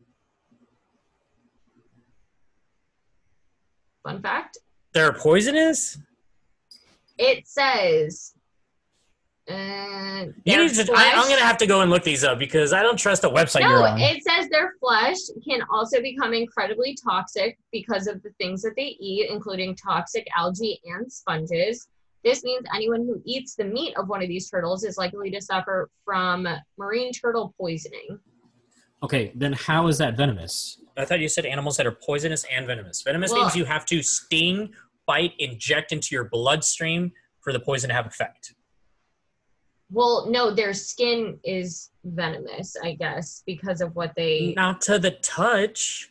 [4.03, 4.57] Fun fact.
[4.93, 5.97] They're poisonous.
[7.21, 8.33] It says.
[9.49, 12.73] Uh, You need to, I, I'm gonna have to go and look these up because
[12.73, 13.99] I don't trust the website you're No, on.
[13.99, 15.17] it says their flesh
[15.47, 20.79] can also become incredibly toxic because of the things that they eat, including toxic algae
[20.85, 21.87] and sponges.
[22.23, 25.41] This means anyone who eats the meat of one of these turtles is likely to
[25.41, 26.47] suffer from
[26.77, 28.19] marine turtle poisoning.
[29.03, 30.79] Okay, then how is that venomous?
[30.95, 33.01] I thought you said animals that are poisonous and venomous.
[33.01, 34.71] Venomous Well- means you have to sting,
[35.07, 38.53] bite, inject into your bloodstream for the poison to have effect.
[39.89, 44.53] Well, no, their skin is venomous, I guess, because of what they.
[44.55, 46.09] Not to the touch.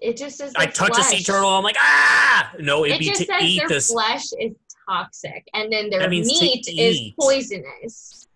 [0.00, 0.52] It just says.
[0.56, 2.52] I touch a sea turtle, I'm like, ah!
[2.58, 3.92] No, it'd It be just to says eat their this.
[3.92, 4.52] flesh is
[4.88, 8.26] toxic, and then their That means to meat is poisonous.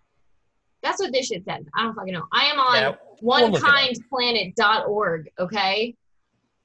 [0.81, 1.65] That's what this shit says.
[1.75, 2.23] I don't fucking know.
[2.31, 3.73] I am on Yeah, we'll look it up.
[3.73, 5.93] onekindplanet.org, okay?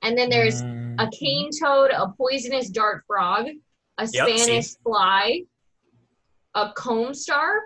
[0.02, 3.46] And then there's Mm, a cane toad, a poisonous dart frog,
[3.98, 5.42] a Yep, Spanish fly,
[6.54, 7.60] a comb star.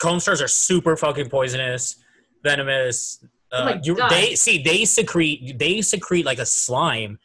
[0.00, 1.96] Comb stars are super fucking poisonous,
[2.42, 3.24] venomous.
[3.52, 7.18] Oh Uh, my you, they see they secrete they secrete like a slime,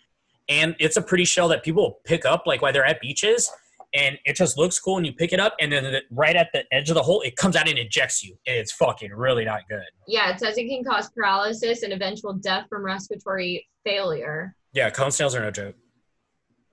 [0.48, 3.50] and it's a pretty shell that people pick up like while they're at beaches,
[3.94, 6.64] and it just looks cool, and you pick it up, and then right at the
[6.72, 9.62] edge of the hole, it comes out and ejects you, and it's fucking really not
[9.70, 9.84] good.
[10.08, 14.56] Yeah, it says it can cause paralysis and eventual death from respiratory failure.
[14.74, 15.76] Yeah, cone snails are no joke.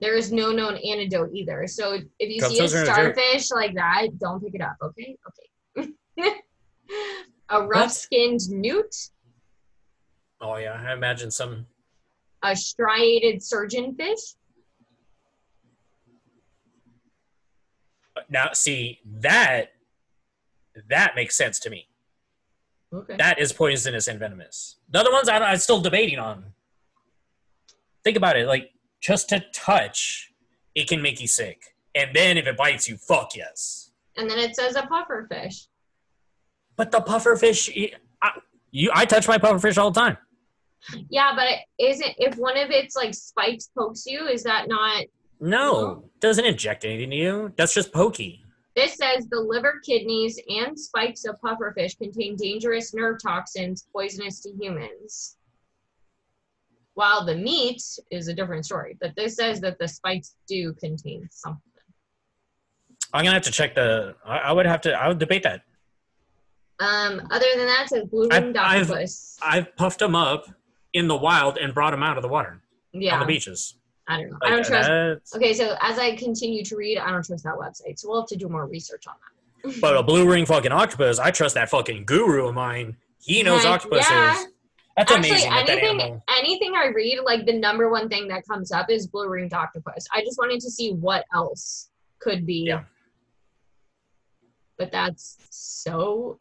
[0.01, 1.67] There is no known antidote either.
[1.67, 2.95] So if you Come see a those are a joke.
[2.95, 5.17] starfish like that, don't pick it up, okay?
[5.77, 5.89] Okay.
[7.49, 8.95] a rough skinned newt,
[10.41, 11.65] Oh yeah, I imagine some.
[12.43, 14.35] a striated surgeonfish.
[18.29, 19.73] Now, see that
[20.87, 21.87] that makes sense to me.
[22.93, 23.15] Okay.
[23.17, 24.77] That is poisonous and venomous.
[24.89, 26.45] The other ones I, I'm still debating on.
[28.03, 28.71] Think about it, like
[29.01, 30.33] just to touch,
[30.73, 33.91] it can make you sick, and then if it bites you, fuck yes.
[34.15, 35.67] And then it says a puffer fish.
[36.75, 38.31] But the pufferfish, I,
[38.71, 40.17] you, I touch my puffer fish all the time.
[41.09, 41.45] Yeah, but
[41.77, 45.05] isn't if one of its like spikes pokes you, is that not?
[45.39, 46.09] No, No.
[46.19, 47.53] doesn't inject anything to you.
[47.57, 48.43] That's just pokey.
[48.75, 54.51] This says the liver, kidneys, and spikes of pufferfish contain dangerous nerve toxins poisonous to
[54.51, 55.37] humans.
[56.93, 57.81] While the meat
[58.11, 61.61] is a different story, but this says that the spikes do contain something.
[63.13, 64.15] I'm gonna have to check the.
[64.25, 64.93] I, I would have to.
[64.93, 65.61] I would debate that.
[66.79, 69.37] Um, other than that, it says blue I've- ringed I've- octopus.
[69.41, 70.45] I've puffed them up
[70.93, 72.61] in the wild and brought them out of the water
[72.93, 73.75] on Yeah, the beaches.
[74.09, 74.37] I don't know.
[74.41, 74.89] Like, I don't trust.
[74.89, 77.99] that's- Okay, so as I continue to read, I don't trust that website.
[77.99, 79.13] So we'll have to do more research on
[79.63, 79.79] that.
[79.81, 82.97] But a blue ring fucking octopus, I trust that fucking guru of mine.
[83.21, 84.09] He knows Heck octopuses.
[84.09, 84.43] yeah.
[84.97, 85.53] That's Actually, amazing.
[85.53, 89.07] with that anything anything I read, like the number one thing that comes up is
[89.07, 90.05] blue ringed octopus.
[90.13, 91.89] I just wanted to see what else
[92.19, 92.65] could be.
[92.67, 92.83] Yeah.
[94.77, 96.37] But that's so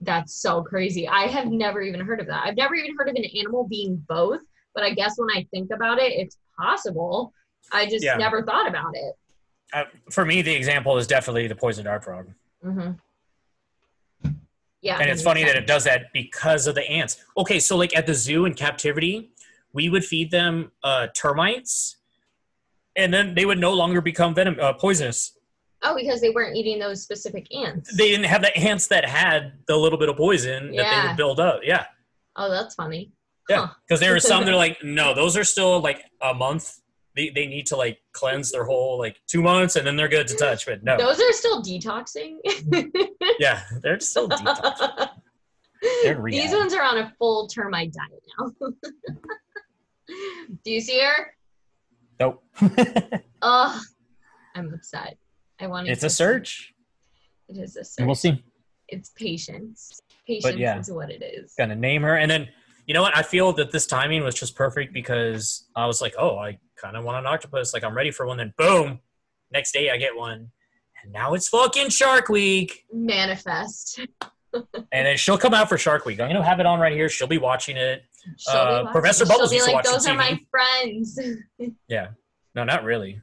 [0.00, 1.08] that's so crazy.
[1.08, 2.44] I have never even heard of that.
[2.44, 4.40] I've never even heard of an animal being both,
[4.76, 7.32] but I guess when I think about it, it's possible.
[7.72, 8.16] I just Yeah.
[8.18, 9.14] never thought about it.
[9.72, 12.32] Uh, for me, the example is definitely the poison dart frog.
[12.62, 12.92] hmm
[14.82, 14.98] Yeah.
[15.00, 17.24] and it's funny that it does that because of the ants.
[17.36, 19.32] Okay, so like at the zoo in captivity,
[19.72, 21.96] we would feed them uh, termites,
[22.94, 25.32] and then they would no longer become venom uh, poisonous.
[25.82, 27.94] Oh, because they weren't eating those specific ants.
[27.96, 31.16] They didn't have the ants that had the little bit of poison that they would
[31.16, 31.60] build up.
[31.64, 31.86] Yeah,
[32.36, 33.10] oh, that's funny.
[33.48, 33.66] Yeah.
[33.66, 33.74] Huh.
[33.86, 36.80] Because there are some that are like, no, those are still like a month.
[37.14, 40.28] They, they need to like cleanse their whole like two months, and then they're good
[40.28, 40.66] to touch.
[40.66, 42.36] But no, Those are still detoxing.
[43.38, 45.08] yeah, they're still detoxing.
[46.02, 48.70] They're These ones are on a full termite diet now.
[50.62, 51.34] Do you see her?
[52.20, 52.44] Nope.
[53.42, 53.80] Oh,
[54.54, 55.16] I'm upset.
[55.60, 56.74] I want to it's a search.
[57.48, 57.98] It is a search.
[57.98, 58.42] And we'll see.
[58.88, 60.00] It's patience.
[60.26, 60.78] Patience yeah.
[60.78, 61.54] is what it is.
[61.56, 62.48] gonna name her and then
[62.86, 66.14] you know what i feel that this timing was just perfect because i was like
[66.18, 69.00] oh i kind of want an octopus like i'm ready for one then boom
[69.52, 70.50] next day i get one
[71.02, 74.00] and now it's fucking shark week Manifest.
[74.54, 77.08] and then she'll come out for shark week i'm gonna have it on right here
[77.08, 78.02] she'll be watching it
[78.38, 78.90] She'll be Uh, watching.
[78.92, 81.16] Professor She'll be like, those are my friends.
[81.88, 82.08] yeah
[82.56, 83.20] no not really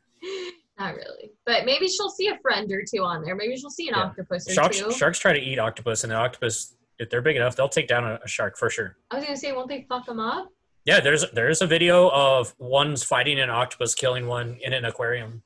[0.80, 3.35] Not really, but maybe she'll see a friend or two on there.
[3.35, 4.03] Maybe she'll see an Yeah.
[4.06, 4.91] octopus or sharks two.
[4.94, 8.03] sharks try to eat octopus and the octopus if they're big enough they'll take down
[8.05, 10.49] a, a shark for sure I was gonna say, won't they fuck them up?
[10.85, 15.41] yeah there's there's a video of one's fighting an octopus killing one in an aquarium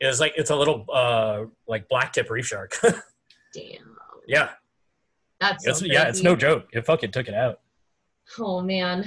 [0.00, 2.78] it's like it's a little uh like black tip reef shark
[3.54, 3.96] Damn.
[4.28, 4.50] yeah
[5.40, 6.68] That's so It's, yeah, it's no joke.
[6.72, 7.60] It fucking took it out.
[8.38, 9.04] Oh man.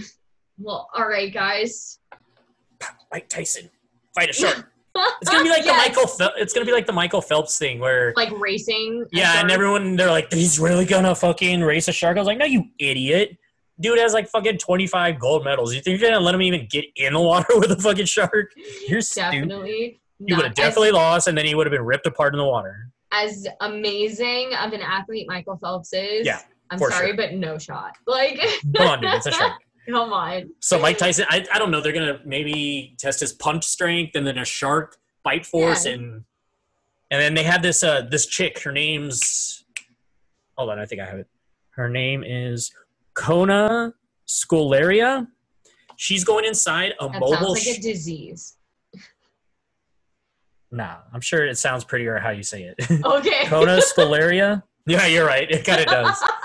[0.57, 1.99] Well, all right, guys.
[3.11, 3.69] Mike Tyson,
[4.15, 4.70] fight a shark.
[4.93, 5.83] It's gonna be like Yes.
[5.85, 6.07] the Michael.
[6.07, 9.05] Fel- it's gonna be like the Michael Phelps thing where like racing.
[9.11, 12.17] yeah, and everyone they're like, he's really gonna fucking race a shark.
[12.17, 13.37] I was like, no, you idiot.
[13.79, 15.73] Dude has like fucking twenty five gold medals.
[15.73, 18.51] You think you're gonna let him even get in the water with a fucking shark?
[18.87, 19.31] You're stupid.
[19.31, 20.01] definitely.
[20.27, 22.45] He would have definitely lost, and then he would have been ripped apart in the
[22.45, 22.89] water.
[23.11, 26.27] as, as amazing of an athlete Michael Phelps is.
[26.27, 27.15] Yeah, I'm sorry, sure.
[27.15, 27.93] but no shot.
[28.05, 28.39] Like,
[28.75, 29.53] Come on, dude, it's a shark.
[29.89, 30.51] Come on.
[30.59, 31.81] So Mike Tyson, I, I don't know.
[31.81, 35.93] They're gonna maybe test his punch strength and then a shark bite force Yeah.
[35.93, 36.23] and
[37.11, 38.59] and then they have this uh this chick.
[38.63, 39.63] Her name's
[40.57, 41.27] hold on, I think I have it.
[41.71, 42.71] Her name is
[43.13, 43.93] Kona
[44.27, 45.27] Scolaria.
[45.97, 47.55] She's going inside a That mobile.
[47.55, 48.55] sounds like a disease.
[50.71, 53.03] nah, I'm sure it sounds prettier how you say it.
[53.03, 53.45] Okay.
[53.45, 54.63] Kona Scolaria.
[54.87, 55.49] Yeah, you're right.
[55.49, 56.23] It kind of does.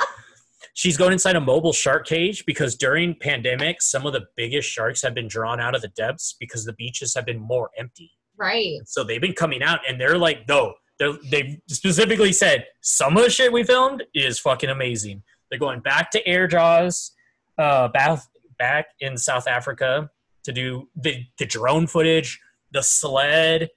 [0.77, 5.01] She's going inside a mobile shark cage because during pandemic, some of the biggest sharks
[5.01, 8.11] have been drawn out of the depths because the beaches have been more empty.
[8.37, 8.77] right.
[8.85, 13.25] So they've been coming out and they're like, no, they're, they specifically said some of
[13.25, 15.23] the shit we filmed is fucking amazing.
[15.49, 17.13] They're going back to Air Jaws,
[17.57, 18.21] uh, back,
[18.59, 20.11] back in South Africa
[20.45, 22.39] to do the, the drone footage,
[22.73, 23.71] the sled,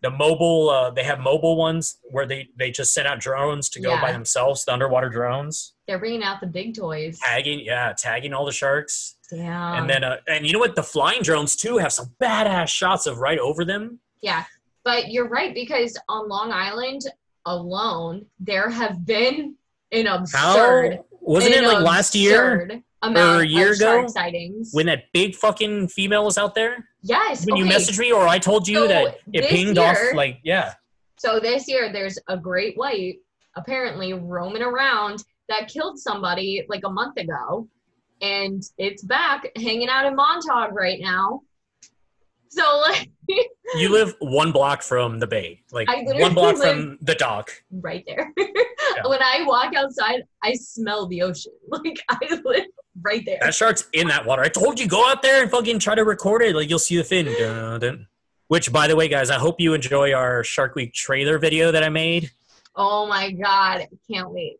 [0.00, 0.70] the mobile.
[0.70, 4.12] Uh, they have mobile ones where they, they just send out drones to go by
[4.12, 7.18] themselves, the underwater drones, They're bringing out the big toys.
[7.18, 9.16] tagging, yeah, tagging all the sharks.
[9.32, 9.78] Yeah.
[9.80, 10.76] and then, uh, and you know what?
[10.76, 13.98] The flying drones too have some badass shots of right over them.
[14.20, 14.44] yeah.
[14.84, 17.02] But you're right because on Long Island
[17.44, 19.54] alone, there have been
[19.92, 20.94] an absurd.
[20.96, 24.70] How wasn't it like last year Amount or a year ago sightings.
[24.72, 26.88] when that big fucking female was out there?
[27.02, 27.44] yes.
[27.46, 30.38] When you messaged me, or I told you So, that it pinged year- off, like
[30.42, 30.74] yeah,
[31.16, 33.18] So this year, there's a great white
[33.56, 37.68] apparently roaming around that killed somebody like a month ago,
[38.20, 41.42] and it's back hanging out in Montauk right now.
[42.50, 43.10] So like
[43.76, 47.50] you live one block from the bay, like one block from the dock.
[47.70, 48.32] right there.
[48.36, 51.52] when I walk outside, I smell the ocean.
[51.68, 52.64] Like I live
[53.02, 53.38] right there.
[53.40, 54.42] That shark's in that water.
[54.42, 56.56] I told you, go out there and fucking try to record it.
[56.56, 58.06] Like you'll see the fin.
[58.48, 61.82] Which, by the way, guys, I hope you enjoy our Shark Week trailer video that
[61.82, 62.30] I made.
[62.74, 64.56] Oh my god, can't wait.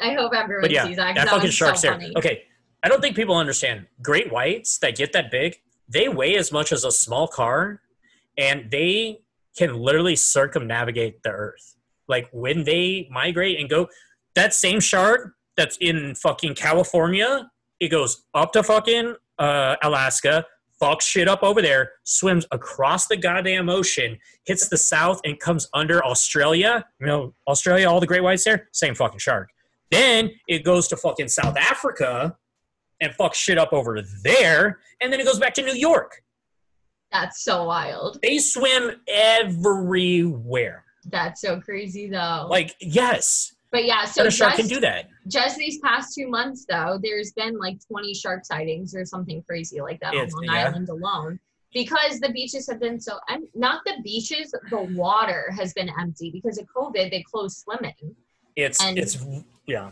[0.00, 1.14] I hope everyone But yeah, sees that.
[1.14, 1.98] that fucking shark's so there.
[1.98, 2.12] funny.
[2.16, 2.42] Okay,
[2.82, 3.86] I don't think people understand.
[4.02, 5.56] Great whites that get that big,
[5.88, 7.80] they weigh as much as a small car,
[8.36, 9.20] and they
[9.56, 11.76] can literally circumnavigate the Earth.
[12.08, 13.88] Like when they migrate and go,
[14.34, 17.50] that same shark that's in fucking California,
[17.80, 20.44] it goes up to fucking uh, Alaska,
[20.80, 25.68] fucks shit up over there, swims across the goddamn ocean, hits the south, and comes
[25.72, 26.84] under Australia.
[27.00, 29.48] You know, Australia, all the great whites there, same fucking shark.
[29.90, 32.36] Then it goes to fucking South Africa
[33.00, 36.22] and fucks shit up over there, and then it goes back to New York.
[37.12, 38.18] That's so wild.
[38.22, 40.84] They swim everywhere.
[41.04, 42.46] That's so crazy though.
[42.50, 45.08] Like, yes, but yeah, so but a shark just, can do that.
[45.28, 49.80] just these past two months though, there's been like 20 shark sightings or something crazy
[49.80, 50.66] like that It's- on Long yeah.
[50.68, 51.40] Island alone.
[51.74, 56.30] Because the beaches have been so em- not the beaches, the water has been empty
[56.30, 57.10] because of COVID.
[57.10, 58.16] They closed swimming,
[58.56, 59.18] It's And- it's
[59.66, 59.90] yeah.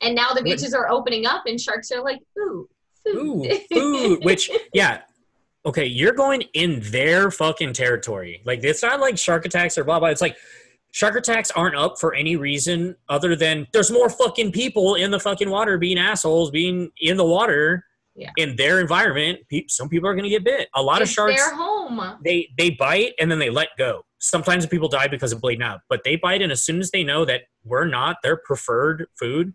[0.00, 2.68] and now the beaches are opening up, and sharks are like, "Ooh,
[3.08, 5.02] Ooh, food." Which yeah.
[5.64, 8.40] Okay, you're going in their fucking territory.
[8.44, 10.08] Like it's not like shark attacks or blah blah.
[10.08, 10.36] It's like
[10.92, 15.18] shark attacks aren't up for any reason other than there's more fucking people in the
[15.20, 17.84] fucking water being assholes, being in the water
[18.14, 18.30] Yeah.
[18.38, 19.40] in their environment.
[19.50, 20.68] Pe- Some people are going to get bit.
[20.74, 22.00] A lot of sharks their home.
[22.24, 24.02] they they bite and then they let go.
[24.26, 27.04] Sometimes people die because of bleeding out, but they bite and as soon as they
[27.04, 29.54] know that we're not their preferred food,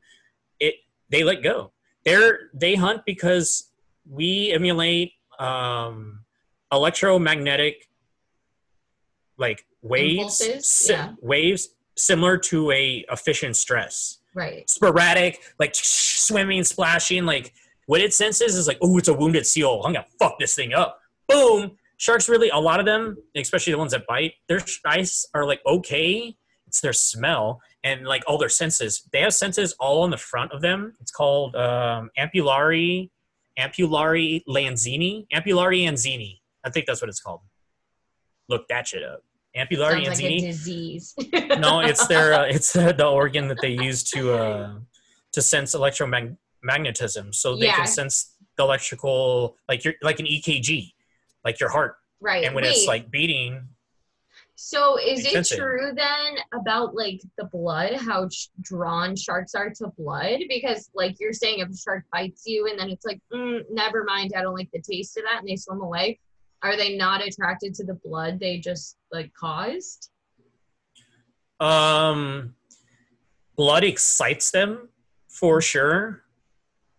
[0.61, 0.76] it
[1.10, 1.73] they let go.
[2.06, 3.69] They're they hunt because
[4.10, 6.22] we emulate um,
[6.72, 7.89] electromagnetic
[9.38, 11.14] like waves si- yeah.
[11.22, 14.69] waves similar to a efficient stress Right.
[14.69, 17.26] sporadic, like swimming, splashing.
[17.26, 17.53] Like
[17.88, 19.81] what it senses is like, oh, it's a wounded seal.
[19.84, 21.02] I'm gonna fuck this thing up.
[21.27, 21.77] Boom.
[22.02, 25.61] Sharks really, a lot of them, especially the ones that bite, their eyes are like
[25.68, 26.36] okay.
[26.65, 29.07] It's their smell and like all their senses.
[29.14, 30.95] They have senses all on the front of them.
[30.99, 33.11] It's called um, ampullari,
[33.60, 36.40] ampullari lanzini, ampullari anzini.
[36.65, 37.41] I think that's what it's called.
[38.49, 39.23] Look that shit up.
[39.56, 41.14] Ampullari Sounds like a disease.
[41.60, 44.73] no, it's their uh, it's uh, the organ that they use to uh,
[45.34, 47.36] to sense electromagnetism.
[47.36, 47.76] So they Yeah.
[47.76, 50.94] can sense the electrical, like you're like an EKG,
[51.43, 52.43] like your heart, right.
[52.43, 53.68] and when Wait, it's like beating,
[54.63, 55.57] so is it sense it.
[55.57, 60.41] true then about like the blood, how sh- drawn sharks are to blood?
[60.47, 64.03] Because like you're saying, if a shark bites you and then it's like, mm, never
[64.03, 66.19] mind, I don't like the taste of that, and they swim away.
[66.61, 70.11] Are they not attracted to the blood they just like caused?
[71.59, 72.53] Um,
[73.55, 74.89] blood excites them
[75.27, 76.22] for sure,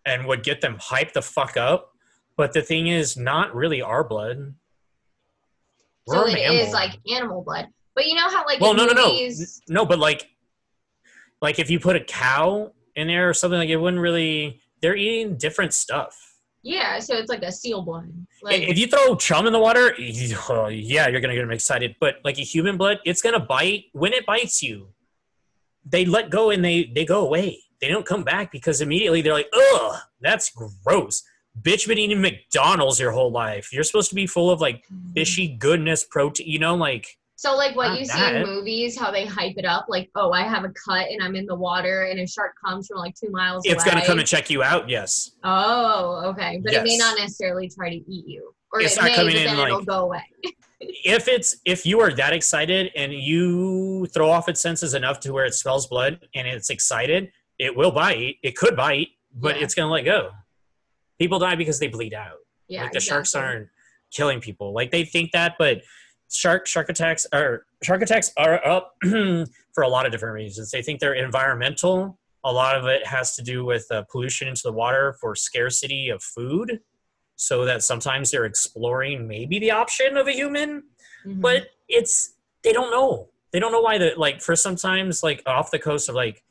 [0.05, 1.92] and would get them hyped the fuck up.
[2.35, 4.55] But the thing is, not really our blood.
[6.07, 6.57] So We're a it mammal.
[6.57, 7.67] is like animal blood.
[7.95, 9.19] But you know how like well, no, no, no,
[9.69, 9.85] no.
[9.85, 10.27] But like,
[11.41, 14.61] like if you put a cow in there or something, like it wouldn't really.
[14.81, 16.17] They're eating different stuff.
[16.63, 18.11] Yeah, so it's like a seal blood.
[18.41, 19.93] Like if you throw chum in the water,
[20.49, 21.95] oh, yeah, you're gonna get them excited.
[21.99, 23.85] But like a human blood, it's gonna bite.
[23.91, 24.89] When it bites you,
[25.85, 27.59] they let go and they they go away.
[27.81, 30.51] They don't come back because immediately they're like, ugh, that's
[30.85, 31.23] gross.
[31.61, 33.71] Bitch, been eating McDonald's your whole life.
[33.71, 35.13] You're supposed to be full of like mm-hmm.
[35.13, 36.47] fishy goodness, protein.
[36.47, 39.85] You know, like So like what you see in movies, how they hype it up,
[39.87, 42.87] like, oh, I have a cut and I'm in the water and a shark comes
[42.87, 43.93] from like two miles it's away.
[43.93, 44.89] gonna come and check you out.
[44.89, 46.59] Yes, Oh, okay.
[46.63, 48.53] But it may not necessarily try to eat you.
[48.71, 50.23] Or It's it not may, coming in then like- it'll go away.
[50.79, 55.31] if it's if you are that excited and you throw off its senses enough to
[55.31, 58.37] where it smells blood and it's excited, it will bite.
[58.41, 59.63] It could bite, but Yeah.
[59.63, 60.31] it's gonna let go.
[61.19, 62.37] People die because they bleed out.
[62.67, 62.83] Yeah.
[62.83, 63.67] like the sharks aren't
[64.11, 64.73] killing people.
[64.73, 65.81] Like they think that, but
[66.31, 70.71] shark shark attacks are shark attacks are up for a lot of different reasons.
[70.71, 72.17] They think they're environmental.
[72.43, 76.09] A lot of it has to do with uh, pollution into the water for scarcity
[76.09, 76.79] of food,
[77.35, 80.83] so that sometimes they're exploring maybe the option of a human
[81.25, 81.39] Mhm.
[81.41, 82.33] but it's
[82.63, 86.09] they don't know they don't know why the like for sometimes like off the coast
[86.09, 86.43] of like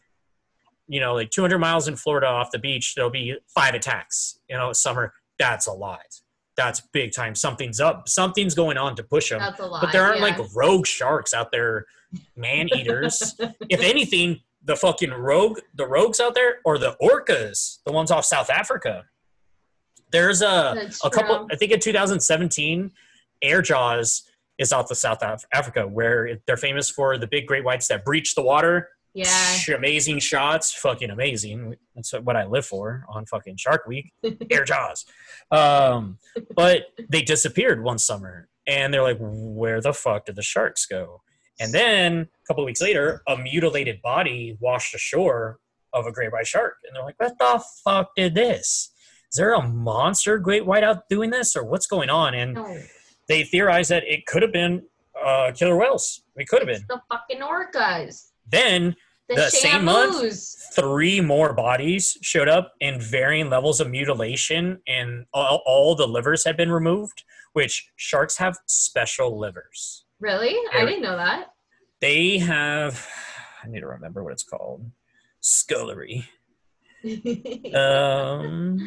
[0.93, 4.57] you know like 200 miles in florida off the beach there'll be five attacks you
[4.57, 5.13] know summer.
[5.39, 6.21] That's a lot.
[6.57, 7.35] That's big time.
[7.35, 8.09] Something's up.
[8.09, 9.81] Something's going on to push them That's a lot.
[9.81, 10.27] but there aren't yeah.
[10.27, 11.87] like rogue sharks out there
[12.37, 13.35] man eaters.
[13.69, 18.25] If anything the fucking rogue the rogues out there or the orcas the ones off
[18.25, 19.07] south africa.
[20.13, 21.49] There's a That's a couple true.
[21.51, 22.93] i think in 2017
[23.41, 24.23] air jaws
[24.59, 28.05] is off the south Af- africa where they're famous for the big great whites that
[28.05, 29.57] breach the water Yeah.
[29.77, 30.73] Amazing shots.
[30.75, 31.75] Fucking amazing.
[31.95, 34.13] That's what i live for on fucking shark week.
[34.51, 35.05] Air jaws.
[35.51, 36.19] Um,
[36.55, 41.21] but they disappeared one summer and they're like where the fuck did the sharks go?
[41.61, 45.59] And then a couple of weeks later a mutilated body washed ashore
[45.93, 48.91] of a great white shark and they're like what the fuck did this?
[49.31, 52.35] Is there a monster great white out doing this or what's going on?
[52.35, 52.79] And No.
[53.29, 54.83] they theorize that it could have been
[55.23, 56.23] uh, killer whales.
[56.37, 56.85] It could have been.
[56.89, 58.32] The fucking orcas.
[58.53, 58.95] Then
[59.29, 60.35] The, The same month?
[60.75, 66.45] three more bodies showed up in varying levels of mutilation and all, all the livers
[66.45, 67.25] had been removed
[67.55, 70.55] which sharks have special livers Really?
[70.73, 71.49] I didn't know that.
[72.01, 73.07] they have
[73.63, 74.91] i need to remember what it's called
[75.41, 76.25] scullery
[77.75, 78.79] um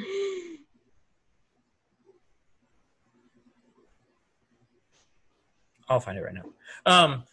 [5.88, 6.46] I'll find it right now.
[6.86, 7.24] Um,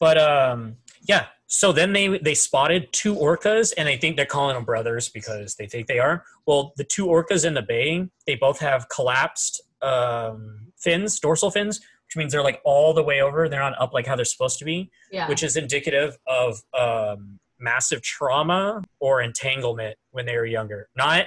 [0.00, 0.76] but um,
[1.06, 1.26] yeah.
[1.46, 5.54] So then they they spotted two orcas, and they think they're calling them brothers because
[5.56, 6.24] they think they are.
[6.46, 11.80] Well, the two orcas in the bay, they both have collapsed um, fins, dorsal fins,
[12.06, 13.48] which means they're like all the way over.
[13.48, 15.28] They're not up like how they're supposed to be, yeah.
[15.28, 20.88] which is indicative of um, massive trauma or entanglement when they were younger.
[20.96, 21.26] Not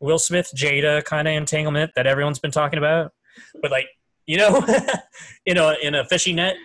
[0.00, 3.12] Will Smith Jada kind of entanglement that everyone's been talking about,
[3.60, 3.88] but like
[4.26, 4.64] you know,
[5.44, 6.56] you know, in a fishing net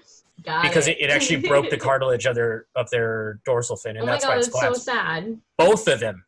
[0.41, 4.03] Got because it, it actually broke the cartilage of their of their dorsal fin, and
[4.03, 4.85] oh that's god, why it's it's so collapsed.
[4.85, 5.39] sad.
[5.57, 6.25] Both of them,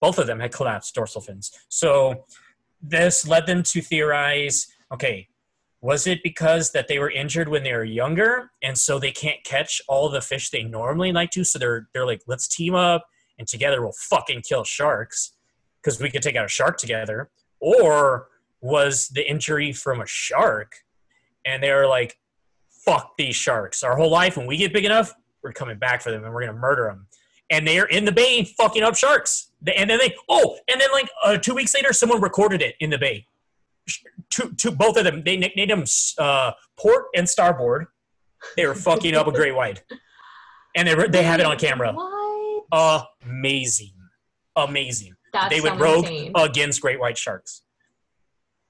[0.00, 1.52] both of them had collapsed dorsal fins.
[1.68, 2.24] So
[2.82, 5.28] this led them to theorize: okay,
[5.80, 9.42] was it because that they were injured when they were younger, and so they can't
[9.44, 11.44] catch all the fish they normally like to?
[11.44, 13.06] So they're they're like, let's team up,
[13.38, 15.32] and together we'll fucking kill sharks
[15.80, 17.30] because we could take out a shark together.
[17.60, 18.26] Or
[18.60, 20.84] was the injury from a shark,
[21.44, 22.18] and they were like,
[22.86, 23.82] fuck these sharks.
[23.82, 26.46] Our whole life, when we get big enough, we're coming back for them and we're
[26.46, 27.06] gonna murder them.
[27.50, 29.50] And they're in the bay fucking up sharks.
[29.76, 32.90] And then they, oh, and then like uh, two weeks later, someone recorded it in
[32.90, 33.26] the bay.
[34.30, 35.84] Two, two, both of them, they nicknamed them
[36.18, 37.86] uh, port and starboard.
[38.56, 39.82] They were fucking up a great white,
[40.74, 41.92] and they were, they have it on camera.
[41.92, 43.06] What?
[43.24, 43.94] Amazing,
[44.56, 45.14] amazing.
[45.32, 46.32] That's they went rogue insane.
[46.34, 47.62] against great white sharks,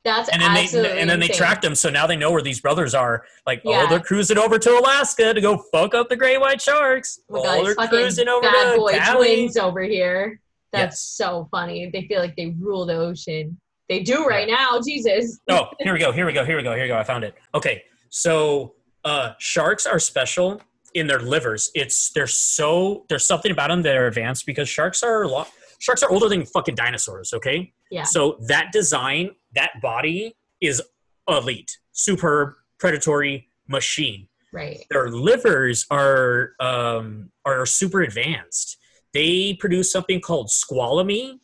[0.07, 1.37] That's and then they absolutely and then they insane.
[1.37, 1.75] tracked them.
[1.75, 3.25] So now they know where these brothers are.
[3.45, 3.83] Like, Yeah.
[3.85, 7.19] oh, they're cruising over to Alaska to go fuck up the great white sharks.
[7.29, 9.35] Oh my oh, they're cruising over bad to boy Cali.
[9.37, 10.41] twins over here.
[10.73, 11.01] That's Yes.
[11.01, 11.91] so funny.
[11.93, 13.61] They feel like they rule the ocean.
[13.89, 14.81] They do right now.
[14.81, 15.39] Jesus.
[15.51, 16.13] Oh, here we go.
[16.13, 16.45] Here we go.
[16.45, 16.73] Here we go.
[16.75, 16.97] Here we go.
[16.99, 17.35] I found it.
[17.55, 18.75] Okay, so
[19.05, 20.61] uh, sharks are special
[20.95, 21.71] in their livers.
[21.75, 25.51] It's they're so there's something about them that are advanced because sharks are a lot.
[25.79, 27.33] Sharks are older than fucking dinosaurs.
[27.35, 27.73] Okay.
[27.91, 28.05] Yeah.
[28.05, 30.83] So that design, that body is
[31.29, 31.79] elite.
[31.93, 34.29] superb predatory machine.
[34.53, 34.85] Right.
[34.91, 38.79] Their livers are um, are super advanced.
[39.13, 41.41] They produce something called squalene,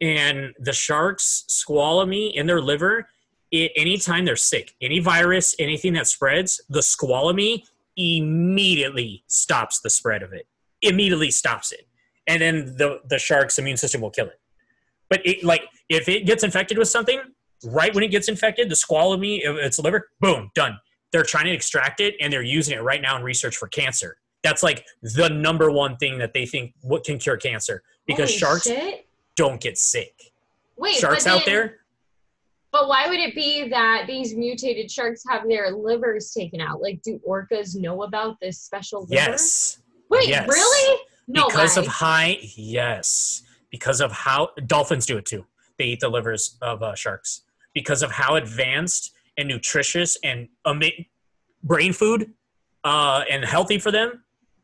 [0.00, 3.08] and the sharks squalene in their liver.
[3.50, 7.62] It, anytime they're sick, any virus, anything that spreads, the squalene
[7.96, 10.46] immediately stops the spread of it.
[10.82, 11.86] Immediately stops it,
[12.26, 14.40] and then the the shark's immune system will kill it.
[15.08, 17.20] But it, like if it gets infected with something,
[17.64, 20.78] right when it gets infected, the squalene, its liver, boom, done.
[21.12, 24.16] They're trying to extract it, and they're using it right now in research for cancer.
[24.42, 28.38] That's like the number one thing that they think what can cure cancer because Holy
[28.38, 29.06] sharks shit.
[29.36, 30.12] don't get sick.
[30.76, 31.78] Wait, sharks but out there,
[32.70, 36.82] But why would it be that these mutated sharks have their livers taken out?
[36.82, 39.14] Like, do orcas know about this special liver?
[39.14, 39.78] yes,
[40.10, 40.46] Wait, yes.
[40.48, 41.00] really?
[41.28, 41.82] No because way.
[41.82, 45.44] of high, yes, because of how dolphins do it too.
[45.78, 47.42] They eat the livers of uh, sharks
[47.74, 51.10] because of how advanced and nutritious and ami-
[51.62, 52.32] brain food
[52.84, 54.22] uh, and healthy for them.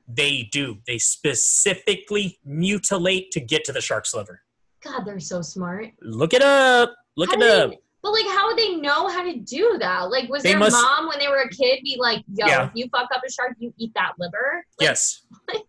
[0.09, 0.79] They do.
[0.87, 4.41] They specifically mutilate to get to the shark's liver.
[4.83, 5.91] God, they're so smart.
[6.01, 6.95] Look it up.
[7.17, 7.71] Look How it up.
[7.71, 10.11] they- but like, how would they know how to do that?
[10.11, 12.65] Like, was They their must- mom when they were a kid be like, "Yo, Yeah.
[12.67, 14.67] if you fuck up a shark, you eat that liver"?
[14.81, 15.23] Like, yes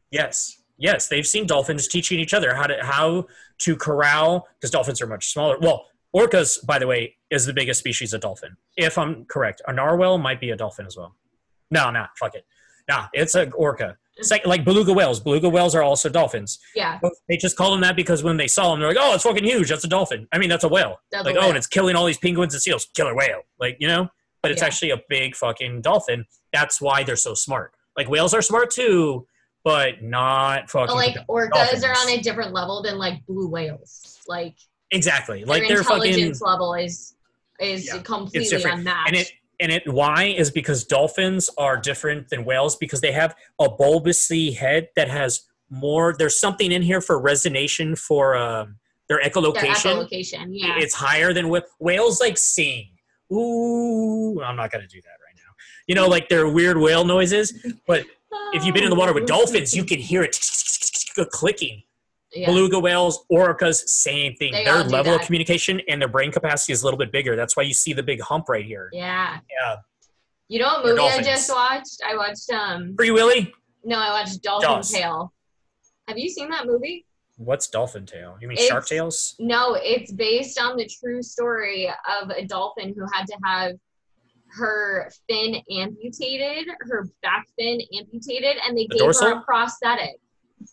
[0.09, 3.25] yes yes they've seen dolphins teaching each other how to how
[3.57, 5.57] to corral because dolphins are much smaller.
[5.59, 5.85] Well
[6.15, 8.55] orcas by the way is the biggest species of dolphin.
[8.77, 11.15] If i'm correct a narwhal might be a dolphin as well.
[11.71, 12.45] No no fuck it.
[12.87, 13.97] Nah it's an orca.
[14.15, 15.19] It's like, like beluga whales.
[15.19, 16.59] Beluga whales are also dolphins.
[16.75, 19.23] Yeah, they just call them that because when they saw them they're like oh it's
[19.23, 19.69] fucking huge.
[19.69, 20.27] That's a dolphin.
[20.31, 20.99] I mean that's a whale.
[21.11, 22.85] That's like a oh and it's killing all these penguins and seals.
[22.93, 23.41] Killer whale.
[23.59, 24.09] Like you know?
[24.43, 24.67] But it's Yeah.
[24.67, 26.25] actually a big fucking dolphin.
[26.51, 27.73] That's why they're so smart.
[27.97, 29.25] Like whales are smart too
[29.63, 31.83] but not fucking But like orcas dolphins.
[31.83, 34.19] are on a different level than like blue whales.
[34.27, 34.55] Like
[34.91, 37.15] exactly their like they're fucking intelligence level is
[37.59, 39.07] is Yeah, completely unmatched.
[39.07, 43.35] and it and it why is because dolphins are different than whales because they have
[43.59, 48.77] a bulbousy head that has more there's something in here for resonation for um
[49.09, 50.75] their their echolocation echolocation, yeah.
[50.77, 52.89] it's higher than wh- whales like sing
[53.31, 55.51] ooh i'm not gonna do that right now
[55.87, 57.53] you know like their weird whale noises
[57.87, 58.05] but
[58.53, 60.37] if you've been in the water with dolphins you can hear it
[61.31, 61.83] clicking
[62.33, 62.45] yeah.
[62.47, 66.81] beluga whales orcas same thing They their level of communication and their brain capacity is
[66.81, 69.37] a little bit bigger that's why you see the big hump right here yeah.
[69.49, 69.75] yeah
[70.49, 72.01] You know what movie I just watched?
[72.05, 73.53] I watched um free willy
[73.85, 74.91] no, I watched Dolphin Jaws.
[74.91, 75.33] Tale.
[76.07, 77.05] Have you seen that movie?
[77.37, 78.37] what's dolphin Tale?
[78.39, 79.35] you mean It's- shark Tales?
[79.39, 81.89] No, it's based on the true story
[82.21, 83.71] of a dolphin who had to have
[84.53, 90.19] her fin amputated, her back fin amputated, and they The gave her a prosthetic.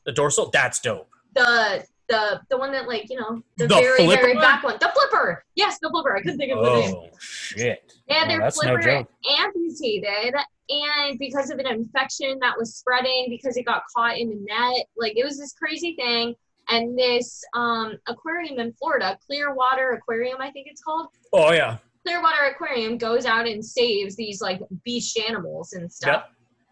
[0.04, 4.04] the dorsal that's dope The the the one that like you know the, The very
[4.04, 5.44] flipper very back one, the flipper.
[5.54, 6.16] Yes, the flipper.
[6.16, 6.94] I couldn't think of the name.
[6.94, 9.08] oh shit Oh, their no flipper joke.
[9.38, 10.34] amputated,
[10.68, 14.86] and because of an infection that was spreading, because it got caught in the net,
[14.96, 16.34] like it was this crazy thing.
[16.68, 21.08] And this um, aquarium in Florida, Clearwater Aquarium, I think it's called.
[21.32, 26.24] oh yeah Clearwater Aquarium goes out and saves these like beached animals and stuff.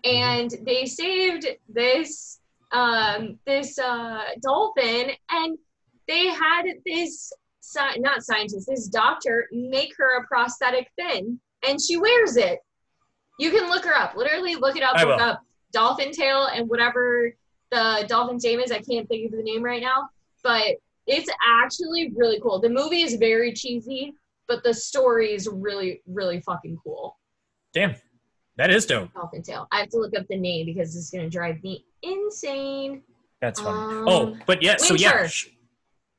[0.04, 0.12] Yep.
[0.14, 2.40] And they saved this
[2.72, 5.58] um, this uh, dolphin, and
[6.06, 11.96] they had this sci- not scientist, this doctor make her a prosthetic fin, and she
[11.96, 12.58] wears it.
[13.38, 14.16] You can look her up.
[14.16, 14.96] Literally, look it up.
[14.96, 15.24] I look will.
[15.24, 15.42] up
[15.72, 17.32] dolphin tale and whatever
[17.70, 18.72] the dolphin's name is.
[18.72, 20.08] I can't think of the name right now,
[20.42, 20.76] but
[21.06, 21.30] it's
[21.62, 22.60] actually really cool.
[22.60, 24.14] The movie is very cheesy,
[24.48, 27.16] but the story is really, really fucking cool.
[27.72, 27.94] damn
[28.56, 29.68] that is dope Dolphin Tale.
[29.70, 33.02] I have to look up the name because it's gonna drive me insane.
[33.40, 35.30] that's funny Um, oh but yeah so yeah Winter.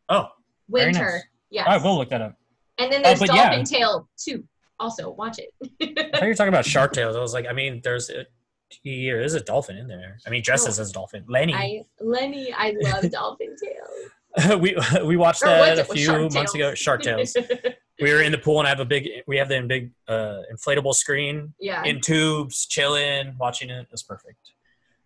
[0.10, 0.27] oh
[0.69, 0.99] Winter.
[1.14, 1.23] nice.
[1.49, 1.65] Yes.
[1.68, 2.35] i will look that up
[2.77, 3.64] And then there's but Dolphin yeah.
[3.65, 4.43] Tale too.
[4.80, 5.49] Also, watch it.
[5.81, 7.18] I thought you were talking about Shark Tales.
[7.18, 8.26] I was like, I mean, there's a,
[8.85, 10.18] there is a dolphin in there.
[10.26, 10.84] I mean, dresses Oh.
[10.84, 11.26] as a dolphin.
[11.27, 11.53] Lenny.
[11.53, 14.57] I Lenny, I love Dolphin Tale.
[14.60, 16.56] we we watched Or that a few months Tales?
[16.56, 16.73] ago.
[16.76, 17.35] Shark Tales.
[18.01, 19.09] We were in the pool and I have a big.
[19.27, 21.84] We have the big uh, inflatable screen yeah.
[21.84, 23.88] in tubes, chilling, watching it.
[23.91, 24.51] It's perfect.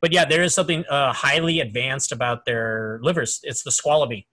[0.01, 3.39] But yeah, there is something uh, highly advanced about their livers.
[3.43, 4.25] It's the squalaby,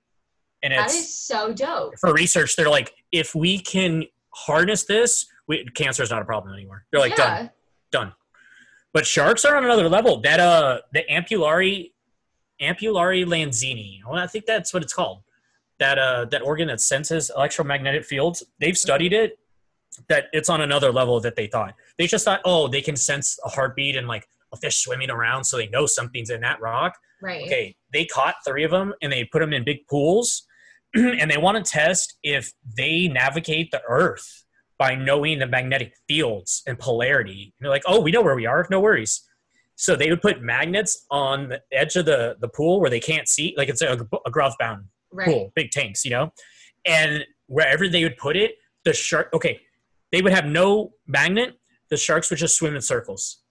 [0.62, 1.98] and that it's is so dope.
[1.98, 2.56] for research.
[2.56, 6.84] They're like, if we can harness this, we, cancer is not a problem anymore.
[6.90, 7.48] They're like, done yeah.
[7.90, 8.12] done.
[8.92, 10.20] But sharks are on another level.
[10.20, 11.92] That uh, the ampullari,
[12.60, 14.00] ampullari lanzini.
[14.04, 15.22] Well, I think that's what it's called.
[15.80, 18.44] That uh, that organ that senses electromagnetic fields.
[18.60, 19.38] They've studied it.
[20.08, 21.74] That it's on another level that they thought.
[21.98, 25.44] They just thought, oh, they can sense a heartbeat and like a fish swimming around,
[25.44, 26.94] so they know something's in that rock.
[27.22, 27.42] Right.
[27.42, 30.46] Okay, they caught three of them and they put them in big pools,
[30.94, 34.44] and they want to test if they navigate the Earth
[34.78, 37.52] by knowing the magnetic fields and polarity.
[37.58, 38.66] And they're like, oh, we know where we are.
[38.70, 39.22] No worries.
[39.76, 43.28] So they would put magnets on the edge of the, the pool where they can't
[43.28, 45.26] see, like it's a, a ground bound Right.
[45.26, 46.32] pool, big tanks, you know?
[46.84, 48.52] And wherever they would put it,
[48.84, 49.60] the shark, okay,
[50.12, 51.58] they would have no magnet.
[51.90, 53.42] The sharks would just swim in circles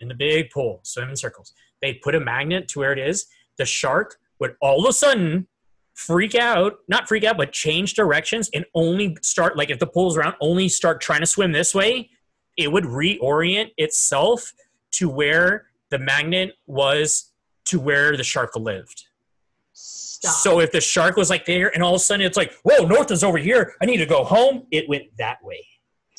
[0.00, 1.52] in the big pool, swim in circles.
[1.80, 3.26] They'd put a magnet to where it is.
[3.58, 5.46] The shark would all of a sudden
[5.94, 10.16] freak out, not freak out, but change directions and only start, like if the pool's
[10.16, 12.10] around, only start trying to swim this way.
[12.56, 14.52] It would reorient itself
[14.92, 17.32] to where the magnet was
[17.66, 19.04] to where the shark lived.
[19.74, 20.34] Stop.
[20.36, 22.84] So if the shark was like there and all of a sudden it's like, whoa,
[22.86, 23.74] north is over here.
[23.82, 24.66] I need to go home.
[24.70, 25.64] It went that way.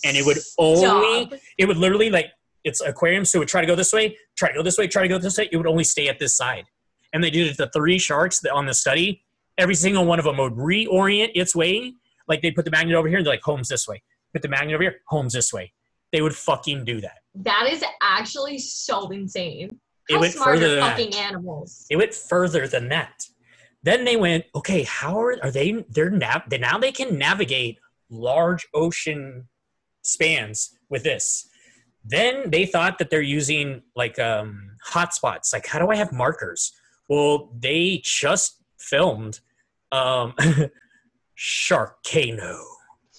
[0.03, 1.39] And it would only, Stop.
[1.57, 2.27] it would literally like,
[2.63, 3.25] it's aquarium.
[3.25, 5.07] So it would try to go this way, try to go this way, try to
[5.07, 5.49] go this way.
[5.51, 6.65] It would only stay at this side.
[7.13, 9.23] And they did it to three sharks that on the study.
[9.57, 11.93] Every single one of them would reorient its way.
[12.27, 14.03] Like they'd put the magnet over here and they're like, home's this way.
[14.33, 15.71] Put the magnet over here, home's this way.
[16.11, 17.19] They would fucking do that.
[17.35, 19.79] That is actually so insane.
[20.09, 20.97] It How went smart further are than that.
[20.97, 21.85] fucking animals?
[21.89, 23.25] it went further than that.
[23.85, 25.85] Then they went, okay, how are, are they?
[25.89, 26.49] They're nav.
[26.49, 27.77] They, now they can navigate
[28.09, 29.47] large ocean
[30.01, 31.47] spans with this.
[32.03, 35.53] Then they thought that they're using like um, hotspots.
[35.53, 36.73] Like, how do I have markers?
[37.07, 39.39] Well, they just filmed
[39.91, 40.33] um,
[41.37, 42.59] Sharkcano,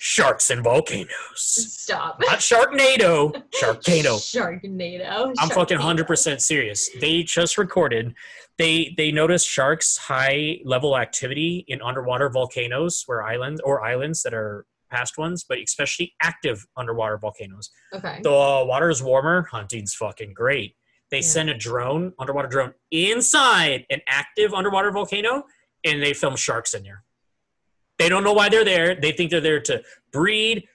[0.01, 1.11] sharks and volcanoes.
[1.37, 2.19] Stop.
[2.21, 4.19] Not Sharknado, Sharkcano.
[4.19, 5.33] Sharknado.
[5.39, 6.91] I'm fucking hundred percent serious.
[7.01, 8.15] They just recorded.
[8.59, 14.33] They they noticed sharks high level activity in underwater volcanoes where islands or islands that
[14.33, 17.71] are past ones, but especially active underwater volcanoes.
[17.93, 18.21] Okay.
[18.23, 19.43] The water is warmer.
[19.51, 20.77] Hunting's fucking great.
[21.11, 21.23] They Yeah.
[21.23, 25.45] send a drone, underwater drone, inside an active underwater volcano,
[25.85, 27.05] and they film sharks in there.
[27.99, 28.95] They don't know why they're there.
[28.95, 30.69] They think they're there to breed,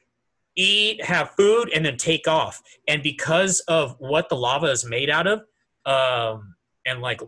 [0.56, 2.62] eat, have food, and then take off.
[2.88, 5.40] And because of what the lava is made out of,
[5.86, 6.56] um,
[6.86, 7.22] and like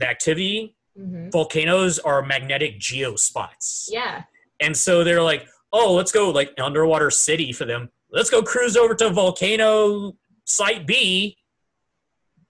[0.00, 3.86] the activity, hmm volcanoes are magnetic geospots.
[3.88, 4.24] Yeah.
[4.58, 7.88] And so they're like, oh, let's go like underwater city for them.
[8.10, 11.36] Let's go cruise over to volcano site B,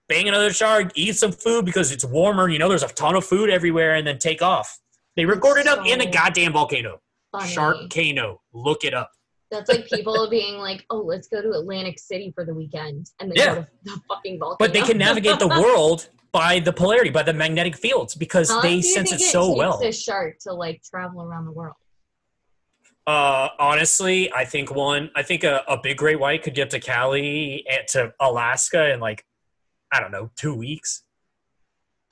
[0.08, 2.48] bang another shark, eat some food because it's warmer.
[2.48, 4.78] You know, there's a ton of food everywhere, and then take off.
[5.16, 7.00] They recorded up in a goddamn volcano.
[7.32, 7.54] Funny.
[7.54, 8.38] Sharkcano.
[8.54, 9.10] Look it up.
[9.50, 13.30] That's like people being like, "Oh, let's go to Atlantic City for the weekend," and
[13.30, 13.54] then Yeah.
[13.56, 14.56] go to the fucking volcano.
[14.58, 18.70] But they can navigate the world by the polarity, by the magnetic fields, because they
[18.70, 19.82] do you sense it think so takes well.
[19.82, 21.76] A shark to like travel around the world.
[23.06, 25.10] Uh, honestly, I think one.
[25.16, 29.00] I think a, a big great white could get to Cali and to Alaska in
[29.00, 29.24] like,
[29.92, 31.02] I don't know, two weeks.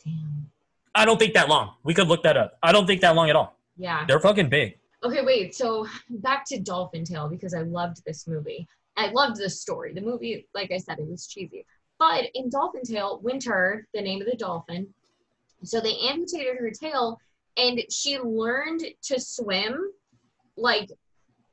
[0.04, 0.50] Damn.
[0.94, 1.74] I don't think that long.
[1.84, 2.58] We could look that up.
[2.62, 3.56] I don't think that long at all.
[3.76, 4.04] Yeah.
[4.06, 4.78] They're fucking big.
[5.04, 5.54] Okay, wait.
[5.54, 8.66] So back to Dolphin Tale because I loved this movie.
[8.96, 9.92] I loved the story.
[9.92, 11.64] The movie, like I said, it was cheesy.
[11.98, 14.88] But in Dolphin Tale, Winter, the name of the dolphin,
[15.64, 17.18] so they amputated her tail
[17.56, 19.90] and she learned to swim
[20.56, 20.90] like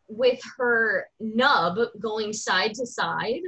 [0.07, 3.41] with her nub going side to side.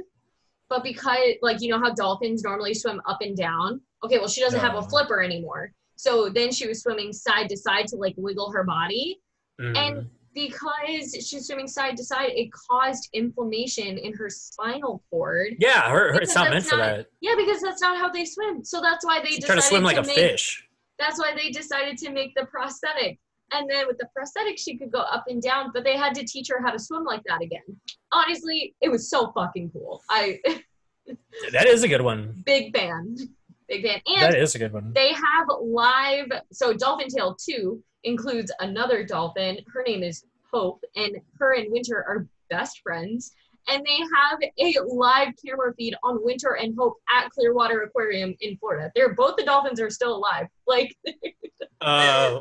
[0.68, 3.80] But because, like, you know how dolphins normally swim up and down?
[4.04, 5.72] Okay, well, she doesn't have a flipper anymore.
[5.96, 9.20] So then she was swimming side to side to like wiggle her body
[9.60, 9.76] Mm.
[9.76, 15.54] and because she's swimming side to side, it caused inflammation in her spinal cord.
[15.58, 17.06] yeah, her, her, it's not meant for that.
[17.20, 18.64] Yeah, because that's not how they swim.
[18.64, 20.66] So that's why they She's decided to swim like a make, fish.
[20.98, 23.18] That's why they decided to make the prosthetic.
[23.52, 26.24] And then with the prosthetic, she could go up and down, but they had to
[26.24, 27.62] teach her how to swim like that again.
[28.12, 30.02] Honestly, it was so fucking cool.
[30.10, 30.40] I
[31.52, 32.42] That is a good one.
[32.44, 33.16] big fan,
[33.68, 34.00] big fan.
[34.06, 34.92] And That is a good one.
[34.94, 41.16] they have live so dolphin tale 2 includes another dolphin her name is hope and
[41.38, 43.32] her and winter are best friends
[43.70, 48.56] and they have a live camera feed on winter and hope at clearwater aquarium in
[48.56, 50.96] florida they're both the dolphins are still alive like
[51.80, 52.40] Uh,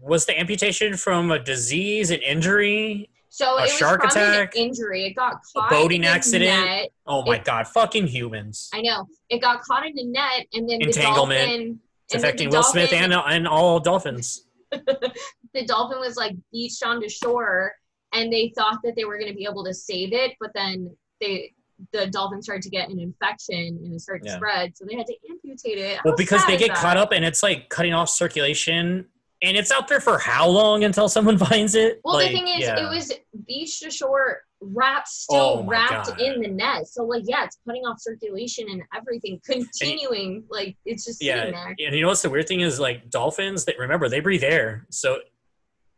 [0.00, 3.08] was the amputation from a disease, an injury?
[3.36, 4.54] So A it was shark from attack?
[4.56, 6.64] an injury it got caught boating in a accident?
[6.64, 6.88] net.
[7.06, 8.70] Oh my It- god, fucking humans.
[8.72, 11.40] i know it got caught in the net and then the Entanglement.
[11.48, 14.46] dolphin It's affecting the Will Smith and, and all dolphins.
[14.70, 17.72] the dolphin was like beached onto shore
[18.12, 20.90] and they thought that they were going to be able to save it but then
[21.20, 21.52] they
[21.92, 23.54] the dolphin started to get an infection
[23.84, 26.68] and it started to spread so they had to amputate it Well, because they get
[26.68, 26.78] that?
[26.78, 29.06] caught up and it's like cutting off circulation,
[29.42, 32.00] and it's out there for how long until someone finds it?
[32.04, 32.78] well Like, the thing is yeah.
[32.86, 33.12] it was
[33.46, 36.20] beached to shore wrapped oh still Oh wrapped God.
[36.20, 41.04] in the net so like yeah it's cutting off circulation and everything continuing like it's
[41.04, 41.44] just yeah.
[41.78, 43.66] And you know what's the weird thing is like dolphins.
[43.66, 45.18] That remember they breathe air, so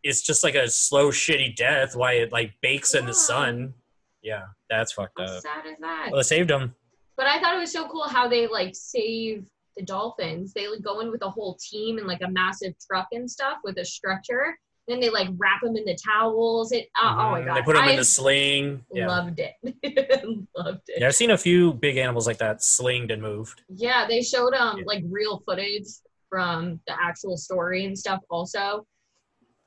[0.03, 1.95] it's just like a slow, shitty death.
[1.95, 3.75] Why it like bakes in the sun.
[4.23, 5.43] Yeah, that's fucked How up.
[5.43, 6.09] sad is that?
[6.11, 6.75] Well, it saved them.
[7.17, 9.45] But I thought it was so cool how they like save
[9.79, 10.53] the dolphins.
[10.53, 13.59] They like go in with a whole team and like a massive truck and stuff
[13.65, 14.57] with a stretcher.
[14.89, 16.73] Then they like wrap them in the towels.
[16.73, 17.57] It oh, oh my god!
[17.59, 18.85] They put them I in the sling.
[18.93, 19.07] Yeah.
[19.07, 19.53] loved it.
[20.57, 21.01] loved it.
[21.01, 23.63] yeah, I've seen a few big animals like that slinged and moved.
[23.69, 24.85] Yeah, they showed um Yeah.
[24.87, 25.85] like real footage
[26.31, 28.87] from the actual story and stuff also.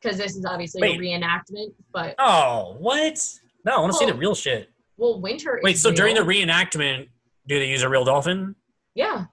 [0.01, 0.97] Because this is obviously Wait.
[0.97, 3.23] a reenactment, but Oh, what?
[3.63, 4.69] No, I want to see the real shit.
[4.97, 5.59] well, winter.
[5.61, 7.07] Wait, so during the reenactment,
[7.47, 8.55] do they use a real dolphin?
[8.95, 9.25] yeah,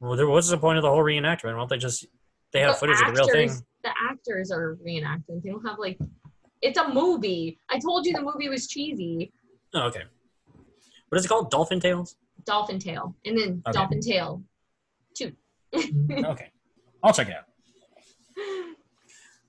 [0.00, 1.44] Well, there, was the point of the whole reenactment?
[1.44, 2.06] Why don't they just
[2.52, 3.48] they have the footage of the real thing?
[3.82, 5.42] The actors are reenacting.
[5.42, 5.98] They don't have like.
[6.62, 7.58] It's a movie.
[7.70, 9.32] I told you the movie was cheesy.
[9.74, 10.02] Oh, okay.
[11.08, 11.50] What is it called?
[11.50, 12.16] Dolphin Tales?
[12.46, 13.72] Dolphin Tale, and then Okay.
[13.78, 14.42] Dolphin Tale.
[15.74, 16.50] okay.
[17.02, 17.44] I'll check it out.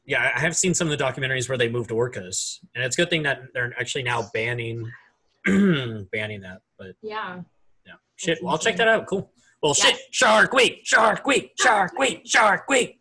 [0.07, 3.01] Yeah, I have seen some of the documentaries where they moved orcas, and it's a
[3.01, 4.91] good thing that they're actually now banning
[5.45, 6.61] banning that.
[6.77, 7.41] But Yeah.
[7.85, 8.39] yeah, shit.
[8.41, 9.07] Well, I'll check that out.
[9.07, 9.31] Cool.
[9.65, 9.87] Well, Yes.
[9.97, 9.99] shit.
[10.13, 12.99] Shark Week, Shark Week, Shark Week, Shark Week.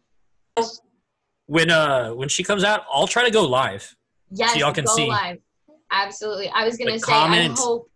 [1.44, 3.94] When uh when she comes out, I'll try to go live.
[4.30, 4.56] Yes.
[4.56, 5.06] y'all can go see.
[5.06, 5.40] live.
[5.90, 6.48] Absolutely.
[6.48, 7.12] I was gonna Like, say.
[7.12, 7.58] comment.
[7.58, 7.90] I hope.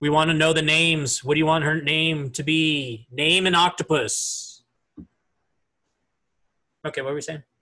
[0.00, 1.24] We want to know the names.
[1.24, 3.06] What do you want her name to be?
[3.10, 4.62] Name an octopus.
[6.86, 7.42] Okay, what were we saying?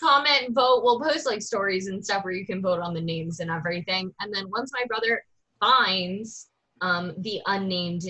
[0.00, 3.40] comment vote we'll post like stories and stuff where you can vote on the names
[3.40, 5.22] and everything and then once my brother
[5.60, 6.48] finds
[6.84, 8.02] um the unnamed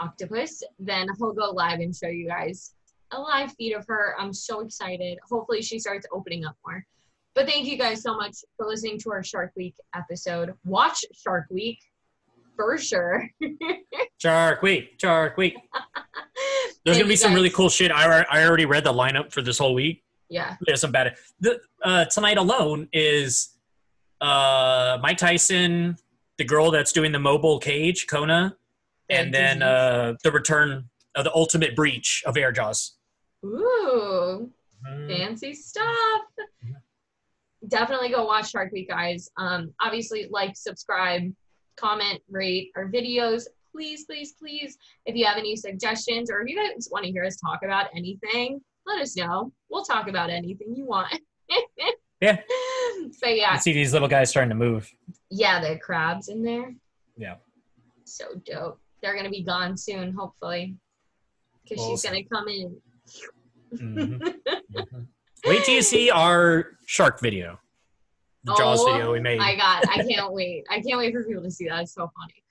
[0.00, 2.74] octopus then he'll go live and show you guys
[3.12, 6.84] a live feed of her i'm so excited hopefully she starts opening up more
[7.34, 11.46] but thank you guys so much for listening to our shark week episode watch shark
[11.50, 11.78] week
[12.56, 13.28] for sure
[14.22, 15.56] Shark Week, Shark Week.
[16.84, 17.90] There's gonna be some really cool shit.
[17.90, 20.04] I, I already read the lineup for this whole week.
[20.28, 21.16] yeah There's some bad.
[21.40, 23.56] The, uh, tonight alone is
[24.20, 25.96] uh, Mike Tyson,
[26.38, 28.56] the girl that's doing the mobile cage, Kona,
[29.08, 32.94] and then uh, the return of the ultimate breach of Air Jaws.
[33.44, 34.50] ooh
[34.88, 36.22] Mm, fancy stuff.
[37.68, 39.30] Definitely go watch Shark Week, guys.
[39.36, 41.32] Um, obviously, like, subscribe,
[41.76, 43.44] comment, rate our videos.
[43.70, 44.76] Please, please, please.
[45.06, 47.86] If you have any suggestions or if you guys want to hear us talk about
[47.96, 49.52] anything, let us know.
[49.70, 51.12] We'll talk about anything you want.
[52.22, 52.38] Yeah.
[53.20, 54.88] so yeah, I see these little guys starting to move.
[55.28, 56.72] yeah, the crabs in there.
[57.16, 57.34] Yeah.
[58.04, 58.80] So dope.
[59.02, 60.76] They're gonna be gone soon, hopefully,
[61.64, 62.76] because she's gonna come in.
[63.74, 64.34] Mhm.
[64.72, 65.06] Mhm.
[65.44, 67.58] Wait till you see our shark video,
[68.44, 69.38] the Jaws Oh video we made.
[69.40, 70.64] My God, I can't wait.
[70.70, 71.82] I can't wait for people to see that.
[71.82, 72.44] It's so funny.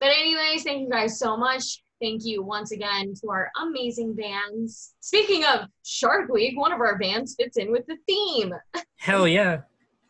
[0.00, 1.82] But anyways, thank you guys so much.
[2.00, 4.94] Thank you once again to our amazing bands.
[5.00, 8.52] Speaking of Shark Week, one of our bands fits in with the theme.
[8.96, 9.60] Hell yeah.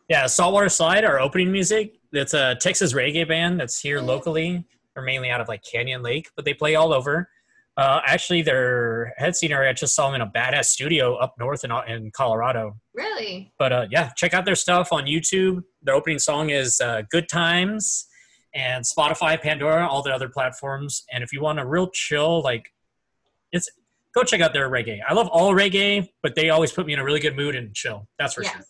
[0.09, 1.95] Yeah, Saltwater Slide, our opening music.
[2.11, 4.65] It's a Texas reggae band that's here locally.
[4.93, 7.29] They're mainly out of like Canyon Lake, but they play all over.
[7.77, 11.63] Uh, actually, their head singer, I just saw them in a badass studio up north
[11.65, 12.77] in, in Colorado.
[12.93, 13.51] Really?
[13.59, 15.61] But uh, yeah, check out their stuff on YouTube.
[15.81, 18.07] Their opening song is uh, Good Times
[18.55, 21.03] and Spotify, Pandora, all the other platforms.
[21.11, 22.73] And if you want a real chill, like,
[23.51, 23.69] it's
[24.15, 24.99] go check out their reggae.
[25.07, 27.73] I love all reggae, but they always put me in a really good mood and
[27.75, 28.07] chill.
[28.17, 28.53] That's for yes.
[28.53, 28.61] sure.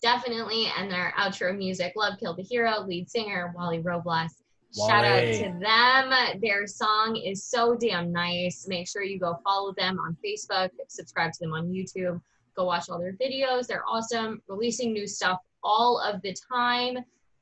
[0.00, 0.70] Definitely.
[0.78, 4.30] And their outro music, Love Killed the Hero, lead singer, Wally Robles.
[4.76, 6.40] Shout out to them.
[6.40, 8.66] Their song is so damn nice.
[8.68, 12.20] Make sure you go follow them on Facebook, subscribe to them on YouTube,
[12.54, 13.66] go watch all their videos.
[13.66, 16.98] They're awesome, releasing new stuff all of the time.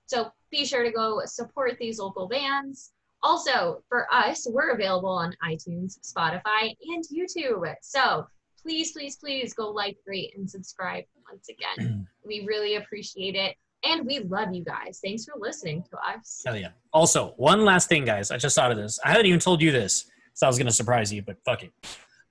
[0.06, 2.93] So be sure to go support these local bands.
[3.22, 7.74] Also, for us, we're available on iTunes, Spotify, and YouTube.
[7.82, 8.26] So
[8.62, 12.06] please, please, please go like, rate, and subscribe once again.
[12.24, 13.56] we really appreciate it.
[13.82, 15.01] And we love you guys.
[15.05, 16.43] Thanks for listening to us.
[16.47, 16.68] Hell yeah.
[16.93, 18.31] Also, one last thing, guys.
[18.31, 18.98] I just thought of this.
[19.05, 21.64] I haven't even told you this, so I was going to surprise you, but fuck
[21.64, 21.72] it.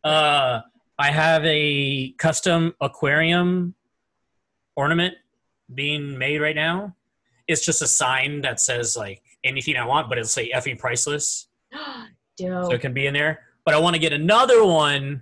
[0.03, 0.61] Uh,
[0.97, 3.75] I have a custom aquarium
[4.75, 5.15] ornament
[5.73, 6.95] being made right now.
[7.47, 11.47] It's just a sign that says like anything I want, but it'll say effing priceless.
[12.39, 13.41] So it can be in there.
[13.63, 15.21] But I want to get another one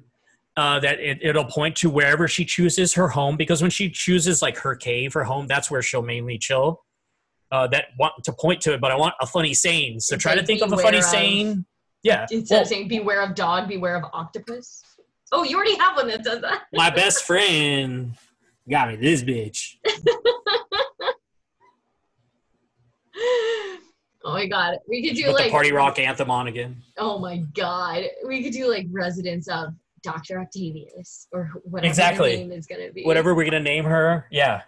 [0.55, 4.41] uh, that it, it'll point to wherever she chooses her home because when she chooses
[4.41, 6.85] like her cave, her home, that's where she'll mainly chill.
[7.51, 9.99] Uh, that want to point to it, but I want a funny saying.
[9.99, 11.65] So It's try to think of a funny of- saying.
[12.01, 12.25] Yeah.
[12.31, 14.81] Instead Well, of saying beware of dog, beware of octopus.
[15.33, 16.61] Oh, you already have one that does that.
[16.71, 18.15] my best friend
[18.69, 19.75] got me this bitch.
[24.23, 24.77] Oh my god.
[24.87, 26.81] We could do Put like the party rock anthem on again.
[26.97, 28.03] Oh my god.
[28.27, 29.73] We could do like residents of
[30.03, 30.39] Dr.
[30.39, 32.37] Octavius or whatever Exactly.
[32.37, 33.03] name is gonna be.
[33.03, 34.61] Whatever we're gonna name her, yeah.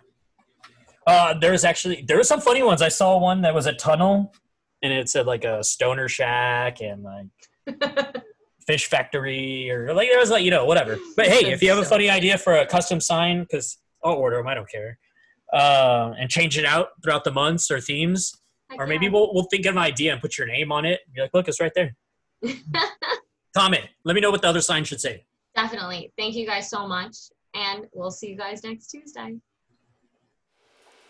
[1.05, 2.81] Uh, there's actually there were some funny ones.
[2.81, 4.33] I saw one that was a tunnel,
[4.81, 8.15] and it said like a stoner shack and like
[8.65, 10.97] fish factory or like there was like you know whatever.
[11.15, 14.37] But hey, if you have a funny idea for a custom sign, because I'll order
[14.37, 14.97] them, I don't care,
[15.51, 18.35] uh, and change it out throughout the months or themes,
[18.73, 19.11] Heck or maybe yeah.
[19.11, 21.01] we'll we'll think of an idea and put your name on it.
[21.13, 21.95] Be like, look, it's right there.
[23.55, 23.83] Comment.
[24.03, 25.25] Let me know what the other sign should say.
[25.55, 26.11] Definitely.
[26.17, 27.15] Thank you guys so much.
[27.53, 29.35] And we'll see you guys next Tuesday.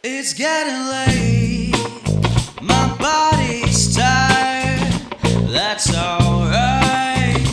[0.03, 1.73] It's getting late.
[2.61, 4.91] My body's tired.
[5.47, 7.47] That's alright.